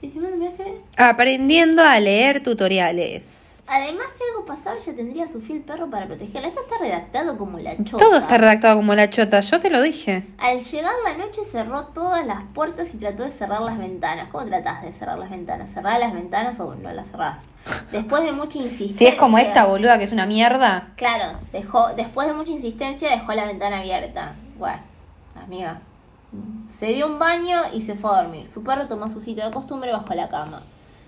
¿Desestimando 0.00 0.36
un 0.36 0.40
viaje? 0.40 0.80
Aprendiendo 0.96 1.82
a 1.82 1.98
leer 2.00 2.42
tutoriales. 2.42 3.62
Además, 3.66 4.06
si 4.18 4.24
algo 4.28 4.44
pasaba, 4.44 4.76
ella 4.76 4.94
tendría 4.94 5.24
a 5.24 5.28
su 5.28 5.40
fiel 5.40 5.60
perro 5.60 5.88
para 5.88 6.06
protegerla. 6.06 6.48
Esto 6.48 6.60
está 6.62 6.78
redactado 6.78 7.38
como 7.38 7.58
la 7.58 7.76
chota. 7.84 8.04
Todo 8.04 8.18
está 8.18 8.36
redactado 8.36 8.76
como 8.76 8.94
la 8.94 9.08
chota, 9.08 9.40
yo 9.40 9.60
te 9.60 9.70
lo 9.70 9.80
dije. 9.80 10.24
Al 10.38 10.60
llegar 10.60 10.92
la 11.04 11.16
noche 11.16 11.42
cerró 11.50 11.84
todas 11.86 12.26
las 12.26 12.42
puertas 12.52 12.88
y 12.92 12.98
trató 12.98 13.22
de 13.22 13.30
cerrar 13.30 13.62
las 13.62 13.78
ventanas. 13.78 14.28
¿Cómo 14.30 14.44
tratás 14.44 14.82
de 14.82 14.92
cerrar 14.92 15.18
las 15.18 15.30
ventanas? 15.30 15.70
¿Cerrás 15.72 16.00
las 16.00 16.12
ventanas 16.12 16.58
o 16.60 16.74
no 16.74 16.92
las 16.92 17.08
cerrás? 17.08 17.38
Después 17.92 18.24
de 18.24 18.32
mucha 18.32 18.58
insistencia... 18.58 18.98
Si 18.98 19.06
es 19.06 19.14
como 19.14 19.38
esta 19.38 19.64
boluda 19.64 19.96
que 19.96 20.04
es 20.04 20.12
una 20.12 20.26
mierda. 20.26 20.90
Claro, 20.96 21.38
dejó, 21.52 21.94
después 21.94 22.26
de 22.26 22.34
mucha 22.34 22.50
insistencia 22.50 23.10
dejó 23.10 23.32
la 23.32 23.46
ventana 23.46 23.78
abierta. 23.78 24.34
Bueno, 24.58 24.80
amiga. 25.36 25.80
Se 26.78 26.86
dio 26.86 27.06
un 27.06 27.18
baño 27.18 27.60
y 27.72 27.82
se 27.82 27.94
fue 27.94 28.10
a 28.10 28.22
dormir. 28.22 28.48
Su 28.52 28.62
perro 28.62 28.88
tomó 28.88 29.08
su 29.08 29.20
sitio 29.20 29.44
de 29.44 29.52
costumbre 29.52 29.92
bajo 29.92 30.14
la 30.14 30.28
cama. 30.28 30.62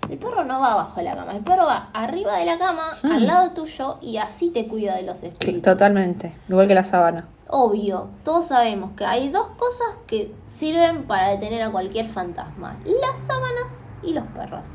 El 0.09 0.19
perro 0.19 0.43
no 0.43 0.59
va 0.59 0.75
bajo 0.75 1.01
la 1.01 1.15
cama, 1.15 1.35
el 1.35 1.43
perro 1.43 1.65
va 1.65 1.89
arriba 1.93 2.37
de 2.37 2.45
la 2.45 2.59
cama, 2.59 2.91
al 3.03 3.25
lado 3.25 3.51
tuyo 3.51 3.97
y 4.01 4.17
así 4.17 4.51
te 4.51 4.67
cuida 4.67 4.95
de 4.95 5.01
los 5.01 5.21
espíritus. 5.23 5.63
Totalmente, 5.63 6.35
igual 6.47 6.67
que 6.67 6.75
la 6.75 6.83
sábana. 6.83 7.27
Obvio, 7.47 8.09
todos 8.23 8.45
sabemos 8.45 8.91
que 8.95 9.05
hay 9.05 9.29
dos 9.29 9.47
cosas 9.57 9.87
que 10.05 10.31
sirven 10.47 11.03
para 11.05 11.29
detener 11.29 11.63
a 11.63 11.71
cualquier 11.71 12.07
fantasma. 12.07 12.77
Las 12.85 13.17
sábanas 13.25 13.71
y 14.03 14.13
los 14.13 14.25
perros. 14.27 14.67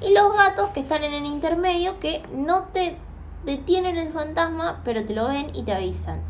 Y 0.00 0.12
los 0.12 0.36
gatos 0.36 0.70
que 0.70 0.80
están 0.80 1.04
en 1.04 1.14
el 1.14 1.26
intermedio 1.26 2.00
que 2.00 2.22
no 2.34 2.64
te 2.72 2.96
detienen 3.44 3.96
el 3.96 4.12
fantasma, 4.12 4.80
pero 4.84 5.04
te 5.04 5.14
lo 5.14 5.28
ven 5.28 5.46
y 5.54 5.62
te 5.62 5.72
avisan. 5.72 6.20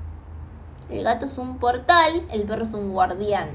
El 0.91 1.05
gato 1.05 1.27
es 1.27 1.39
un 1.39 1.59
portal, 1.59 2.23
el 2.33 2.43
perro 2.43 2.65
es 2.65 2.73
un 2.75 2.93
guardián. 2.93 3.49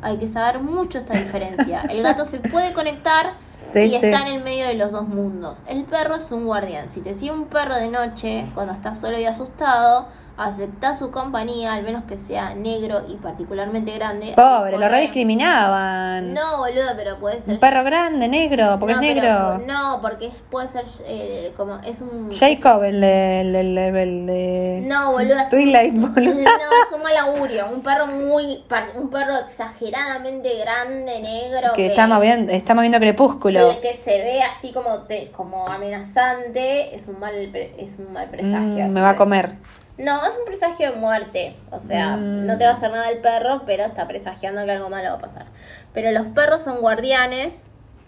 Hay 0.00 0.18
que 0.18 0.26
saber 0.28 0.60
mucho 0.60 0.98
esta 0.98 1.14
diferencia. 1.14 1.82
El 1.88 2.02
gato 2.02 2.24
se 2.24 2.38
puede 2.40 2.72
conectar 2.72 3.34
Sí, 3.56 3.80
y 3.82 3.90
sí. 3.90 3.96
está 3.96 4.22
en 4.26 4.34
el 4.34 4.42
medio 4.42 4.66
de 4.66 4.74
los 4.74 4.90
dos 4.90 5.06
mundos. 5.06 5.58
El 5.68 5.84
perro 5.84 6.16
es 6.16 6.30
un 6.32 6.46
guardián. 6.46 6.88
Si 6.92 7.00
te 7.00 7.14
sigue 7.14 7.30
un 7.30 7.44
perro 7.46 7.76
de 7.76 7.88
noche, 7.88 8.44
cuando 8.54 8.72
estás 8.72 8.98
solo 9.00 9.18
y 9.18 9.26
asustado, 9.26 10.08
acepta 10.36 10.96
su 10.96 11.10
compañía, 11.10 11.74
al 11.74 11.82
menos 11.82 12.04
que 12.04 12.16
sea 12.16 12.54
negro 12.54 13.02
y 13.08 13.16
particularmente 13.16 13.92
grande. 13.94 14.32
Pobre, 14.36 14.78
lo 14.78 14.88
rediscriminaban. 14.88 16.34
No, 16.34 16.58
boludo, 16.58 16.90
pero 16.96 17.18
puede 17.18 17.40
ser. 17.40 17.54
Un 17.54 17.60
perro 17.60 17.84
grande, 17.84 18.28
negro, 18.28 18.76
porque 18.80 18.94
No, 18.94 19.00
es 19.00 19.14
pero- 19.14 19.58
negro. 19.58 19.66
no, 19.66 20.00
porque 20.00 20.26
es- 20.26 20.42
puede 20.50 20.68
ser 20.68 20.84
eh, 21.06 21.52
como. 21.56 21.76
Es 21.80 22.00
un. 22.00 22.30
Jacob, 22.32 22.82
el 22.84 23.00
de, 23.00 23.40
el, 23.42 23.54
el- 23.78 24.26
de 24.26 24.82
No, 24.86 25.12
boludo. 25.12 25.34
es 25.36 25.42
un- 25.44 25.50
Twilight, 25.50 25.94
boludo. 25.94 26.34
No, 26.34 26.40
es 26.50 26.94
un 26.96 27.02
mal 27.02 27.16
augurio. 27.16 27.66
Un 27.72 27.82
perro 27.82 28.06
muy. 28.06 28.64
Un 28.96 29.10
perro 29.10 29.36
exageradamente 29.38 30.56
grande, 30.58 31.20
negro. 31.20 31.72
Que 31.74 31.86
está 31.86 32.06
moviendo, 32.06 32.52
está 32.52 32.74
moviendo 32.74 32.98
crepúsculo. 32.98 33.80
Que 33.80 34.00
se 34.04 34.18
ve 34.22 34.42
así 34.42 34.72
como 34.72 34.98
te, 35.02 35.30
como 35.32 35.66
amenazante 35.68 36.94
es 36.94 37.06
un 37.08 37.18
mal 37.20 37.32
es 37.34 37.98
un 37.98 38.12
mal 38.12 38.28
presagio. 38.28 38.86
Mm, 38.86 38.90
me 38.90 39.00
va 39.00 39.10
a 39.10 39.16
comer. 39.16 39.56
No, 39.98 40.24
es 40.24 40.32
un 40.38 40.44
presagio 40.46 40.92
de 40.92 40.96
muerte. 40.96 41.54
O 41.70 41.78
sea, 41.78 42.16
Mm. 42.16 42.46
no 42.46 42.58
te 42.58 42.64
va 42.64 42.70
a 42.70 42.74
hacer 42.74 42.90
nada 42.90 43.10
el 43.10 43.18
perro, 43.18 43.62
pero 43.66 43.84
está 43.84 44.08
presagiando 44.08 44.64
que 44.64 44.72
algo 44.72 44.88
malo 44.88 45.10
va 45.10 45.16
a 45.16 45.20
pasar. 45.20 45.46
Pero 45.92 46.10
los 46.12 46.26
perros 46.28 46.62
son 46.62 46.80
guardianes, 46.80 47.52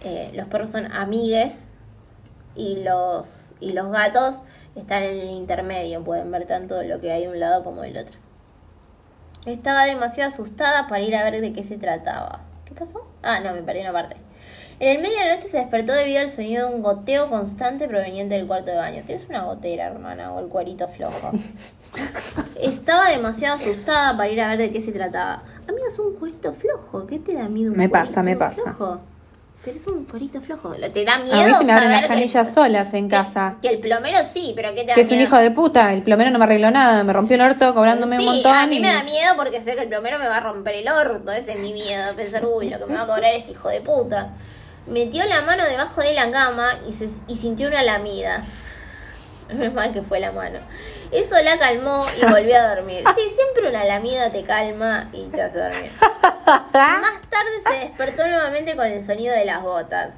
eh, 0.03 0.31
los 0.35 0.49
perros 0.49 0.71
son 0.71 0.91
amigues 0.93 1.53
y 2.57 2.83
los 2.83 3.53
y 3.61 3.73
los 3.73 3.91
gatos 3.91 4.41
están 4.77 5.03
en 5.03 5.19
el 5.21 5.31
intermedio, 5.31 6.03
pueden 6.03 6.31
ver 6.31 6.47
tanto 6.47 6.83
lo 6.83 7.01
que 7.01 7.13
hay 7.13 7.23
de 7.23 7.29
un 7.29 7.39
lado 7.41 7.63
como 7.65 7.83
del 7.83 7.97
otro. 7.99 8.19
Estaba 9.47 9.85
demasiado 9.85 10.31
asustada 10.33 10.89
para 10.89 11.01
ir 11.03 11.15
a 11.17 11.25
ver 11.25 11.41
de 11.41 11.53
qué 11.53 11.65
se 11.65 11.77
trataba. 11.77 12.41
¿Qué 12.65 12.75
pasó? 12.75 13.07
Ah, 13.23 13.41
no, 13.41 13.53
me 13.53 13.63
perdí 13.63 13.81
una 13.83 13.93
parte. 13.93 14.17
En 14.85 14.97
el 14.97 15.03
medio 15.03 15.19
de 15.19 15.25
la 15.25 15.37
noche 15.37 15.49
se 15.49 15.57
despertó 15.57 15.95
debido 15.95 16.21
al 16.21 16.31
sonido 16.31 16.69
de 16.69 16.75
un 16.75 16.83
goteo 16.83 17.31
constante 17.31 17.89
proveniente 17.89 18.35
del 18.35 18.47
cuarto 18.47 18.71
de 18.71 18.77
baño. 18.77 19.03
Tienes 19.07 19.27
una 19.31 19.43
gotera, 19.45 19.87
hermana, 19.87 20.31
o 20.33 20.41
el 20.41 20.49
cuerito 20.49 20.87
flojo. 20.89 21.31
Estaba 22.61 23.09
demasiado 23.11 23.57
asustada 23.57 24.15
para 24.15 24.29
ir 24.29 24.41
a 24.43 24.49
ver 24.49 24.59
de 24.59 24.73
qué 24.73 24.83
se 24.83 24.93
trataba. 24.93 25.43
Amiga, 25.67 25.87
es 25.91 25.99
un 25.99 26.15
cuerito 26.17 26.53
flojo. 26.53 27.07
¿Qué 27.07 27.19
te 27.19 27.33
da 27.33 27.49
miedo 27.49 27.73
un 27.73 27.79
Me 27.79 27.89
pasa, 27.89 28.23
me 28.23 28.37
pasa. 28.37 28.61
flojo? 28.75 29.01
Pero 29.65 29.79
es 29.79 29.87
un 29.87 30.05
cuerito 30.05 30.43
flojo. 30.43 30.73
¿Te 30.75 31.05
da 31.07 31.19
miedo 31.21 31.35
A 31.41 31.47
mí 31.47 31.55
se 31.55 31.65
me 31.65 31.73
abren 31.73 31.91
las 31.91 32.07
canillas 32.07 32.49
que, 32.49 32.53
solas 32.53 32.93
en 32.93 33.09
que- 33.09 33.17
casa. 33.17 33.57
Que 33.63 33.69
el 33.69 33.79
plomero 33.81 34.19
sí, 34.31 34.53
pero 34.55 34.69
¿qué 34.75 34.83
te 34.83 34.89
da 34.89 34.95
Que 34.97 35.01
es 35.01 35.11
un 35.11 35.19
hijo 35.21 35.39
de 35.39 35.51
puta. 35.51 35.95
El 35.95 36.03
plomero 36.03 36.31
no 36.31 36.39
me 36.39 36.45
arregló 36.45 36.71
nada. 36.71 37.03
Me 37.05 37.15
rompió 37.15 37.37
el 37.37 37.41
orto 37.41 37.73
cobrándome 37.75 38.19
un 38.19 38.25
montón. 38.27 38.53
a 38.55 38.67
mí 38.67 38.77
y- 38.77 38.81
me 38.81 38.89
da 38.93 39.03
miedo 39.03 39.33
porque 39.39 39.63
sé 39.63 39.75
que 39.77 39.81
el 39.85 39.89
plomero 39.89 40.19
me 40.19 40.29
va 40.29 40.37
a 40.37 40.41
romper 40.41 40.75
el 40.75 40.89
orto. 40.89 41.33
Ese 41.33 41.53
es 41.53 41.59
mi 41.59 41.73
miedo. 41.73 42.15
Pensar, 42.15 42.45
uy, 42.45 42.69
lo 42.69 42.79
que 42.79 42.85
me 42.85 42.95
va 42.97 43.03
a 43.05 43.07
cobrar 43.07 43.33
este 43.33 43.53
hijo 43.53 43.71
de 43.71 43.81
puta. 43.81 44.33
Metió 44.87 45.25
la 45.27 45.43
mano 45.43 45.65
debajo 45.65 46.01
de 46.03 46.13
la 46.13 46.31
cama 46.31 46.79
y, 46.87 46.93
se, 46.93 47.09
y 47.27 47.37
sintió 47.37 47.69
una 47.69 47.83
lamida. 47.83 48.45
Menos 49.49 49.75
mal 49.75 49.93
que 49.93 50.03
fue 50.03 50.21
la 50.21 50.33
mano. 50.33 50.59
Eso 51.11 51.41
la 51.43 51.59
calmó 51.59 52.07
y 52.21 52.25
volvió 52.31 52.57
a 52.57 52.75
dormir. 52.75 53.05
Sí, 53.17 53.31
siempre 53.35 53.69
una 53.69 53.85
lamida 53.85 54.31
te 54.31 54.43
calma 54.43 55.09
y 55.13 55.25
te 55.27 55.43
hace 55.43 55.59
dormir. 55.59 55.91
Más 56.47 57.21
tarde 57.31 57.63
se 57.67 57.87
despertó 57.87 58.27
nuevamente 58.27 58.77
con 58.77 58.87
el 58.87 59.05
sonido 59.07 59.35
de 59.35 59.45
las 59.45 59.63
gotas. 59.63 60.15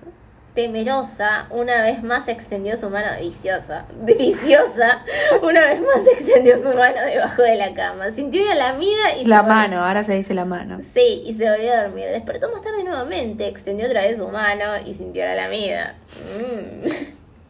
Temerosa, 0.57 1.46
una 1.50 1.82
vez 1.82 2.02
más 2.02 2.28
extendió 2.28 2.78
su 2.78 2.88
mano 2.88 3.09
viciosa. 3.20 3.84
Viciosa, 4.00 5.04
una 5.42 5.61
vez 5.66 5.82
más 5.82 6.00
extendió 6.11 6.57
su 6.57 6.72
mano 6.74 7.02
debajo 7.04 7.42
de 7.42 7.57
la 7.57 7.74
cama. 7.74 8.11
Sintió 8.11 8.42
una 8.42 8.54
lamida 8.54 9.16
y 9.20 9.26
La 9.26 9.42
se 9.42 9.48
mano, 9.48 9.84
ahora 9.84 10.02
se 10.02 10.14
dice 10.14 10.32
la 10.32 10.46
mano. 10.46 10.80
Sí, 10.94 11.24
y 11.26 11.34
se 11.34 11.48
volvió 11.50 11.74
a 11.74 11.82
dormir. 11.82 12.07
Despertó 12.07 12.50
más 12.50 12.62
tarde 12.62 12.84
nuevamente, 12.84 13.46
extendió 13.46 13.86
otra 13.86 14.00
vez 14.02 14.16
su 14.16 14.26
mano 14.28 14.78
y 14.84 14.94
sintió 14.94 15.26
la 15.26 15.34
lamida. 15.34 15.94
Mm. 16.38 16.88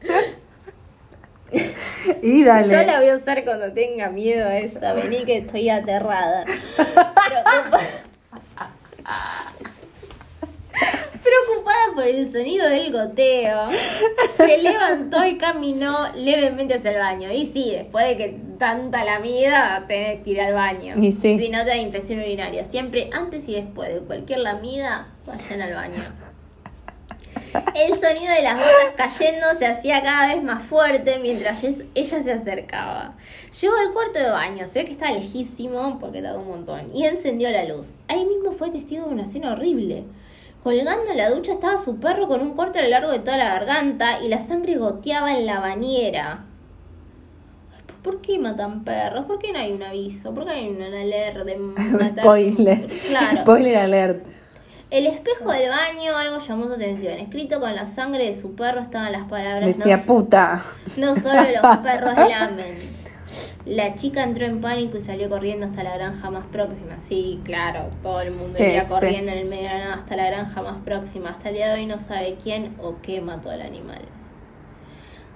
Y 2.23 2.45
dale. 2.45 2.69
Yo 2.69 2.83
la 2.83 2.99
voy 2.99 3.09
a 3.09 3.17
usar 3.17 3.45
cuando 3.45 3.73
tenga 3.73 4.11
miedo 4.11 4.49
a 4.49 4.59
esa. 4.59 4.95
Vení 4.95 5.25
que 5.25 5.39
estoy 5.39 5.71
aterrada. 5.71 6.45
Preocupada 6.45 7.81
por 11.97 12.07
el 12.07 12.31
sonido 12.31 12.69
del 12.69 12.93
goteo, 12.93 13.71
se 14.37 14.59
levantó 14.59 15.25
y 15.25 15.39
caminó 15.39 16.13
levemente 16.15 16.75
hacia 16.75 16.91
el 16.91 16.99
baño. 16.99 17.33
Y 17.33 17.47
sí, 17.47 17.71
después 17.73 18.07
de 18.07 18.17
que 18.19 18.39
tanta 18.59 19.03
lamida, 19.03 19.87
tenés 19.89 20.23
que 20.23 20.31
ir 20.31 20.41
al 20.43 20.53
baño. 20.53 20.95
Y 21.01 21.11
sí. 21.11 21.39
Si 21.39 21.49
no 21.49 21.61
te 21.65 21.71
da 21.71 21.77
infección 21.77 22.21
urinaria. 22.21 22.67
Siempre 22.71 23.09
antes 23.13 23.49
y 23.49 23.55
después 23.55 23.95
de 23.95 24.01
cualquier 24.01 24.41
lamida, 24.41 25.09
vayan 25.27 25.63
al 25.63 25.73
baño. 25.73 26.03
El 27.75 27.99
sonido 27.99 28.35
de 28.35 28.43
las 28.43 28.59
gotas 28.59 28.95
cayendo 28.97 29.47
se 29.59 29.67
hacía 29.67 30.03
cada 30.03 30.35
vez 30.35 30.43
más 30.43 30.63
fuerte 30.63 31.19
mientras 31.23 31.65
ella 31.65 32.23
se 32.23 32.33
acercaba. 32.33 33.15
Llegó 33.59 33.75
al 33.75 33.95
cuarto 33.95 34.19
de 34.19 34.29
baño, 34.29 34.69
se 34.69 34.81
ve 34.81 34.85
que 34.85 34.93
estaba 34.93 35.13
lejísimo 35.13 35.99
porque 35.99 36.21
tardó 36.21 36.41
un 36.41 36.49
montón, 36.49 36.95
y 36.95 37.07
encendió 37.07 37.51
la 37.51 37.65
luz. 37.65 37.93
Ahí 38.09 38.27
mismo 38.27 38.53
fue 38.53 38.71
testigo 38.71 39.07
de 39.07 39.15
una 39.15 39.23
escena 39.23 39.53
horrible. 39.53 40.05
Colgando 40.67 41.13
en 41.13 41.17
la 41.17 41.31
ducha 41.31 41.53
estaba 41.53 41.81
su 41.81 42.01
perro 42.01 42.27
con 42.27 42.41
un 42.41 42.55
corte 42.55 42.81
a 42.81 42.83
lo 42.83 42.89
largo 42.89 43.13
de 43.13 43.21
toda 43.21 43.37
la 43.37 43.51
garganta 43.51 44.21
y 44.21 44.27
la 44.27 44.45
sangre 44.45 44.75
goteaba 44.75 45.39
en 45.39 45.47
la 45.47 45.61
bañera. 45.61 46.45
¿por 48.03 48.21
qué 48.21 48.37
matan 48.41 48.83
perros? 48.83 49.27
¿Por 49.27 49.39
qué 49.39 49.53
no 49.53 49.61
hay 49.61 49.71
un 49.71 49.85
aviso? 49.85 50.35
¿Por 50.35 50.45
qué 50.45 50.51
hay 50.51 50.69
una 50.69 50.87
alerta 50.87 51.45
de 51.45 51.57
matar? 51.59 52.19
Spoiler. 52.19 52.85
Claro. 53.07 53.43
Spoiler 53.43 53.77
alert. 53.77 54.27
El 54.91 55.07
espejo 55.07 55.53
del 55.53 55.69
baño, 55.69 56.17
algo 56.17 56.45
llamó 56.45 56.67
su 56.67 56.73
atención. 56.73 57.13
Escrito 57.13 57.61
con 57.61 57.73
la 57.77 57.87
sangre 57.87 58.25
de 58.25 58.37
su 58.37 58.57
perro 58.57 58.81
estaban 58.81 59.13
las 59.13 59.29
palabras. 59.29 59.69
Decía 59.69 59.99
no, 59.99 60.03
puta. 60.03 60.65
no 60.97 61.15
solo 61.15 61.43
los 61.43 61.77
perros 61.85 62.29
lamen. 62.29 62.96
La 63.67 63.97
chica 63.97 64.23
entró 64.23 64.47
en 64.47 64.61
pánico 64.61 64.97
y 64.97 65.01
salió 65.01 65.29
corriendo 65.29 65.67
hasta 65.67 65.83
la 65.83 65.97
granja 65.97 66.31
más 66.31 66.47
próxima. 66.47 66.97
Sí, 67.07 67.41
claro, 67.45 67.91
todo 68.03 68.21
el 68.21 68.31
mundo 68.31 68.57
Sí, 68.57 68.65
sí. 68.81 68.89
corriendo 68.89 69.33
en 69.33 69.39
el 69.39 69.47
medio 69.49 69.65
de 69.65 69.69
la 69.75 69.79
nada 69.81 69.95
hasta 69.95 70.15
la 70.17 70.27
granja 70.27 70.63
más 70.63 70.77
próxima. 70.85 71.31
Hasta 71.31 71.49
el 71.49 71.57
día 71.57 71.69
de 71.73 71.81
hoy 71.81 71.87
no 71.87 71.99
sabe 71.99 72.39
quién 72.43 72.77
o 72.81 72.97
qué 73.03 73.21
mató 73.21 73.51
al 73.51 73.63
animal. 73.63 74.01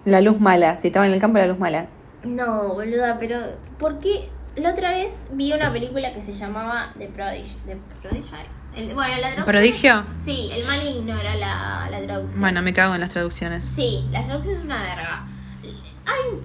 La 0.05 0.21
luz 0.21 0.41
mala. 0.41 0.79
Si 0.79 0.87
estaba 0.87 1.07
en 1.07 1.13
el 1.13 1.21
campo, 1.21 1.39
la 1.39 1.47
luz 1.49 1.59
mala. 1.59 1.87
No, 2.23 2.75
boluda, 2.75 3.17
pero 3.19 3.39
¿por 3.79 3.99
qué? 3.99 4.29
La 4.57 4.71
otra 4.73 4.93
vez 4.93 5.11
vi 5.33 5.53
una 5.53 5.73
película 5.73 6.13
que 6.13 6.23
se 6.23 6.33
llamaba 6.33 6.91
The 6.99 7.09
Prodigy. 7.09 7.57
The 7.67 7.77
Prodigy. 8.03 8.25
El- 8.77 8.95
bueno, 8.95 9.15
la 9.17 9.33
traducción. 9.35 9.45
¿Prodigio? 9.47 10.05
Sí, 10.25 10.51
el 10.55 10.65
maligno 10.67 11.19
era 11.19 11.35
la, 11.35 11.89
la 11.91 12.01
traducción. 12.03 12.41
Bueno, 12.41 12.63
me 12.63 12.73
cago 12.73 12.95
en 12.95 13.01
las 13.01 13.11
traducciones. 13.11 13.65
Sí, 13.65 14.05
la 14.13 14.25
traducción 14.25 14.57
es 14.57 14.65
una 14.65 14.83
verga. 14.83 15.27
Hay 16.07 16.41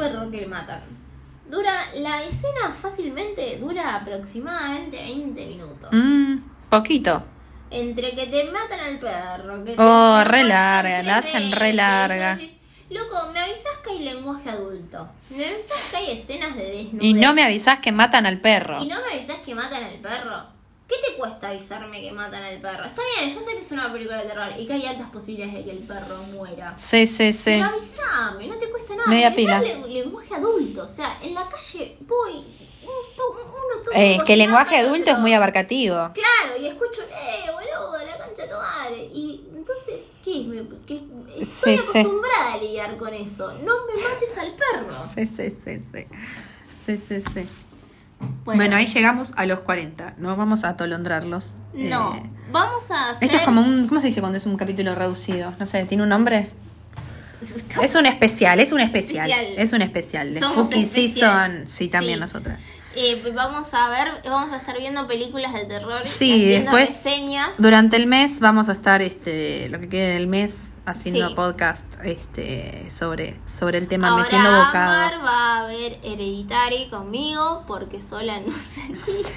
perro 0.00 0.30
que 0.30 0.46
matan. 0.46 0.82
Dura, 1.50 1.72
la 1.96 2.22
escena 2.24 2.74
fácilmente 2.80 3.58
dura 3.58 3.96
aproximadamente 3.96 4.96
20 5.02 5.46
minutos. 5.46 5.88
Mmm, 5.92 6.36
poquito. 6.68 7.22
Entre 7.70 8.14
que 8.14 8.26
te 8.26 8.44
matan 8.50 8.80
al 8.80 8.98
perro, 8.98 9.64
que 9.64 9.74
Oh, 9.78 10.18
te 10.18 10.24
re 10.24 10.44
larga, 10.44 11.02
la 11.02 11.16
hacen 11.18 11.52
re 11.52 11.72
larga. 11.72 12.32
entonces, 12.32 12.56
Loco, 12.90 13.30
me 13.32 13.38
avisas 13.38 13.72
que 13.84 13.90
hay 13.90 13.98
lenguaje 14.00 14.50
adulto. 14.50 15.08
Me 15.30 15.44
avisas 15.44 15.78
que 15.90 15.96
hay 15.96 16.10
escenas 16.18 16.56
de 16.56 16.64
desnudez. 16.64 17.02
Y 17.04 17.14
no 17.14 17.34
me 17.34 17.44
avisás 17.44 17.78
que 17.78 17.92
matan 17.92 18.26
al 18.26 18.40
perro. 18.40 18.82
Y 18.82 18.88
no 18.88 18.96
me 19.06 19.16
avisas 19.18 19.36
que 19.44 19.54
matan 19.54 19.84
al 19.84 19.94
perro. 20.00 20.59
¿Qué 20.90 20.96
te 21.08 21.16
cuesta 21.16 21.50
avisarme 21.50 22.00
que 22.00 22.10
matan 22.10 22.42
al 22.42 22.60
perro? 22.60 22.84
Está 22.84 23.00
bien, 23.16 23.32
yo 23.32 23.40
sé 23.40 23.52
que 23.52 23.58
es 23.60 23.70
una 23.72 23.92
película 23.92 24.18
de 24.18 24.24
terror 24.28 24.52
y 24.58 24.66
que 24.66 24.72
hay 24.72 24.86
altas 24.86 25.08
posibilidades 25.10 25.54
de 25.58 25.64
que 25.64 25.70
el 25.70 25.78
perro 25.86 26.22
muera. 26.24 26.76
Sí, 26.78 27.06
sí, 27.06 27.32
sí. 27.32 27.44
Pero 27.62 27.66
avisame, 27.66 28.48
no 28.48 28.56
te 28.56 28.68
cuesta 28.68 28.96
nada. 28.96 29.08
Media 29.08 29.30
Me 29.30 29.36
pila. 29.36 29.60
lenguaje 29.86 30.34
adulto. 30.34 30.82
O 30.82 30.88
sea, 30.88 31.08
en 31.22 31.34
la 31.34 31.46
calle 31.46 31.96
voy. 32.00 32.42
Uno 32.82 33.82
todo 33.84 33.94
Eh, 33.94 34.16
es 34.16 34.22
que 34.24 34.32
el 34.32 34.40
lenguaje 34.40 34.76
adulto 34.78 35.12
es 35.12 35.18
muy 35.18 35.32
abarcativo. 35.32 35.94
Claro, 36.12 36.60
y 36.60 36.66
escucho, 36.66 37.02
eh, 37.02 37.50
boludo, 37.52 37.98
la 38.04 38.16
concha 38.26 38.42
de 38.42 38.48
tu 38.48 38.54
madre. 38.56 39.10
Y 39.14 39.44
entonces, 39.54 40.00
¿qué? 40.24 40.40
Me, 40.46 40.62
qué- 40.86 41.02
estoy 41.40 41.76
Sí, 41.76 41.82
sí. 41.92 41.98
acostumbrada 42.00 42.54
a 42.54 42.56
lidiar 42.58 42.96
con 42.96 43.14
eso. 43.14 43.52
No 43.58 43.86
me 43.86 43.94
mates 44.02 44.36
al 44.38 44.56
perro. 44.56 45.08
Sí, 45.14 45.24
sí, 45.26 45.50
sí, 45.50 45.82
sí. 45.92 46.06
Sí, 46.84 46.96
sí, 46.96 47.22
sí. 47.32 47.48
Bueno, 48.44 48.76
ahí 48.76 48.86
llegamos 48.86 49.32
a 49.36 49.46
los 49.46 49.60
40. 49.60 50.14
No 50.18 50.36
vamos 50.36 50.64
a 50.64 50.70
atolondrarlos. 50.70 51.54
No, 51.74 52.14
Eh, 52.16 52.22
vamos 52.52 52.90
a 52.90 53.10
hacer. 53.10 53.24
esto 53.24 53.36
es 53.36 53.42
como 53.44 53.60
un. 53.62 53.86
¿Cómo 53.88 54.00
se 54.00 54.08
dice 54.08 54.20
cuando 54.20 54.38
es 54.38 54.46
un 54.46 54.56
capítulo 54.56 54.94
reducido? 54.94 55.54
No 55.58 55.66
sé, 55.66 55.84
¿tiene 55.84 56.02
un 56.02 56.08
nombre? 56.08 56.50
Es 57.82 57.94
un 57.94 58.04
especial, 58.06 58.60
es 58.60 58.72
un 58.72 58.80
especial. 58.80 59.30
Especial. 59.30 59.54
Es 59.64 59.72
un 59.72 59.82
especial. 59.82 60.34
De 60.34 60.40
Somos 60.40 60.66
Spooky 60.66 60.82
especial. 60.82 61.50
Season. 61.52 61.68
Sí, 61.68 61.88
también 61.88 62.14
Sí. 62.16 62.20
nosotras. 62.20 62.60
Eh, 62.96 63.22
vamos 63.34 63.72
a 63.72 63.88
ver, 63.88 64.08
vamos 64.24 64.52
a 64.52 64.56
estar 64.56 64.76
viendo 64.76 65.06
películas 65.06 65.52
de 65.54 65.64
terror. 65.64 66.06
Sí, 66.08 66.44
después 66.46 66.88
reseñas. 66.88 67.50
durante 67.58 67.96
el 67.96 68.06
mes 68.08 68.40
vamos 68.40 68.68
a 68.68 68.72
estar 68.72 69.00
este 69.00 69.68
lo 69.68 69.78
que 69.78 69.88
quede 69.88 70.14
del 70.14 70.26
mes 70.26 70.72
haciendo 70.86 71.28
Sí. 71.28 71.34
podcast 71.34 71.86
este 72.04 72.90
sobre 72.90 73.36
sobre 73.46 73.78
el 73.78 73.86
tema 73.86 74.08
Ahora 74.08 74.24
metiendo 74.24 74.50
bocado. 74.50 75.22
va 75.24 75.60
a 75.60 75.66
ver 75.66 75.98
Hereditary 76.02 76.88
conmigo 76.90 77.62
porque 77.68 78.00
sola 78.02 78.40
no 78.40 78.52
sé. 78.52 78.82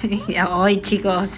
Sí, 0.00 0.20
hoy 0.50 0.80
chicos 0.80 1.30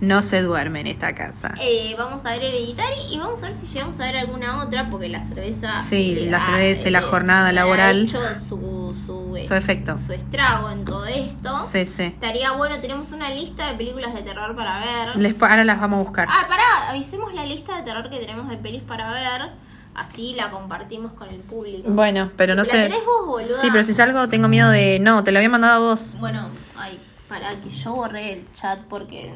no 0.00 0.22
se 0.22 0.42
duerme 0.42 0.80
en 0.80 0.86
esta 0.86 1.14
casa. 1.14 1.54
Eh, 1.60 1.94
vamos 1.98 2.24
a 2.24 2.30
ver 2.32 2.42
Hereditary 2.42 2.94
y 3.10 3.18
vamos 3.18 3.42
a 3.42 3.48
ver 3.48 3.54
si 3.54 3.66
llegamos 3.66 3.98
a 4.00 4.04
ver 4.04 4.16
alguna 4.16 4.62
otra 4.62 4.88
porque 4.90 5.08
la 5.08 5.26
cerveza. 5.26 5.82
Sí, 5.82 6.26
la 6.30 6.40
cerveza 6.44 6.88
y 6.88 6.90
la 6.90 7.00
le- 7.00 7.06
jornada 7.06 7.52
le 7.52 7.60
ha 7.60 7.64
laboral. 7.64 8.02
hecho 8.04 8.20
su, 8.48 8.96
su, 9.06 9.36
eh, 9.36 9.46
Su 9.46 9.54
efecto. 9.54 9.96
su 9.98 10.12
estrago 10.12 10.70
en 10.70 10.84
todo 10.84 11.04
esto. 11.06 11.68
Sí, 11.70 11.84
sí. 11.86 12.04
Estaría 12.04 12.52
bueno, 12.52 12.80
tenemos 12.80 13.12
una 13.12 13.30
lista 13.30 13.70
de 13.70 13.74
películas 13.76 14.14
de 14.14 14.22
terror 14.22 14.56
para 14.56 14.78
ver. 14.78 15.16
Les, 15.16 15.34
ahora 15.42 15.64
las 15.64 15.80
vamos 15.80 16.00
a 16.00 16.02
buscar. 16.02 16.28
Ah, 16.30 16.46
pará, 16.48 16.90
avisemos 16.90 17.34
la 17.34 17.44
lista 17.44 17.76
de 17.76 17.82
terror 17.82 18.08
que 18.10 18.18
tenemos 18.18 18.48
de 18.48 18.56
pelis 18.56 18.82
para 18.82 19.10
ver. 19.12 19.50
Así 19.94 20.34
la 20.34 20.50
compartimos 20.50 21.12
con 21.12 21.28
el 21.28 21.40
público. 21.40 21.90
Bueno, 21.90 22.30
pero 22.36 22.54
no 22.54 22.60
¿La 22.62 22.64
sé. 22.64 22.84
tenés 22.84 23.04
vos, 23.04 23.26
boluda? 23.26 23.60
Sí, 23.60 23.68
pero 23.72 23.82
si 23.84 23.92
salgo 23.92 24.28
tengo 24.28 24.46
miedo 24.48 24.70
de. 24.70 24.98
No, 25.00 25.24
te 25.24 25.32
lo 25.32 25.38
había 25.38 25.50
mandado 25.50 25.84
a 25.84 25.90
vos. 25.90 26.14
Bueno, 26.20 26.48
ay, 26.78 26.98
para 27.28 27.56
que 27.60 27.68
yo 27.70 27.92
borré 27.94 28.32
el 28.34 28.52
chat 28.54 28.78
porque. 28.88 29.34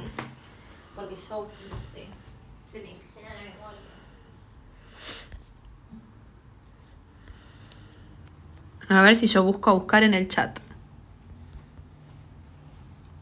Porque 0.94 1.16
yo, 1.16 1.48
no 1.70 1.76
sé, 1.92 2.06
se 2.72 2.78
me 2.78 2.84
llena 2.86 3.34
la 3.34 3.40
memoria. 3.42 3.80
A 8.88 9.02
ver 9.02 9.16
si 9.16 9.26
yo 9.26 9.42
busco 9.42 9.70
a 9.70 9.72
buscar 9.74 10.02
en 10.02 10.14
el 10.14 10.28
chat. 10.28 10.60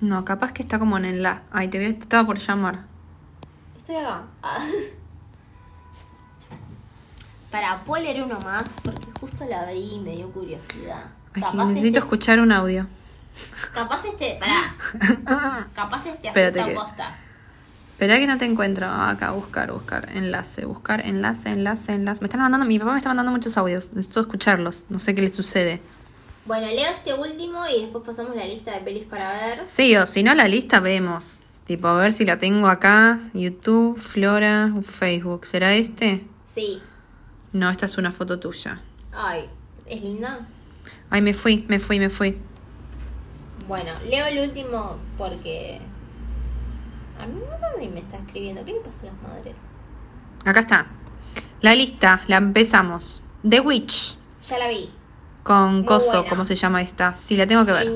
No, 0.00 0.24
capaz 0.24 0.52
que 0.52 0.62
está 0.62 0.78
como 0.78 0.96
en 0.98 1.04
el 1.04 1.22
la. 1.22 1.42
Ay, 1.52 1.68
te, 1.68 1.78
voy- 1.78 1.94
te 1.94 2.00
estaba 2.02 2.26
por 2.26 2.38
llamar. 2.38 2.84
Estoy 3.78 3.96
acá. 3.96 4.22
Ah. 4.42 4.66
Para, 7.50 7.84
¿puedo 7.84 8.02
leer 8.02 8.22
uno 8.22 8.40
más? 8.40 8.64
Porque 8.82 9.06
justo 9.20 9.44
la 9.44 9.60
abrí 9.60 9.94
y 9.94 10.00
me 10.00 10.16
dio 10.16 10.30
curiosidad. 10.32 11.04
Ay, 11.34 11.34
que 11.34 11.40
Capaz 11.42 11.64
necesito 11.66 11.86
este, 11.86 11.98
escuchar 12.00 12.40
un 12.40 12.50
audio. 12.50 12.86
capaz 13.72 14.04
este, 14.04 14.38
pará. 14.40 14.74
Capaz 15.74 16.06
este 16.06 16.28
Espérate 16.28 16.60
asusta 16.60 16.68
que- 16.68 16.74
posta. 16.86 17.18
Espera 18.02 18.18
que 18.18 18.26
no 18.26 18.36
te 18.36 18.46
encuentro. 18.46 18.88
Ah, 18.88 19.10
Acá, 19.10 19.30
buscar, 19.30 19.70
buscar. 19.70 20.08
Enlace, 20.12 20.64
buscar, 20.64 21.06
enlace, 21.06 21.50
enlace, 21.50 21.92
enlace. 21.92 22.20
Me 22.20 22.26
están 22.26 22.40
mandando, 22.40 22.66
mi 22.66 22.76
papá 22.76 22.90
me 22.90 22.98
está 22.98 23.10
mandando 23.10 23.30
muchos 23.30 23.56
audios. 23.56 23.92
Necesito 23.92 24.22
escucharlos. 24.22 24.86
No 24.88 24.98
sé 24.98 25.14
qué 25.14 25.22
le 25.22 25.28
sucede. 25.28 25.80
Bueno, 26.44 26.66
leo 26.66 26.90
este 26.90 27.14
último 27.14 27.64
y 27.68 27.82
después 27.82 28.02
pasamos 28.04 28.34
la 28.34 28.44
lista 28.44 28.74
de 28.74 28.80
pelis 28.80 29.04
para 29.04 29.32
ver. 29.34 29.68
Sí, 29.68 29.94
o 29.96 30.04
si 30.06 30.24
no, 30.24 30.34
la 30.34 30.48
lista 30.48 30.80
vemos. 30.80 31.42
Tipo, 31.64 31.86
a 31.86 31.98
ver 31.98 32.12
si 32.12 32.24
la 32.24 32.40
tengo 32.40 32.66
acá. 32.66 33.20
YouTube, 33.34 34.00
Flora, 34.00 34.74
Facebook. 34.82 35.46
¿Será 35.46 35.72
este? 35.74 36.24
Sí. 36.52 36.82
No, 37.52 37.70
esta 37.70 37.86
es 37.86 37.98
una 37.98 38.10
foto 38.10 38.40
tuya. 38.40 38.80
Ay, 39.12 39.48
¿es 39.86 40.02
linda? 40.02 40.48
Ay, 41.08 41.22
me 41.22 41.34
fui, 41.34 41.66
me 41.68 41.78
fui, 41.78 42.00
me 42.00 42.10
fui. 42.10 42.36
Bueno, 43.68 43.92
leo 44.10 44.26
el 44.26 44.40
último 44.40 44.96
porque. 45.16 45.80
A 47.22 47.26
mí 47.26 47.40
no 47.48 47.56
también 47.68 47.94
me 47.94 48.00
está 48.00 48.16
escribiendo. 48.18 48.64
¿Qué 48.64 48.72
le 48.72 48.80
pasa 48.80 48.96
a 49.02 49.06
las 49.06 49.22
madres? 49.22 49.56
Acá 50.44 50.60
está. 50.60 50.86
La 51.60 51.74
lista, 51.74 52.22
la 52.26 52.36
empezamos. 52.38 53.22
The 53.48 53.60
Witch. 53.60 54.16
Ya 54.48 54.58
la 54.58 54.68
vi. 54.68 54.90
Con 55.44 55.82
Coso. 55.84 56.24
¿cómo 56.28 56.44
se 56.44 56.54
llama 56.54 56.82
esta? 56.82 57.14
Sí, 57.16 57.36
la 57.36 57.46
tengo 57.48 57.66
que 57.66 57.72
ver. 57.72 57.92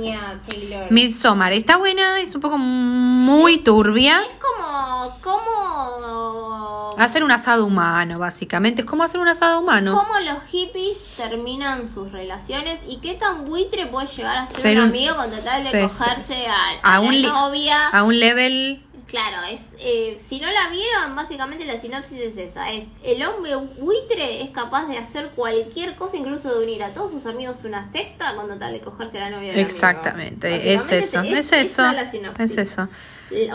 Taylor. 0.48 0.90
Midsommar. 0.90 1.52
Está 1.52 1.76
buena, 1.76 2.20
es 2.20 2.34
un 2.34 2.40
poco 2.40 2.58
muy 2.58 3.58
turbia. 3.58 4.20
Es 4.20 4.28
como. 4.40 5.20
como. 5.20 6.94
Hacer 6.98 7.22
un 7.22 7.30
asado 7.30 7.66
humano, 7.66 8.18
básicamente. 8.18 8.80
Es 8.82 8.86
como 8.88 9.02
hacer 9.04 9.20
un 9.20 9.28
asado 9.28 9.60
humano. 9.60 9.92
Cómo 9.94 10.18
los 10.20 10.42
hippies 10.50 10.96
terminan 11.16 11.86
sus 11.86 12.10
relaciones 12.10 12.78
y 12.88 12.96
qué 12.98 13.14
tan 13.14 13.44
buitre 13.44 13.86
puede 13.86 14.06
llegar 14.08 14.38
a 14.38 14.48
ser, 14.48 14.60
Ser 14.60 14.78
un 14.78 14.84
amigo 14.84 15.14
con 15.14 15.30
tratar 15.30 15.62
de 15.62 15.70
sí, 15.70 15.78
cogerse 15.98 16.34
sí. 16.34 16.44
a, 16.82 16.88
a 16.92 16.94
A 16.96 17.00
un 17.00 17.06
la 17.08 17.12
li- 17.12 17.26
novia. 17.26 17.88
A 17.88 18.02
un 18.02 18.18
level. 18.18 18.82
Claro, 19.06 19.36
es 19.48 19.60
eh, 19.78 20.20
si 20.28 20.40
no 20.40 20.50
la 20.50 20.68
vieron, 20.68 21.14
básicamente 21.14 21.64
la 21.64 21.80
sinopsis 21.80 22.20
es 22.20 22.36
esa. 22.36 22.70
Es 22.72 22.84
el 23.04 23.22
hombre 23.24 23.54
buitre 23.54 24.42
es 24.42 24.50
capaz 24.50 24.88
de 24.88 24.98
hacer 24.98 25.30
cualquier 25.30 25.94
cosa, 25.94 26.16
incluso 26.16 26.52
de 26.58 26.64
unir 26.64 26.82
a 26.82 26.92
todos 26.92 27.12
sus 27.12 27.26
amigos 27.26 27.58
una 27.64 27.90
secta 27.90 28.34
con 28.34 28.58
tal 28.58 28.72
de 28.72 28.80
cogerse 28.80 29.18
a 29.18 29.30
la 29.30 29.36
novia 29.36 29.52
del 29.52 29.60
amigo. 29.60 29.74
Exactamente, 29.74 30.74
es 30.74 30.90
eso, 30.90 31.20
es, 31.20 31.34
esa 31.38 31.60
eso, 31.60 32.32
es 32.38 32.56
eso. 32.56 32.88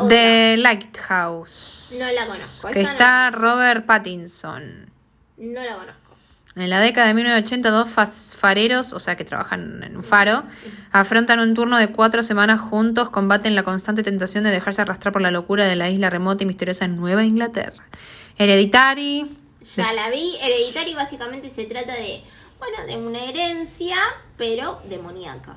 The 0.08 0.56
Lighthouse. 0.58 1.96
No 2.00 2.12
la 2.12 2.26
conozco, 2.26 2.70
Que 2.70 2.84
no 2.84 2.90
está 2.90 3.30
la- 3.30 3.32
Robert 3.32 3.86
Pattinson. 3.86 4.90
No 5.38 5.62
la 5.62 5.76
conozco. 5.76 6.01
En 6.56 6.70
la 6.70 6.82
década 6.82 7.08
de 7.08 7.14
1980, 7.14 7.72
dos 7.72 7.90
fareros, 8.36 8.92
o 8.92 9.00
sea, 9.00 9.16
que 9.16 9.24
trabajan 9.24 9.84
en 9.84 9.96
un 9.96 10.04
faro, 10.04 10.44
afrontan 10.92 11.40
un 11.40 11.54
turno 11.54 11.78
de 11.78 11.88
cuatro 11.88 12.24
semanas 12.24 12.60
juntos, 12.60 13.10
combaten 13.10 13.56
la 13.56 13.64
constante 13.64 14.04
tentación 14.04 14.44
de 14.44 14.52
dejarse 14.52 14.82
arrastrar 14.82 15.14
por 15.14 15.22
la 15.22 15.32
locura 15.32 15.66
de 15.66 15.78
la 15.78 15.90
isla 15.90 16.10
remota 16.10 16.44
y 16.44 16.48
misteriosa 16.48 16.88
Nueva 16.88 17.24
Inglaterra. 17.24 17.86
Hereditary. 18.38 19.38
Ya 19.76 19.94
la 19.94 20.10
vi. 20.10 20.36
Hereditary 20.42 20.94
básicamente 20.94 21.50
se 21.50 21.66
trata 21.66 21.94
de, 21.94 22.22
bueno, 22.60 22.86
de 22.86 22.98
una 22.98 23.24
herencia, 23.24 23.96
pero 24.38 24.82
demoníaca. 24.90 25.56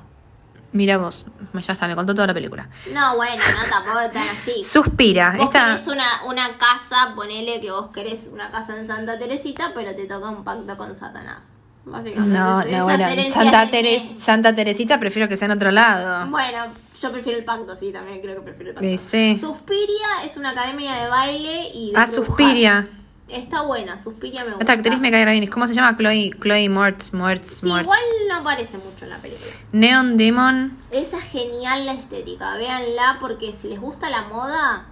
Mira 0.75 0.97
vos, 0.97 1.25
ya 1.53 1.71
está, 1.73 1.87
me 1.87 1.95
contó 1.95 2.13
toda 2.13 2.27
la 2.27 2.33
película. 2.33 2.69
No, 2.93 3.15
bueno, 3.15 3.41
no 3.41 3.69
tampoco 3.69 3.99
tan 4.11 4.27
así. 4.27 4.61
Suspira. 4.63 5.35
Vos 5.37 5.45
Esta, 5.45 5.79
una, 5.89 6.05
una 6.27 6.57
casa, 6.57 7.13
ponele 7.15 7.61
que 7.61 7.71
vos 7.71 7.87
querés 7.93 8.25
una 8.31 8.51
casa 8.51 8.77
en 8.77 8.85
Santa 8.85 9.17
Teresita, 9.17 9.71
pero 9.73 9.95
te 9.95 10.05
toca 10.05 10.29
un 10.29 10.43
pacto 10.43 10.77
con 10.77 10.93
Satanás. 10.93 11.43
básicamente. 11.85 12.37
No, 12.37 12.63
no, 12.65 12.83
bueno, 12.83 13.05
Santa, 13.31 13.69
Teres, 13.71 14.03
Santa 14.17 14.53
Teresita 14.53 14.99
prefiero 14.99 15.29
que 15.29 15.37
sea 15.37 15.45
en 15.45 15.51
otro 15.51 15.71
lado. 15.71 16.29
Bueno, 16.29 16.57
yo 17.01 17.11
prefiero 17.13 17.37
el 17.39 17.45
pacto, 17.45 17.75
sí, 17.77 17.93
también 17.93 18.19
creo 18.21 18.35
que 18.35 18.41
prefiero 18.41 18.71
el 18.71 18.75
pacto. 18.75 18.97
Sí. 18.97 19.37
Suspiria 19.39 20.07
es 20.25 20.35
una 20.35 20.49
academia 20.49 20.93
de 20.95 21.07
baile 21.09 21.69
y 21.73 21.91
de 21.93 21.97
Ah. 21.97 22.05
Suspiria. 22.05 22.85
Está 23.27 23.61
buena, 23.63 23.97
Suspiria 24.01 24.41
me 24.43 24.51
gusta. 24.51 24.61
Esta 24.63 24.73
actriz 24.73 24.99
me 24.99 25.09
cae 25.11 25.25
bien. 25.25 25.47
¿Cómo 25.49 25.67
se 25.67 25.73
llama? 25.73 25.97
Chloe, 25.97 26.29
Chloe 26.39 26.69
Mortz, 26.69 27.11
Mortz, 27.13 27.59
Sí, 27.61 27.65
Mortz. 27.65 27.83
igual 27.83 27.99
no 28.29 28.35
aparece 28.35 28.77
mucho 28.77 29.03
en 29.05 29.09
la 29.09 29.17
película. 29.21 29.51
Neon 29.71 30.15
Demon. 30.17 30.77
Esa 30.91 31.17
es 31.17 31.23
genial 31.23 31.85
la 31.87 31.93
estética, 31.93 32.55
véanla 32.57 33.17
porque 33.19 33.51
si 33.53 33.67
les 33.67 33.79
gusta 33.81 34.09
la 34.11 34.23
moda, 34.23 34.85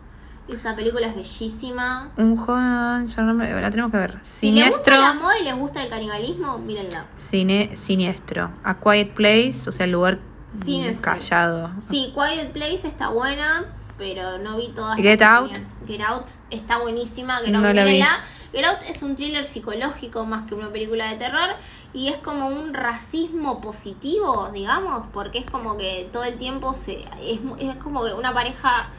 esa 0.48 0.76
película 0.76 1.06
es 1.08 1.16
bellísima. 1.16 2.12
Un 2.18 2.36
joven. 2.36 3.08
su 3.08 3.22
nombre- 3.22 3.54
La 3.62 3.70
tenemos 3.70 3.92
que 3.92 3.98
ver. 3.98 4.18
Si 4.24 4.52
les 4.52 4.70
gusta 4.70 4.84
Siniestro. 4.94 4.98
la 4.98 5.14
moda 5.14 5.40
y 5.40 5.44
les 5.44 5.56
gusta 5.56 5.84
el 5.84 5.90
canibalismo, 5.90 6.58
mírenla. 6.58 7.06
Cine, 7.18 7.76
siniestro. 7.76 8.52
A 8.64 8.80
Quiet 8.80 9.14
Place, 9.14 9.70
o 9.70 9.72
sea, 9.72 9.86
el 9.86 9.92
lugar 9.92 10.20
Siniestro. 10.66 11.02
callado. 11.04 11.72
Sí, 11.90 12.12
Quiet 12.16 12.52
Place 12.52 12.88
está 12.88 13.10
buena, 13.10 13.66
pero 13.98 14.40
no 14.40 14.58
vi 14.58 14.70
todas. 14.70 14.98
Get 14.98 15.22
Out. 15.22 15.52
Get 15.88 16.02
Out 16.02 16.26
está 16.50 16.78
buenísima, 16.78 17.38
Get 17.40 17.50
No 17.50 17.66
Out, 17.66 17.76
la. 17.76 18.22
Get 18.54 18.66
Out 18.66 18.82
es 18.90 19.02
un 19.02 19.16
thriller 19.16 19.46
psicológico 19.46 20.26
más 20.26 20.48
que 20.48 20.56
una 20.56 20.70
película 20.72 21.10
de 21.10 21.18
terror 21.18 21.56
y 21.94 22.10
es 22.10 22.18
como 22.18 22.48
un 22.48 22.74
racismo 22.74 23.62
positivo, 23.62 24.50
digamos, 24.54 25.06
porque 25.12 25.40
es 25.40 25.46
como 25.50 25.78
que 25.78 26.10
todo 26.14 26.24
el 26.24 26.38
tiempo 26.38 26.74
se 26.74 27.06
es, 27.22 27.40
es 27.60 27.76
como 27.78 28.06
que 28.06 28.14
una 28.14 28.34
pareja 28.34 28.90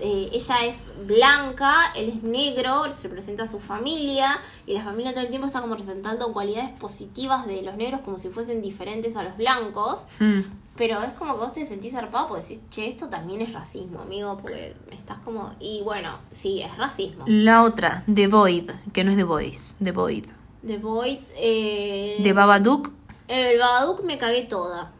eh, 0.00 0.30
ella 0.32 0.64
es 0.64 0.76
blanca, 1.06 1.92
él 1.94 2.08
es 2.08 2.22
negro, 2.22 2.84
representa 3.02 3.44
a 3.44 3.48
su 3.48 3.60
familia 3.60 4.38
y 4.66 4.74
la 4.74 4.84
familia 4.84 5.12
todo 5.12 5.22
el 5.22 5.30
tiempo 5.30 5.46
está 5.46 5.60
como 5.60 5.74
representando 5.74 6.32
cualidades 6.32 6.70
positivas 6.72 7.46
de 7.46 7.62
los 7.62 7.76
negros 7.76 8.00
como 8.00 8.18
si 8.18 8.28
fuesen 8.28 8.62
diferentes 8.62 9.16
a 9.16 9.22
los 9.22 9.36
blancos. 9.36 10.06
Mm. 10.18 10.40
Pero 10.76 11.02
es 11.02 11.12
como 11.12 11.34
que 11.34 11.40
vos 11.40 11.52
te 11.52 11.66
sentís 11.66 11.92
zarpado 11.92 12.28
porque 12.28 12.42
decís, 12.42 12.60
che, 12.70 12.88
esto 12.88 13.08
también 13.08 13.42
es 13.42 13.52
racismo, 13.52 14.00
amigo, 14.00 14.38
porque 14.40 14.74
estás 14.90 15.18
como... 15.18 15.54
Y 15.60 15.82
bueno, 15.82 16.08
sí, 16.34 16.62
es 16.62 16.74
racismo. 16.78 17.24
La 17.26 17.64
otra, 17.64 18.02
The 18.12 18.28
Void, 18.28 18.70
que 18.92 19.04
no 19.04 19.10
es 19.10 19.18
The 19.18 19.24
Voice, 19.24 19.76
The 19.82 19.92
Void. 19.92 20.24
The 20.66 20.78
Void... 20.78 21.18
Eh, 21.36 22.16
De 22.20 22.32
Babadook. 22.32 22.92
El 23.28 23.58
Babadook 23.58 24.04
me 24.04 24.16
cagué 24.16 24.44
toda. 24.44 24.92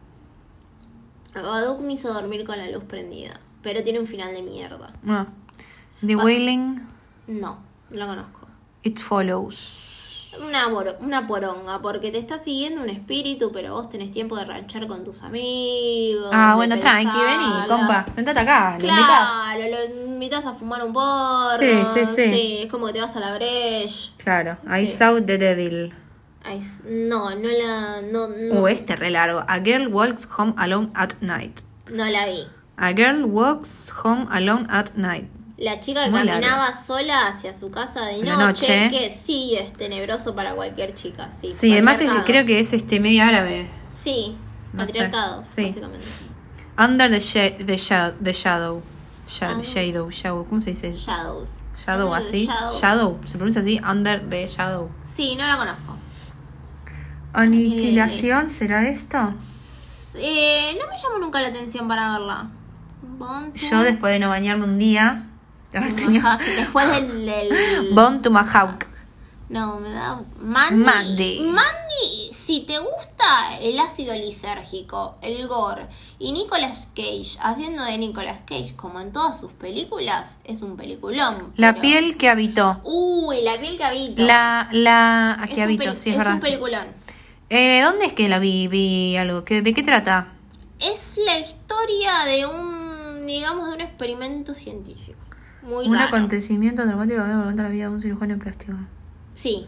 El 1.33 1.41
Babadook 1.41 1.81
me 1.81 1.93
hizo 1.93 2.13
dormir 2.13 2.45
con 2.45 2.59
la 2.59 2.69
luz 2.69 2.83
prendida. 2.83 3.39
Pero 3.63 3.83
tiene 3.83 3.99
un 3.99 4.07
final 4.07 4.33
de 4.33 4.41
mierda. 4.41 4.91
Ah. 5.07 5.27
The 6.05 6.15
Wailing, 6.15 6.81
No, 7.27 7.59
no 7.91 7.97
lo 7.97 8.07
conozco. 8.07 8.47
It 8.83 8.99
Follows. 8.99 9.87
Una, 10.47 10.67
una 11.01 11.27
poronga, 11.27 11.79
porque 11.81 12.09
te 12.09 12.17
está 12.17 12.39
siguiendo 12.39 12.81
un 12.81 12.89
espíritu, 12.89 13.51
pero 13.51 13.73
vos 13.73 13.89
tenés 13.89 14.11
tiempo 14.11 14.37
de 14.37 14.45
ranchar 14.45 14.87
con 14.87 15.03
tus 15.03 15.23
amigos. 15.23 16.29
Ah, 16.33 16.53
bueno, 16.55 16.79
tranqui, 16.79 17.19
vení, 17.19 17.67
compa. 17.67 18.05
Sentate 18.15 18.39
acá, 18.39 18.77
¿lo 18.79 18.87
invitás? 18.87 19.07
Claro, 19.07 19.61
lo 19.69 20.05
invitas 20.13 20.45
a 20.45 20.53
fumar 20.53 20.83
un 20.85 20.93
porro. 20.93 21.59
Sí, 21.59 21.83
sí, 21.93 22.05
sí. 22.15 22.57
es 22.63 22.71
como 22.71 22.87
que 22.87 22.93
te 22.93 23.01
vas 23.01 23.15
a 23.17 23.19
la 23.19 23.35
breche. 23.35 24.11
Claro, 24.17 24.57
I 24.65 24.87
Sí. 24.87 24.95
Saw 24.97 25.21
the 25.21 25.37
Devil. 25.37 25.93
S- 26.45 26.83
no, 26.87 27.35
no 27.35 27.49
la. 27.49 28.01
No, 28.01 28.29
no, 28.29 28.61
Uh, 28.61 28.67
este 28.67 28.95
re 28.95 29.11
largo. 29.11 29.43
A 29.47 29.59
Girl 29.59 29.89
Walks 29.89 30.27
Home 30.37 30.53
Alone 30.57 30.91
at 30.95 31.11
Night. 31.19 31.59
no 31.91 32.05
la 32.05 32.25
vi. 32.25 32.47
A 32.81 32.93
Girl 32.93 33.25
Walks 33.25 33.91
Home 34.03 34.27
Alone 34.31 34.65
at 34.69 34.87
Night. 34.95 35.29
La 35.57 35.79
chica 35.79 36.05
que 36.05 36.09
Muy 36.09 36.25
caminaba 36.25 36.73
sola 36.75 37.27
hacia 37.27 37.53
su 37.53 37.69
casa 37.69 38.05
de 38.07 38.23
noche, 38.23 38.85
noche. 38.85 38.89
que 38.89 39.15
sí 39.15 39.55
es 39.55 39.71
tenebroso 39.73 40.33
para 40.33 40.55
cualquier 40.55 40.93
chica, 40.95 41.29
sí. 41.39 41.53
Sí, 41.59 41.71
además 41.73 41.99
es 42.01 42.09
creo 42.25 42.45
que 42.47 42.59
es 42.59 42.73
este 42.73 42.99
medio 42.99 43.23
árabe. 43.23 43.67
Sí, 43.95 44.35
No 44.73 44.83
patriarcado, 44.85 45.43
sí. 45.45 45.65
básicamente. 45.65 46.07
Under 46.79 47.11
the, 47.11 47.19
the, 47.63 47.77
sha- 47.77 48.13
the 48.23 48.33
Shadow. 48.33 48.81
Sha- 49.27 49.51
Ah. 49.51 49.61
shadow, 49.63 50.09
shadow, 50.09 50.45
¿cómo 50.49 50.59
se 50.61 50.71
dice? 50.71 50.91
Shadows. 50.93 51.61
Shadow, 51.85 52.07
Under 52.11 52.27
así. 52.27 52.47
Shadows. 52.47 52.81
Shadow, 52.81 53.19
se 53.25 53.37
pronuncia 53.37 53.61
así, 53.61 53.79
Under 53.87 54.27
the 54.29 54.47
Shadow. 54.47 54.89
Sí, 55.05 55.35
no 55.35 55.45
la 55.45 55.57
conozco. 55.57 55.97
¿Aniquilación 57.33 58.49
será 58.49 58.87
esto? 58.89 59.17
Eh, 60.15 60.75
no 60.81 60.87
me 60.91 60.97
llamó 61.01 61.19
nunca 61.19 61.39
la 61.41 61.49
atención 61.49 61.87
para 61.87 62.11
verla. 62.17 62.49
Bon 63.21 63.51
to- 63.53 63.57
Yo 63.59 63.81
después 63.83 64.13
de 64.13 64.19
no 64.19 64.29
bañarme 64.29 64.65
un 64.65 64.77
día, 64.79 65.27
tenía- 65.71 66.39
Después 66.57 66.87
del. 66.89 67.25
del- 67.25 67.93
Bon 67.93 68.21
Tomahawk. 68.21 68.85
No, 69.49 69.79
me 69.81 69.89
da. 69.89 70.21
Mandy. 70.39 70.75
Mandy. 70.83 71.41
Mandy, 71.41 72.33
si 72.33 72.61
te 72.61 72.79
gusta 72.79 73.57
el 73.61 73.77
ácido 73.79 74.13
lisérgico, 74.15 75.17
el 75.21 75.45
gore 75.47 75.87
y 76.19 76.31
Nicolas 76.31 76.87
Cage 76.95 77.37
haciendo 77.41 77.83
de 77.83 77.97
Nicolas 77.97 78.39
Cage 78.47 78.73
como 78.77 79.01
en 79.01 79.11
todas 79.11 79.37
sus 79.39 79.51
películas, 79.51 80.37
es 80.45 80.61
un 80.61 80.77
peliculón. 80.77 81.51
La 81.57 81.73
pero- 81.73 81.81
piel 81.81 82.17
que 82.17 82.29
habitó. 82.29 82.79
Uy, 82.85 83.41
la 83.43 83.59
piel 83.59 83.75
que 83.77 83.83
habito. 83.83 84.23
La, 84.23 84.69
la, 84.71 85.35
Es 85.39 85.43
aquí 85.45 85.55
un 85.57 85.63
habito, 85.63 85.83
peli- 85.83 85.95
sí, 85.97 86.09
es, 86.09 86.13
es 86.13 86.17
verdad. 86.17 86.33
un 86.35 86.39
peliculón. 86.39 86.87
Eh, 87.49 87.81
¿Dónde 87.83 88.05
es 88.05 88.13
que 88.13 88.29
la 88.29 88.39
vi? 88.39 88.69
Vi 88.69 89.17
algo. 89.17 89.43
¿Qué- 89.43 89.61
¿De 89.61 89.73
qué 89.73 89.83
trata? 89.83 90.29
Es 90.79 91.19
la 91.25 91.37
historia 91.37 92.23
de 92.25 92.45
un, 92.45 92.80
digamos, 93.33 93.67
de 93.69 93.73
un 93.75 93.81
experimento 93.81 94.53
científico. 94.53 95.17
Muy 95.63 95.85
un 95.87 95.93
raro. 95.95 96.07
acontecimiento 96.07 96.83
traumático 96.83 97.21
que 97.23 97.27
remonta 97.27 97.63
la 97.63 97.69
vida 97.69 97.83
de 97.85 97.89
un 97.91 98.01
cirujano 98.01 98.37
plástico. 98.39 98.73
Sí, 99.33 99.67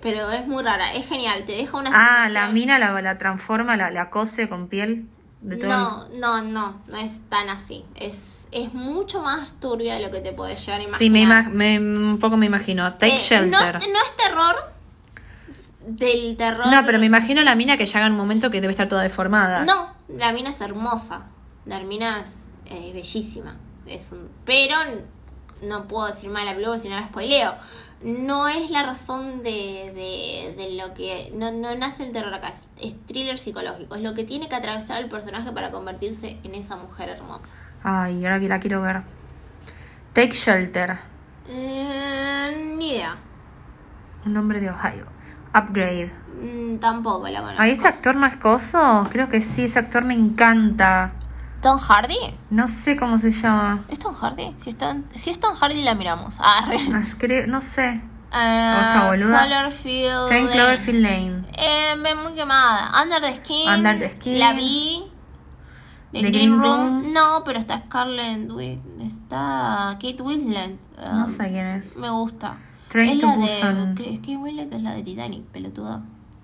pero 0.00 0.30
es 0.30 0.46
muy 0.46 0.62
rara, 0.62 0.92
es 0.94 1.06
genial, 1.08 1.44
te 1.44 1.52
deja 1.52 1.76
una 1.76 1.90
Ah, 1.92 2.26
sensación- 2.26 2.32
la 2.34 2.46
mina 2.52 2.78
la, 2.78 3.02
la 3.02 3.18
transforma, 3.18 3.76
la, 3.76 3.90
la 3.90 4.08
cose 4.10 4.48
con 4.48 4.68
piel 4.68 5.08
de 5.40 5.56
todo. 5.56 5.68
No, 5.68 6.08
no, 6.14 6.42
no, 6.42 6.80
no 6.86 6.96
es 6.98 7.20
tan 7.28 7.48
así. 7.48 7.84
Es, 7.96 8.46
es 8.52 8.72
mucho 8.74 9.20
más 9.22 9.52
turbia 9.54 9.94
de 9.96 10.00
lo 10.02 10.10
que 10.12 10.20
te 10.20 10.32
puedes 10.32 10.60
llegar 10.60 10.80
a 10.80 10.84
imaginar. 10.84 10.98
Sí, 10.98 11.10
me, 11.10 11.22
ima- 11.22 11.48
me- 11.50 11.78
un 11.80 12.18
poco 12.20 12.36
me 12.36 12.46
imagino. 12.46 12.92
Take 12.94 13.16
Eh, 13.16 13.18
Shelter. 13.18 13.50
No, 13.50 13.60
no 13.92 13.98
es 14.02 14.16
terror 14.16 14.56
del 15.86 16.36
terror. 16.36 16.66
No, 16.68 16.84
pero 16.84 16.98
me 16.98 17.06
imagino 17.06 17.42
la 17.42 17.54
mina 17.56 17.76
que 17.76 17.86
llega 17.86 18.06
en 18.06 18.12
un 18.12 18.18
momento 18.18 18.50
que 18.50 18.60
debe 18.60 18.70
estar 18.72 18.88
toda 18.88 19.02
deformada. 19.02 19.64
No, 19.64 19.88
la 20.08 20.32
mina 20.32 20.50
es 20.50 20.60
hermosa. 20.60 21.22
La 21.64 21.80
mina 21.80 22.20
es 22.20 22.49
eh, 22.70 22.92
bellísima. 22.94 23.56
Es 23.86 24.12
un, 24.12 24.28
pero 24.44 24.76
no 25.62 25.86
puedo 25.88 26.06
decir 26.06 26.30
mal 26.30 26.46
la 26.46 26.52
película 26.52 26.78
si 26.78 26.88
no 26.88 26.96
la 26.96 27.06
spoileo. 27.06 27.54
No 28.02 28.48
es 28.48 28.70
la 28.70 28.82
razón 28.82 29.42
de, 29.42 29.92
de, 29.94 30.54
de 30.56 30.74
lo 30.76 30.94
que. 30.94 31.32
No, 31.34 31.52
no 31.52 31.74
nace 31.74 32.04
el 32.04 32.12
terror 32.12 32.32
acá. 32.32 32.48
Es, 32.48 32.62
es 32.80 33.06
thriller 33.06 33.36
psicológico. 33.36 33.94
Es 33.94 34.00
lo 34.00 34.14
que 34.14 34.24
tiene 34.24 34.48
que 34.48 34.54
atravesar 34.54 35.02
el 35.02 35.10
personaje 35.10 35.52
para 35.52 35.70
convertirse 35.70 36.38
en 36.42 36.54
esa 36.54 36.76
mujer 36.76 37.10
hermosa. 37.10 37.52
Ay, 37.82 38.24
ahora 38.24 38.40
que 38.40 38.48
la 38.48 38.58
quiero 38.58 38.80
ver. 38.80 39.02
Take 40.14 40.32
Shelter. 40.32 40.98
Eh, 41.48 42.74
ni 42.78 42.92
idea. 42.92 43.18
Un 44.24 44.32
nombre 44.32 44.60
de 44.60 44.70
Ohio. 44.70 45.06
Upgrade. 45.54 46.12
Mm, 46.40 46.76
tampoco 46.78 47.28
la 47.28 47.40
conozco. 47.40 47.62
Ay, 47.62 47.72
¿este 47.72 47.88
actor 47.88 48.16
no 48.16 48.26
es 48.26 48.36
coso? 48.36 49.06
Creo 49.10 49.28
que 49.28 49.42
sí, 49.42 49.64
ese 49.64 49.78
actor 49.78 50.04
me 50.04 50.14
encanta. 50.14 51.12
¿Tom 51.60 51.78
Hardy? 51.78 52.16
No 52.50 52.68
sé 52.68 52.96
cómo 52.96 53.18
se 53.18 53.30
llama. 53.32 53.80
¿Es 53.88 53.98
Tom 53.98 54.14
Hardy? 54.14 54.54
Si 54.58 54.70
es 54.70 54.78
Tom, 54.78 55.02
si 55.12 55.30
es 55.30 55.40
Tom 55.40 55.54
Hardy 55.56 55.82
la 55.82 55.94
miramos. 55.94 56.36
Ah, 56.40 56.64
re. 56.68 56.78
Ah, 56.92 57.46
no 57.48 57.60
sé. 57.60 58.00
Otra 58.28 59.06
boluda. 59.08 59.46
Cloverfield. 59.46 60.22
Está 60.24 60.36
en 60.38 60.44
Lane. 60.46 60.52
Cloverfield 60.52 61.02
Lane. 61.02 61.44
Eh, 61.58 62.14
muy 62.22 62.32
quemada. 62.34 63.02
Under 63.02 63.20
the 63.20 63.34
Skin. 63.36 63.68
Under 63.68 63.98
the 63.98 64.08
Skin. 64.16 64.38
La 64.38 64.52
vi. 64.52 65.02
The, 66.12 66.22
The 66.22 66.30
Green, 66.30 66.32
Green 66.32 66.60
Room. 66.60 67.02
Room. 67.02 67.12
No, 67.12 67.42
pero 67.44 67.58
está 67.58 67.78
Scarlett 67.86 68.50
Wi- 68.50 68.80
Está 69.00 69.96
Kate 70.00 70.22
Winslet. 70.22 70.76
No 70.98 71.24
Um, 71.26 71.36
sé 71.36 71.48
quién 71.50 71.66
es. 71.66 71.96
Me 71.96 72.10
gusta. 72.10 72.58
Train 72.88 73.10
es 73.10 73.20
to 73.20 73.26
la 73.26 73.34
Busan. 73.36 73.94
de. 73.94 74.04
Kate 74.20 74.36
Winslet 74.36 74.74
es 74.74 74.82
la 74.82 74.92
de 74.94 75.02
Titanic, 75.02 75.44
pelotuda. 75.46 76.02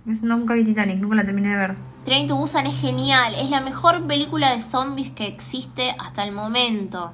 Es- 0.08 0.22
Nunca 0.22 0.54
vi 0.54 0.64
Titanic, 0.64 0.98
nunca 0.98 1.16
la 1.16 1.24
terminé 1.24 1.48
de 1.50 1.56
ver. 1.56 1.76
Train 2.04 2.28
to 2.28 2.36
Busan 2.36 2.66
es 2.66 2.80
genial. 2.80 3.34
Es 3.34 3.50
la 3.50 3.60
mejor 3.60 4.06
película 4.06 4.52
de 4.54 4.60
zombies 4.60 5.10
que 5.10 5.26
existe 5.26 5.94
hasta 5.98 6.22
el 6.24 6.32
momento. 6.32 7.12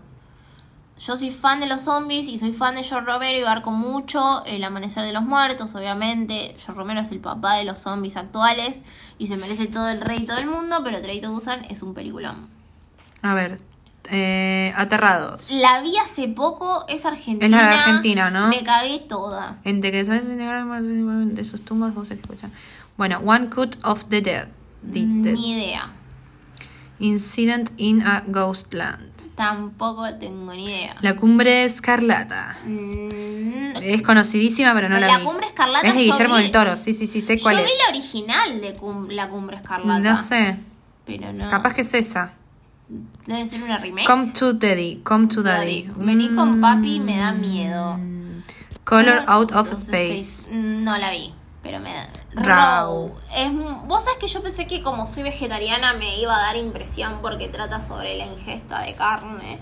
Yo 1.01 1.16
soy 1.16 1.30
fan 1.30 1.59
de 1.59 1.66
los 1.66 1.82
zombies 1.82 2.28
y 2.28 2.38
soy 2.38 2.53
fan 2.53 2.76
de 2.76 2.84
George 2.84 3.07
Romero 3.11 3.36
y 3.38 3.43
barco 3.43 3.72
mucho 3.72 4.45
El 4.45 4.62
Amanecer 4.62 5.05
de 5.05 5.12
los 5.12 5.24
Muertos, 5.24 5.74
obviamente. 5.74 6.55
George 6.59 6.74
Romero 6.74 7.01
es 7.01 7.11
el 7.11 7.18
papá 7.18 7.55
de 7.57 7.64
los 7.64 7.80
zombies 7.80 8.16
actuales 8.16 8.76
y 9.18 9.26
se 9.26 9.36
merece 9.36 9.66
todo 9.66 9.88
el 9.88 10.01
rey 10.01 10.18
y 10.22 10.26
todo 10.26 10.38
el 10.38 10.47
mundo, 10.47 10.76
pero 10.84 11.01
Train 11.03 11.22
to 11.22 11.32
Busan 11.32 11.64
es 11.70 11.82
un 11.82 11.95
peliculón. 11.95 12.47
A 13.22 13.34
ver. 13.34 13.59
Eh, 14.11 14.72
aterrados. 14.76 15.51
La 15.53 15.80
vi 15.80 15.97
hace 15.97 16.28
poco, 16.28 16.84
es 16.88 17.05
argentina. 17.07 17.47
Es 17.47 17.51
la 17.64 17.68
de 17.70 17.78
Argentina, 17.78 18.30
¿no? 18.30 18.49
Me 18.49 18.62
cagué 18.64 18.99
toda. 19.01 19.59
Entre 19.64 19.90
que 19.93 20.05
se 20.05 20.20
de 20.20 21.45
sus 21.45 21.64
tumbas 21.64 21.95
vos 21.95 22.11
escuchan. 22.11 22.53
Bueno, 23.03 23.18
One 23.24 23.48
Cut 23.50 23.78
of 23.82 24.05
the 24.11 24.20
Dead. 24.20 24.46
The 24.84 25.00
Dead. 25.00 25.34
Ni 25.34 25.55
idea. 25.55 25.90
Incident 27.00 27.72
in 27.78 28.00
a 28.07 28.22
Ghost 28.28 28.72
Land. 28.74 29.11
Tampoco 29.34 30.05
tengo 30.20 30.53
ni 30.55 30.66
idea. 30.66 30.94
La 31.00 31.16
cumbre 31.16 31.64
escarlata. 31.64 32.57
Mm, 32.64 33.78
Es 33.82 34.03
conocidísima, 34.03 34.72
pero 34.72 34.88
no 34.88 35.00
la, 35.00 35.09
La 35.09 35.18
vi. 35.18 35.24
Cumbre 35.24 35.48
Escarlata 35.48 35.88
Es 35.88 35.94
de 35.94 36.07
yo 36.07 36.12
Guillermo 36.12 36.36
vi- 36.36 36.42
del 36.44 36.53
Toro, 36.53 36.76
sí, 36.76 36.94
sí, 36.94 37.09
sí, 37.09 37.20
sé 37.20 37.40
cuál 37.40 37.57
Yo 37.57 37.62
es. 37.62 37.66
vi 37.66 37.72
la 37.82 37.98
original 37.98 38.61
de 38.61 38.72
cum- 38.74 39.09
La 39.11 39.28
Cumbre 39.28 39.57
Escarlata. 39.57 39.98
No 39.98 40.22
sé, 40.22 40.59
Pero 41.05 41.32
no. 41.32 41.50
capaz 41.50 41.72
que 41.74 41.80
es 41.80 41.92
esa. 41.94 42.34
Debe 43.26 43.44
ser 43.48 43.64
una 43.64 43.78
remake. 43.78 44.07
Come 44.07 44.28
to 44.30 44.53
Daddy, 44.53 45.00
Come 45.03 45.26
to 45.26 45.42
Daddy. 45.42 45.90
Vení 45.96 46.36
con 46.36 46.61
papi 46.61 47.00
me 47.00 47.16
da 47.16 47.32
miedo. 47.32 47.98
Mm, 47.98 48.42
Color 48.84 49.24
Out 49.26 49.50
of 49.57 49.72
Space. 49.72 50.48
No 50.53 50.96
la 50.98 51.11
vi, 51.11 51.32
pero 51.62 51.80
me 51.80 51.92
da. 51.92 52.08
Raw. 52.34 53.14
Es, 53.34 53.52
Vos 53.86 54.02
sabés 54.02 54.18
que 54.18 54.28
yo 54.28 54.42
pensé 54.42 54.66
que 54.66 54.82
como 54.82 55.06
soy 55.06 55.22
vegetariana 55.22 55.94
me 55.94 56.18
iba 56.18 56.34
a 56.36 56.40
dar 56.40 56.56
impresión 56.56 57.18
porque 57.22 57.48
trata 57.48 57.82
sobre 57.82 58.16
la 58.16 58.26
ingesta 58.26 58.80
de 58.80 58.94
carne. 58.94 59.60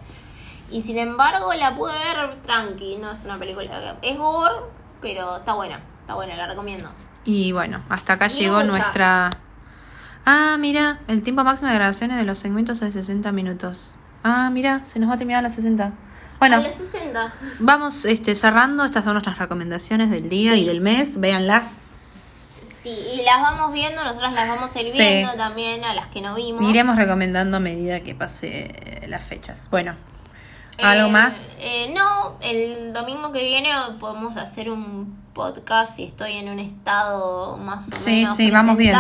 Y 0.71 0.83
sin 0.83 0.99
embargo 0.99 1.53
la 1.55 1.75
pude 1.75 1.93
ver 1.93 2.41
tranqui, 2.43 2.97
no 2.97 3.11
es 3.11 3.25
una 3.25 3.39
película 3.39 3.97
que 4.01 4.11
es 4.11 4.17
gore, 4.19 4.55
pero 5.01 5.39
está 5.39 5.55
buena, 5.55 5.81
está 6.01 6.15
buena, 6.15 6.37
la 6.37 6.47
recomiendo. 6.47 6.91
Y 7.25 7.53
bueno, 7.53 7.83
hasta 7.89 8.15
acá 8.15 8.29
llegó 8.29 8.57
muchas. 8.61 8.69
nuestra... 8.69 9.31
Ah, 10.25 10.57
mira, 10.59 11.01
el 11.09 11.23
tiempo 11.23 11.43
máximo 11.45 11.71
de 11.71 11.75
grabaciones 11.75 12.17
de 12.19 12.25
los 12.25 12.39
segmentos 12.39 12.83
es 12.83 12.95
de 12.95 13.03
60 13.03 13.33
minutos. 13.33 13.97
Ah, 14.23 14.51
mira, 14.51 14.83
se 14.87 14.99
nos 14.99 15.09
va 15.11 15.15
a 15.15 15.17
terminar 15.17 15.41
a 15.41 15.43
las 15.43 15.55
60. 15.55 15.93
Bueno, 16.39 16.57
A 16.57 16.61
los 16.61 16.75
60. 16.75 17.33
vamos 17.59 18.05
este, 18.05 18.35
cerrando. 18.35 18.85
Estas 18.85 19.05
son 19.05 19.15
nuestras 19.15 19.39
recomendaciones 19.39 20.11
del 20.11 20.29
día 20.29 20.57
y 20.57 20.67
del 20.67 20.81
mes. 20.81 21.21
Véanlas. 21.21 21.65
Sí, 22.83 22.89
y 23.15 23.23
las 23.25 23.43
vamos 23.43 23.73
viendo, 23.73 24.03
nosotras 24.05 24.33
las 24.33 24.49
vamos 24.49 24.75
a 24.75 24.81
ir 24.81 24.87
Sí. 24.93 24.99
viendo 24.99 25.33
también 25.35 25.85
a 25.85 25.95
las 25.95 26.07
que 26.09 26.21
no 26.23 26.35
vimos. 26.35 26.65
Iremos 26.65 26.97
recomendando 26.97 27.59
a 27.59 27.61
medida 27.61 28.01
que 28.01 28.15
pase 28.15 28.75
las 29.07 29.23
fechas. 29.25 29.69
Bueno, 29.71 29.95
¿algo 30.83 31.09
Eh, 31.09 31.13
más? 31.13 31.57
eh, 31.59 31.93
no, 31.95 32.37
el 32.41 32.93
domingo 32.95 33.33
que 33.33 33.43
viene 33.45 33.71
podemos 33.99 34.37
hacer 34.37 34.71
un 34.71 35.21
podcast 35.35 35.97
si 35.97 36.05
estoy 36.05 36.33
en 36.39 36.49
un 36.49 36.59
estado 36.59 37.57
más 37.59 37.87
o 37.89 37.97
Sí, 37.97 38.23
menos 38.23 38.37
sí, 38.37 38.51
vamos 38.51 38.77
viendo. 38.77 38.99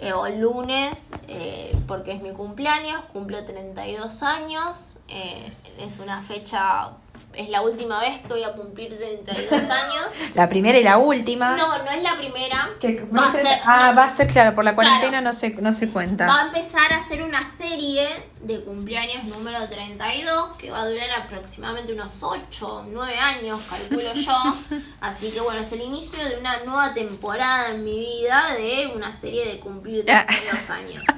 eh, 0.00 0.12
o 0.12 0.26
el 0.26 0.40
lunes, 0.40 0.94
eh, 1.26 1.76
porque 1.88 2.12
es 2.12 2.22
mi 2.22 2.32
cumpleaños, 2.32 3.00
cumplo 3.12 3.44
32 3.44 4.22
años, 4.22 4.98
eh, 5.08 5.52
es 5.78 5.98
una 5.98 6.22
fecha, 6.22 6.90
es 7.38 7.48
la 7.48 7.62
última 7.62 8.00
vez 8.00 8.20
que 8.20 8.28
voy 8.28 8.42
a 8.42 8.52
cumplir 8.52 8.96
32 8.98 9.52
años. 9.70 10.04
La 10.34 10.48
primera 10.48 10.78
y 10.78 10.82
la 10.84 10.98
última. 10.98 11.56
No, 11.56 11.78
no 11.84 11.90
es 11.90 12.02
la 12.02 12.16
primera. 12.18 12.70
Que- 12.80 13.04
va 13.16 13.28
a 13.28 13.32
ser, 13.32 13.46
ah, 13.64 13.88
no, 13.90 13.96
va 13.96 14.04
a 14.04 14.16
ser 14.16 14.26
claro, 14.26 14.54
por 14.54 14.64
la 14.64 14.74
Claro. 14.74 14.88
cuarentena 14.90 15.20
no 15.20 15.32
se, 15.32 15.50
no 15.54 15.72
se 15.72 15.88
cuenta. 15.88 16.26
Va 16.26 16.42
a 16.42 16.46
empezar 16.48 16.92
a 16.92 16.98
hacer 16.98 17.22
una 17.22 17.40
serie 17.56 18.06
de 18.42 18.60
cumpleaños 18.64 19.24
número 19.24 19.58
32 19.68 20.56
que 20.58 20.70
va 20.70 20.82
a 20.82 20.88
durar 20.88 21.10
aproximadamente 21.22 21.92
unos 21.92 22.12
8, 22.20 22.86
9 22.88 23.18
años, 23.18 23.60
calculo 23.68 24.12
yo. 24.14 24.54
Así 25.00 25.30
que 25.30 25.40
bueno, 25.40 25.60
es 25.60 25.72
el 25.72 25.80
inicio 25.82 26.22
de 26.28 26.38
una 26.38 26.56
nueva 26.64 26.94
temporada 26.94 27.70
en 27.70 27.84
mi 27.84 27.98
vida 27.98 28.42
de 28.56 28.92
una 28.94 29.12
serie 29.20 29.46
de 29.46 29.60
cumplir 29.60 30.04
32 30.04 30.70
años. 30.70 31.02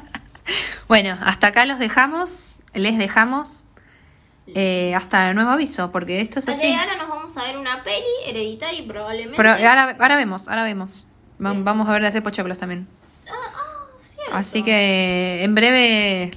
Bueno, 0.88 1.16
hasta 1.22 1.48
acá 1.48 1.66
los 1.66 1.78
dejamos, 1.78 2.58
les 2.74 2.98
dejamos. 2.98 3.62
Eh, 4.54 4.94
hasta 4.94 5.28
el 5.28 5.34
nuevo 5.34 5.50
aviso, 5.50 5.90
porque 5.92 6.20
esto 6.20 6.38
es 6.38 6.48
Así 6.48 6.58
así. 6.58 6.68
que 6.68 6.76
ahora 6.76 6.96
nos 6.96 7.08
vamos 7.08 7.36
a 7.36 7.42
ver 7.44 7.56
una 7.58 7.82
peli 7.82 8.04
hereditaria 8.26 8.78
y 8.80 8.86
probablemente. 8.86 9.36
Pero 9.36 9.50
ahora, 9.52 9.96
ahora 9.98 10.16
vemos, 10.16 10.48
ahora 10.48 10.62
vemos. 10.64 11.06
Va- 11.44 11.52
Vamos 11.56 11.88
a 11.88 11.92
ver 11.92 12.02
de 12.02 12.08
hacer 12.08 12.22
pochoclos 12.22 12.58
también. 12.58 12.86
Ah, 13.28 13.32
ah, 13.54 13.98
cierto. 14.02 14.34
Así 14.36 14.62
que 14.62 15.42
en 15.44 15.54
breve 15.54 16.30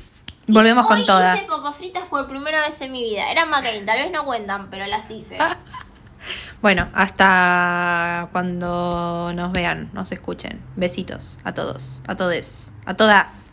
volvemos 0.47 0.85
con 0.87 0.99
Hoy 0.99 1.05
toda. 1.05 1.35
hice 1.35 1.45
papas 1.45 1.75
fritas 1.75 2.03
por 2.09 2.27
primera 2.27 2.61
vez 2.61 2.79
en 2.81 2.91
mi 2.91 3.03
vida. 3.03 3.29
Eran 3.31 3.49
McCain, 3.49 3.85
tal 3.85 3.97
vez 3.99 4.11
no 4.11 4.23
cuentan, 4.25 4.69
pero 4.69 4.85
las 4.87 5.09
hice. 5.11 5.37
Bueno, 6.61 6.87
hasta 6.93 8.29
cuando 8.31 9.31
nos 9.35 9.51
vean, 9.51 9.89
nos 9.93 10.11
escuchen. 10.13 10.61
Besitos 10.77 11.39
a 11.43 11.53
todos, 11.53 12.01
a 12.07 12.15
todes, 12.15 12.71
a 12.85 12.93
todas. 12.93 13.51